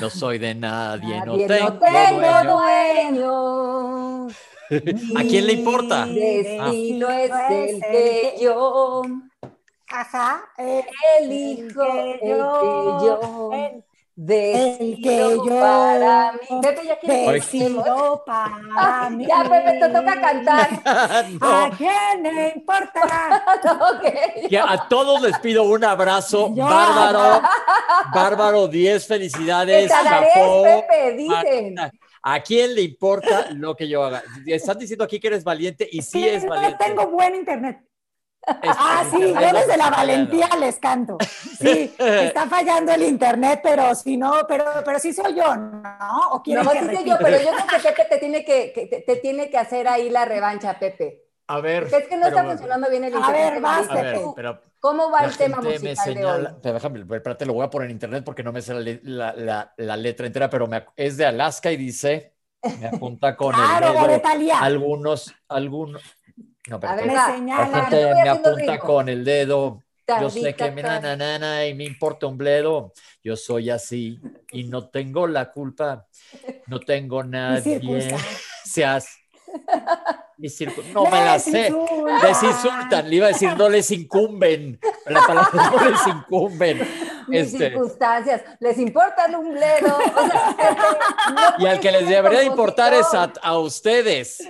No 0.00 0.10
soy 0.10 0.38
de 0.38 0.54
nadie, 0.54 1.18
no 1.24 1.32
Nadie, 1.36 1.46
tengo, 1.46 1.70
no 1.70 1.78
tengo 1.78 2.60
dueño. 2.60 3.16
dueño. 3.16 4.28
¿A 5.16 5.22
quién 5.22 5.46
le 5.46 5.52
importa? 5.54 6.04
Mi 6.06 6.20
destino 6.20 7.08
es 7.10 7.30
el 7.50 7.80
que 7.80 8.34
yo 8.40 9.02
Ajá. 9.90 10.44
El, 10.58 10.84
elijo, 11.20 11.82
el 11.82 12.20
que 12.20 12.28
yo 12.28 13.50
el 14.26 14.98
que 15.02 15.36
yo 15.46 15.60
para 15.60 16.32
mí. 16.32 16.60
Pepe, 16.60 16.86
ya 16.86 16.98
quieres 16.98 17.46
para 18.26 19.10
mí. 19.10 19.26
Ya, 19.26 19.42
Pepe, 19.44 19.78
te 19.78 19.88
toca 19.88 20.20
cantar. 20.20 20.68
No. 21.40 21.46
¿A 21.46 21.70
quién 21.70 22.22
le 22.22 22.52
importa? 22.56 23.44
Que 24.48 24.58
a 24.58 24.88
todos 24.88 25.20
les 25.22 25.38
pido 25.38 25.64
un 25.64 25.84
abrazo. 25.84 26.50
Bárbaro, 26.50 27.42
Bárbaro, 28.12 28.68
10 28.68 29.02
Te 29.06 29.14
felicidades. 29.14 29.92
Pepe, 30.62 31.12
dicen. 31.16 31.76
¿A 32.22 32.42
quién 32.42 32.74
le 32.74 32.82
importa 32.82 33.48
lo 33.52 33.74
que 33.76 33.88
yo 33.88 34.02
haga? 34.04 34.22
Están 34.46 34.78
diciendo 34.78 35.04
aquí 35.04 35.20
que 35.20 35.28
eres 35.28 35.44
valiente 35.44 35.88
y 35.90 36.02
sí 36.02 36.26
es 36.28 36.44
no 36.44 36.50
valiente. 36.50 36.84
tengo 36.84 37.06
buen 37.08 37.34
internet. 37.34 37.78
Es- 38.62 38.76
Ah, 38.78 39.04
sí, 39.10 39.18
yo 39.20 39.52
desde 39.52 39.76
la 39.76 39.90
valentía 39.90 40.48
les 40.58 40.78
canto. 40.78 41.18
Sí, 41.58 41.94
está 41.98 42.46
fallando 42.48 42.92
el 42.92 43.02
internet, 43.02 43.60
pero 43.62 43.94
si 43.94 44.16
no, 44.16 44.32
pero, 44.48 44.64
pero 44.84 44.98
sí 44.98 45.12
soy 45.12 45.34
yo, 45.34 45.54
¿no? 45.54 46.18
¿O 46.32 46.36
No, 46.38 46.42
que 46.42 46.52
sí 46.80 46.86
repita? 46.86 47.02
yo, 47.04 47.16
pero 47.20 47.38
yo 47.38 47.50
creo 47.50 47.66
que 47.66 47.88
Pepe 47.88 48.04
te 48.08 48.18
tiene 48.18 48.44
que, 48.44 48.72
que 48.72 48.86
te, 48.86 49.00
te 49.02 49.16
tiene 49.16 49.50
que 49.50 49.58
hacer 49.58 49.86
ahí 49.86 50.08
la 50.08 50.24
revancha, 50.24 50.78
Pepe. 50.78 51.27
A 51.48 51.60
ver. 51.60 51.84
Es 51.84 52.06
que 52.08 52.16
no 52.16 52.26
está 52.26 52.40
pero- 52.42 52.50
funcionando 52.50 52.90
bien 52.90 53.04
el 53.04 53.14
A 53.14 53.18
internet. 53.18 53.52
ver, 53.54 53.62
vas, 53.62 53.90
A 53.90 53.94
ver, 53.94 54.18
pero 54.36 54.62
¿Cómo 54.80 55.10
va 55.10 55.24
el 55.24 55.36
tema 55.36 55.56
gente 55.56 55.78
me 55.80 55.90
musical 55.90 56.14
de 56.14 56.20
hoy? 56.24 56.32
señala. 56.32 56.56
Pero 56.62 56.74
déjame, 56.74 57.00
espérate, 57.00 57.46
lo 57.46 57.52
voy 57.54 57.64
a 57.66 57.70
poner 57.70 57.86
en 57.86 57.92
internet 57.92 58.22
porque 58.24 58.42
no 58.44 58.52
me 58.52 58.62
sé 58.62 58.74
la, 58.74 58.98
la- 59.02 59.32
la- 59.34 59.74
la 59.76 59.96
letra 59.96 60.26
entera, 60.26 60.48
pero 60.50 60.66
me 60.68 60.84
es 60.94 61.16
de 61.16 61.26
Alaska 61.26 61.72
y 61.72 61.76
dice, 61.76 62.34
me 62.78 62.86
apunta 62.86 63.34
con 63.34 63.54
Claro, 63.54 63.88
el 63.88 64.20
dedo. 64.22 64.54
Algunos, 64.60 65.34
algunos. 65.48 66.02
No, 66.68 66.76
A 66.76 66.78
espérate. 66.78 66.96
ver, 67.02 67.06
Me 67.06 67.14
va. 67.16 67.28
La 67.28 67.34
señalan. 67.34 67.72
Yo 67.72 67.80
gente 67.80 68.14
me 68.14 68.28
apunta 68.28 68.72
ritmo. 68.72 68.78
con 68.86 69.08
el 69.08 69.24
dedo. 69.24 69.82
Yo 70.20 70.30
sé 70.30 70.54
que 70.54 70.70
me 70.70 70.82
na, 70.82 71.00
na, 71.00 71.16
na, 71.16 71.38
na, 71.38 71.66
y 71.66 71.74
me 71.74 71.84
importa 71.84 72.26
un 72.26 72.38
bledo. 72.38 72.92
Yo 73.22 73.36
soy 73.36 73.68
así 73.70 74.18
y 74.52 74.64
no 74.64 74.88
tengo 74.88 75.26
la 75.26 75.50
culpa. 75.50 76.06
No 76.66 76.78
tengo 76.80 77.22
nadie. 77.24 77.80
Seas. 78.64 79.18
No 80.94 81.04
me 81.04 81.10
la 81.24 81.38
sé. 81.38 81.72
Desinsultan. 81.72 82.20
Les 82.22 82.42
insultan, 82.42 83.10
le 83.10 83.16
iba 83.16 83.26
a 83.26 83.28
decir, 83.28 83.56
no 83.56 83.68
les 83.68 83.90
incumben. 83.90 84.78
La 85.06 85.20
palabra 85.26 85.50
no 85.72 85.90
les 85.90 86.06
incumben. 86.06 86.78
Mis 87.28 87.40
Este, 87.52 87.58
circunstancias, 87.70 88.42
les 88.60 88.78
importa 88.78 89.26
el 89.26 89.34
umblero. 89.34 89.96
O 89.98 90.26
sea, 90.28 90.76
no 91.58 91.64
y 91.64 91.66
al 91.66 91.80
que 91.80 91.90
les 91.92 92.08
debería 92.08 92.42
importar 92.44 92.94
es 92.94 93.12
a, 93.14 93.32
a 93.42 93.58
ustedes. 93.58 94.46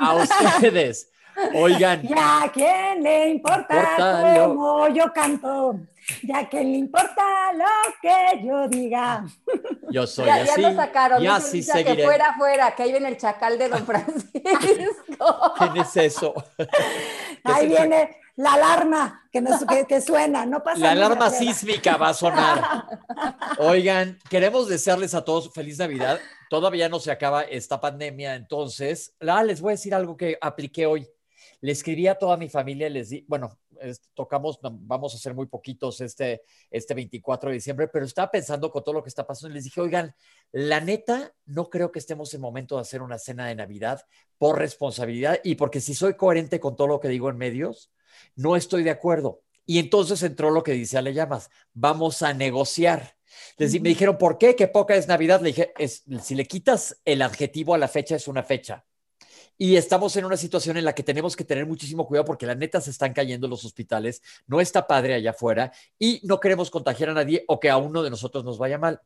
A 0.00 0.14
ustedes. 0.14 1.10
Oigan, 1.54 2.04
¿Y 2.04 2.12
a 2.16 2.48
quién 2.52 3.02
le 3.02 3.30
importa, 3.30 3.74
Importa 3.74 4.36
lo- 4.36 4.48
cómo 4.54 4.88
yo 4.88 5.12
canto? 5.12 5.74
¿Ya 6.22 6.38
a 6.38 6.48
quién 6.48 6.70
le 6.70 6.78
importa 6.78 7.24
lo 7.54 7.64
que 8.00 8.46
yo 8.46 8.68
diga? 8.68 9.24
Yo 9.94 10.06
soy 10.06 10.26
Ya, 10.26 10.44
ya 10.44 10.52
así. 10.52 10.62
lo 10.62 10.74
sacaron. 10.74 11.22
y 11.22 11.26
así 11.26 11.62
seguiré. 11.62 11.96
Que 11.96 12.04
fuera, 12.04 12.34
fuera, 12.36 12.74
que 12.74 12.82
ahí 12.82 12.90
viene 12.90 13.08
el 13.08 13.16
chacal 13.16 13.56
de 13.58 13.68
Don 13.68 13.86
Francisco. 13.86 15.52
¿Quién 15.58 15.76
es 15.78 15.96
eso? 15.96 16.34
Ahí 17.44 17.68
viene 17.68 18.16
la 18.36 18.54
alarma 18.54 19.28
que, 19.30 19.40
nos, 19.40 19.64
que, 19.66 19.84
que 19.84 20.00
suena, 20.00 20.46
no 20.46 20.62
pasa 20.64 20.80
La 20.80 20.90
alarma 20.92 21.30
sísmica 21.30 21.96
va 21.96 22.08
a 22.08 22.14
sonar. 22.14 22.84
Oigan, 23.58 24.18
queremos 24.30 24.68
desearles 24.68 25.14
a 25.14 25.24
todos 25.24 25.52
feliz 25.52 25.78
Navidad. 25.78 26.18
Todavía 26.50 26.88
no 26.88 26.98
se 27.00 27.10
acaba 27.12 27.42
esta 27.42 27.80
pandemia, 27.80 28.34
entonces, 28.34 29.14
ah, 29.20 29.42
les 29.44 29.60
voy 29.60 29.70
a 29.70 29.76
decir 29.76 29.94
algo 29.94 30.16
que 30.16 30.38
apliqué 30.40 30.86
hoy. 30.86 31.06
Le 31.60 31.72
escribí 31.72 32.06
a 32.08 32.14
toda 32.16 32.36
mi 32.36 32.48
familia, 32.48 32.88
les 32.88 33.10
di, 33.10 33.24
bueno, 33.28 33.58
es- 33.80 34.00
tocamos, 34.14 34.58
vamos 34.62 35.14
a 35.14 35.16
hacer 35.16 35.34
muy 35.34 35.46
poquitos 35.46 36.00
este, 36.00 36.42
este 36.70 36.94
24 36.94 37.50
de 37.50 37.54
diciembre, 37.54 37.88
pero 37.88 38.04
estaba 38.04 38.30
pensando 38.30 38.70
con 38.70 38.82
todo 38.84 38.94
lo 38.94 39.02
que 39.02 39.08
está 39.08 39.26
pasando 39.26 39.50
y 39.52 39.54
les 39.54 39.64
dije, 39.64 39.80
oigan, 39.80 40.14
la 40.52 40.80
neta, 40.80 41.32
no 41.46 41.68
creo 41.70 41.90
que 41.92 41.98
estemos 41.98 42.32
en 42.34 42.40
momento 42.40 42.76
de 42.76 42.82
hacer 42.82 43.02
una 43.02 43.18
cena 43.18 43.46
de 43.46 43.54
Navidad 43.54 44.02
por 44.38 44.58
responsabilidad 44.58 45.38
y 45.44 45.54
porque 45.56 45.80
si 45.80 45.94
soy 45.94 46.14
coherente 46.14 46.60
con 46.60 46.76
todo 46.76 46.86
lo 46.88 47.00
que 47.00 47.08
digo 47.08 47.28
en 47.30 47.36
medios, 47.38 47.90
no 48.36 48.56
estoy 48.56 48.82
de 48.84 48.90
acuerdo. 48.90 49.42
Y 49.66 49.78
entonces 49.78 50.22
entró 50.22 50.50
lo 50.50 50.62
que 50.62 50.72
dice 50.72 50.98
Ale 50.98 51.14
Llamas, 51.14 51.50
vamos 51.72 52.22
a 52.22 52.34
negociar. 52.34 53.16
Les 53.56 53.72
di- 53.72 53.80
Me 53.80 53.88
dijeron, 53.88 54.18
¿por 54.18 54.38
qué? 54.38 54.54
¿Qué 54.54 54.68
poca 54.68 54.94
es 54.94 55.08
Navidad? 55.08 55.40
Le 55.40 55.48
dije, 55.48 55.72
es, 55.78 56.04
si 56.22 56.34
le 56.34 56.44
quitas 56.46 57.00
el 57.04 57.22
adjetivo 57.22 57.74
a 57.74 57.78
la 57.78 57.88
fecha, 57.88 58.14
es 58.16 58.28
una 58.28 58.42
fecha. 58.42 58.84
Y 59.56 59.76
estamos 59.76 60.16
en 60.16 60.24
una 60.24 60.36
situación 60.36 60.76
en 60.76 60.84
la 60.84 60.94
que 60.94 61.02
tenemos 61.02 61.36
que 61.36 61.44
tener 61.44 61.66
muchísimo 61.66 62.06
cuidado 62.06 62.24
porque 62.24 62.46
la 62.46 62.54
neta 62.54 62.80
se 62.80 62.90
están 62.90 63.12
cayendo 63.12 63.46
los 63.46 63.64
hospitales, 63.64 64.22
no 64.46 64.60
está 64.60 64.86
padre 64.86 65.14
allá 65.14 65.30
afuera 65.30 65.72
y 65.98 66.20
no 66.24 66.40
queremos 66.40 66.70
contagiar 66.70 67.10
a 67.10 67.14
nadie 67.14 67.44
o 67.46 67.60
que 67.60 67.70
a 67.70 67.76
uno 67.76 68.02
de 68.02 68.10
nosotros 68.10 68.44
nos 68.44 68.58
vaya 68.58 68.78
mal. 68.78 69.00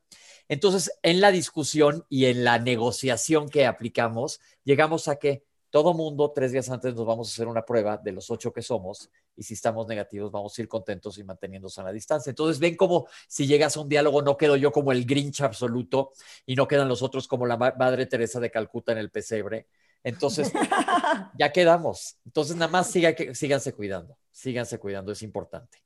Entonces, 0.49 0.91
en 1.03 1.21
la 1.21 1.31
discusión 1.31 2.07
y 2.09 2.25
en 2.27 2.45
la 2.45 2.59
negociación 2.59 3.49
que 3.51 3.67
aplicamos, 3.67 4.41
llegamos 4.65 5.09
a 5.09 5.17
que 5.17 5.45
todo 5.71 5.93
mundo 5.93 6.33
tres 6.35 6.51
días 6.51 6.71
antes 6.71 6.95
nos 6.95 7.05
vamos 7.05 7.29
a 7.29 7.33
hacer 7.33 7.47
una 7.47 7.67
prueba 7.67 7.99
de 7.99 8.13
los 8.13 8.31
ocho 8.31 8.55
que 8.55 8.63
somos 8.63 9.11
y 9.37 9.43
si 9.43 9.53
estamos 9.53 9.87
negativos 9.87 10.33
vamos 10.33 10.59
a 10.59 10.63
ir 10.63 10.67
contentos 10.67 11.19
y 11.19 11.25
manteniéndose 11.25 11.83
a 11.83 11.85
la 11.85 11.93
distancia. 11.93 12.31
Entonces 12.31 12.59
ven 12.59 12.75
como 12.75 13.07
si 13.29 13.47
llegas 13.47 13.77
a 13.77 13.81
un 13.81 13.89
diálogo 13.91 14.23
no 14.23 14.39
quedo 14.39 14.57
yo 14.57 14.73
como 14.73 14.93
el 14.93 15.05
Grinch 15.05 15.43
absoluto 15.43 16.13
y 16.47 16.55
no 16.55 16.67
quedan 16.67 16.89
los 16.89 17.03
otros 17.03 17.29
como 17.29 17.45
la 17.45 17.59
ma- 17.59 17.75
Madre 17.79 18.07
Teresa 18.07 18.41
de 18.41 18.51
Calcuta 18.51 18.93
en 18.93 18.99
el 18.99 19.11
pesebre. 19.11 19.67
Entonces 20.05 20.53
ya 21.39 21.53
quedamos. 21.53 22.19
Entonces 22.25 22.57
nada 22.57 22.71
más 22.71 22.89
siga, 22.89 23.15
que, 23.15 23.35
síganse 23.35 23.73
cuidando, 23.73 24.17
síganse 24.31 24.79
cuidando, 24.79 25.13
es 25.13 25.23
importante. 25.23 25.83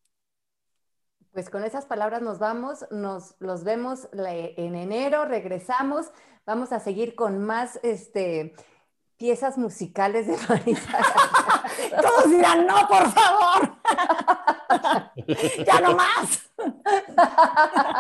Pues 1.32 1.48
con 1.48 1.64
esas 1.64 1.86
palabras 1.86 2.20
nos 2.20 2.38
vamos, 2.38 2.84
nos 2.90 3.36
los 3.38 3.64
vemos 3.64 4.08
en 4.12 4.74
enero, 4.74 5.24
regresamos, 5.24 6.10
vamos 6.44 6.72
a 6.72 6.80
seguir 6.80 7.14
con 7.14 7.42
más 7.42 7.80
este, 7.82 8.54
piezas 9.16 9.56
musicales 9.56 10.26
de 10.26 10.36
Marisa. 10.46 10.98
Todos 12.02 12.30
dirán, 12.30 12.66
no, 12.66 12.86
por 12.86 13.10
favor. 13.12 13.71
ya 15.66 15.80
no 15.80 15.95
más. 15.95 16.51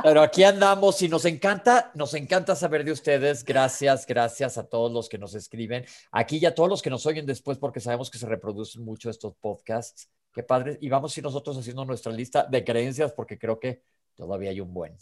Pero 0.02 0.22
aquí 0.22 0.44
andamos 0.44 1.00
y 1.02 1.08
nos 1.08 1.24
encanta, 1.24 1.90
nos 1.94 2.14
encanta 2.14 2.54
saber 2.56 2.84
de 2.84 2.92
ustedes. 2.92 3.44
Gracias, 3.44 4.06
gracias 4.06 4.58
a 4.58 4.64
todos 4.64 4.92
los 4.92 5.08
que 5.08 5.18
nos 5.18 5.34
escriben. 5.34 5.84
Aquí 6.10 6.38
y 6.38 6.46
a 6.46 6.54
todos 6.54 6.68
los 6.68 6.82
que 6.82 6.90
nos 6.90 7.06
oyen 7.06 7.26
después 7.26 7.58
porque 7.58 7.80
sabemos 7.80 8.10
que 8.10 8.18
se 8.18 8.26
reproducen 8.26 8.84
mucho 8.84 9.10
estos 9.10 9.34
podcasts. 9.36 10.08
Qué 10.32 10.42
padre. 10.42 10.78
Y 10.80 10.88
vamos 10.88 11.16
a 11.16 11.20
ir 11.20 11.24
nosotros 11.24 11.56
haciendo 11.58 11.84
nuestra 11.84 12.12
lista 12.12 12.44
de 12.44 12.64
creencias 12.64 13.12
porque 13.12 13.38
creo 13.38 13.58
que 13.58 13.82
todavía 14.16 14.50
hay 14.50 14.60
un 14.60 14.72
buen. 14.72 14.96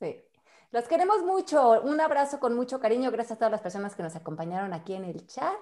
Sí. 0.00 0.22
Los 0.70 0.88
queremos 0.88 1.22
mucho. 1.22 1.82
Un 1.82 2.00
abrazo 2.00 2.40
con 2.40 2.54
mucho 2.54 2.80
cariño. 2.80 3.10
Gracias 3.10 3.36
a 3.36 3.38
todas 3.38 3.52
las 3.52 3.60
personas 3.60 3.94
que 3.94 4.02
nos 4.02 4.16
acompañaron 4.16 4.72
aquí 4.72 4.94
en 4.94 5.04
el 5.04 5.26
chat 5.26 5.54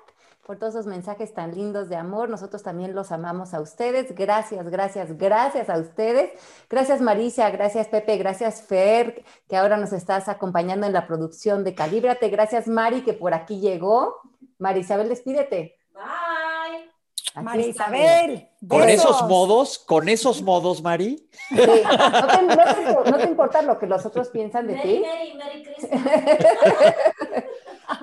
por 0.47 0.59
todos 0.59 0.74
esos 0.74 0.86
mensajes 0.86 1.32
tan 1.34 1.55
lindos 1.55 1.88
de 1.88 1.97
amor. 1.97 2.28
Nosotros 2.28 2.62
también 2.62 2.95
los 2.95 3.12
amamos 3.12 3.55
a 3.55 3.61
ustedes. 3.61 4.14
Gracias, 4.14 4.68
gracias, 4.68 5.16
gracias 5.16 5.70
a 5.70 5.78
ustedes. 5.78 6.30
Gracias 6.68 7.01
Maricia, 7.01 7.51
gracias 7.51 7.88
Pepe, 7.88 8.16
gracias 8.16 8.62
Fer, 8.62 9.24
que 9.49 9.57
ahora 9.57 9.76
nos 9.76 9.93
estás 9.93 10.28
acompañando 10.28 10.86
en 10.86 10.93
la 10.93 11.07
producción 11.07 11.64
de 11.64 11.74
Calíbrate. 11.74 12.28
Gracias 12.28 12.66
Mari, 12.66 13.03
que 13.03 13.12
por 13.12 13.34
aquí 13.34 13.61
llegó. 13.61 14.16
Mari 14.59 14.80
Isabel, 14.80 15.09
despídete. 15.09 15.76
Bye. 15.95 16.93
Aquí 17.34 17.45
María 17.45 17.66
Isabel, 17.68 18.49
con 18.68 18.86
esos 18.90 19.22
modos, 19.22 19.78
con 19.78 20.09
esos 20.11 20.43
modos, 20.43 20.82
Mari. 20.82 21.26
Sí. 21.49 21.57
No, 21.57 23.16
te, 23.16 23.24
importa 23.24 23.62
lo 23.62 23.78
que 23.78 23.86
los 23.86 24.05
otros 24.05 24.28
piensan 24.28 24.66
de 24.66 24.76
Mary, 24.76 24.88
ti. 24.88 25.03
Mary, 25.07 25.34
Mary 25.38 25.64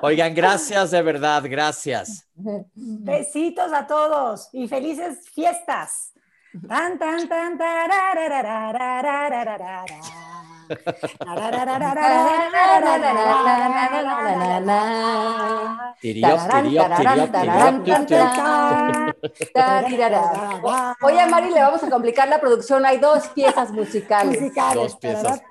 Oigan, 0.01 0.33
gracias 0.33 0.91
de 0.91 1.01
verdad, 1.01 1.43
gracias. 1.45 2.27
Besitos 2.75 3.71
a 3.73 3.85
todos 3.87 4.49
y 4.53 4.67
felices 4.67 5.29
fiestas. 5.33 6.13
Tan, 6.67 6.97
tan, 6.97 7.27
tan. 7.29 7.59
Hoy 21.01 21.17
a 21.17 21.27
Mari 21.27 21.49
le 21.49 21.61
vamos 21.61 21.83
a 21.83 21.89
complicar 21.89 22.27
la 22.27 22.39
producción. 22.39 22.85
Hay 22.85 22.99
dos 22.99 23.27
piezas 23.29 23.71
musicales. 23.71 24.53
Dos 24.73 24.95
piezas. 24.97 25.41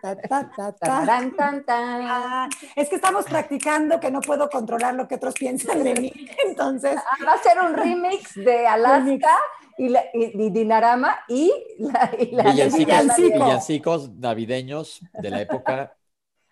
Ah, 1.72 2.48
es 2.76 2.88
que 2.88 2.96
estamos 2.96 3.24
practicando 3.24 3.98
que 4.00 4.10
no 4.10 4.20
puedo 4.20 4.48
controlar 4.48 4.94
lo 4.94 5.08
que 5.08 5.16
otros 5.16 5.34
piensan 5.34 5.82
de 5.84 5.94
mí. 5.94 6.12
Entonces. 6.46 6.96
Ah, 6.96 7.24
va 7.26 7.32
a 7.32 7.38
ser 7.38 7.58
un 7.60 7.74
remix 7.74 8.34
de 8.34 8.66
Alaska 8.66 9.36
y, 9.78 9.88
la, 9.88 10.04
y, 10.12 10.44
y 10.46 10.50
Dinarama 10.50 11.20
y 11.28 11.52
la, 11.78 12.10
y 12.18 12.32
la 12.32 12.42
Villancicos, 12.44 12.86
Villancico. 12.86 13.44
villancicos 13.44 14.10
navideños 14.16 15.00
de 15.12 15.30
la 15.30 15.40
época. 15.42 15.96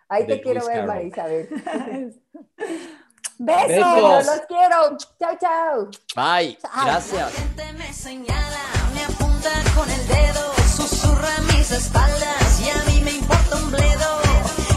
Ahí 0.09 0.27
te 0.27 0.41
quiero 0.41 0.61
Luis 0.61 0.67
ver, 0.69 0.77
Carroll. 0.77 0.87
María 0.87 1.09
Isabel. 1.09 1.49
besos. 3.39 3.69
Besos. 3.69 4.27
Los 4.27 4.41
quiero. 4.47 4.97
Chao, 5.19 5.37
chao. 5.41 5.91
Bye. 6.15 6.59
Gracias. 6.85 7.33
gente 7.35 7.73
me 7.75 7.93
señala, 7.93 8.65
me 8.95 9.05
apunta 9.05 9.51
con 9.75 9.91
el 9.91 10.07
dedo, 10.09 10.53
susurra 10.77 11.35
mis 11.53 11.71
espaldas 11.71 12.61
y 12.61 12.71
a 12.71 12.83
mí 12.93 13.01
me 13.05 13.11
importa 13.13 13.57
un 13.57 13.71
bledo. 13.71 14.21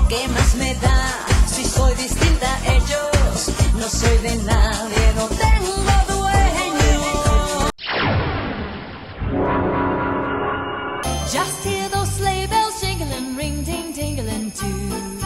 ¿Qué 0.09 0.27
más 0.29 0.55
me 0.55 0.73
da 0.75 1.07
si 1.47 1.63
soy 1.65 1.93
distinta 1.95 2.47
a 2.55 2.73
ellos? 2.73 3.49
No 3.75 3.87
soy 3.87 4.17
de 4.17 4.35
nadie, 4.43 5.13
no 5.15 5.27
tengo 5.27 5.78
Just 11.31 11.63
hear 11.63 11.87
those 11.89 12.11
sleigh 12.13 12.47
bells 12.47 12.81
jingling, 12.81 13.35
ring 13.35 13.63
ting 13.63 13.93
tingling 13.93 14.51
too. 14.51 15.18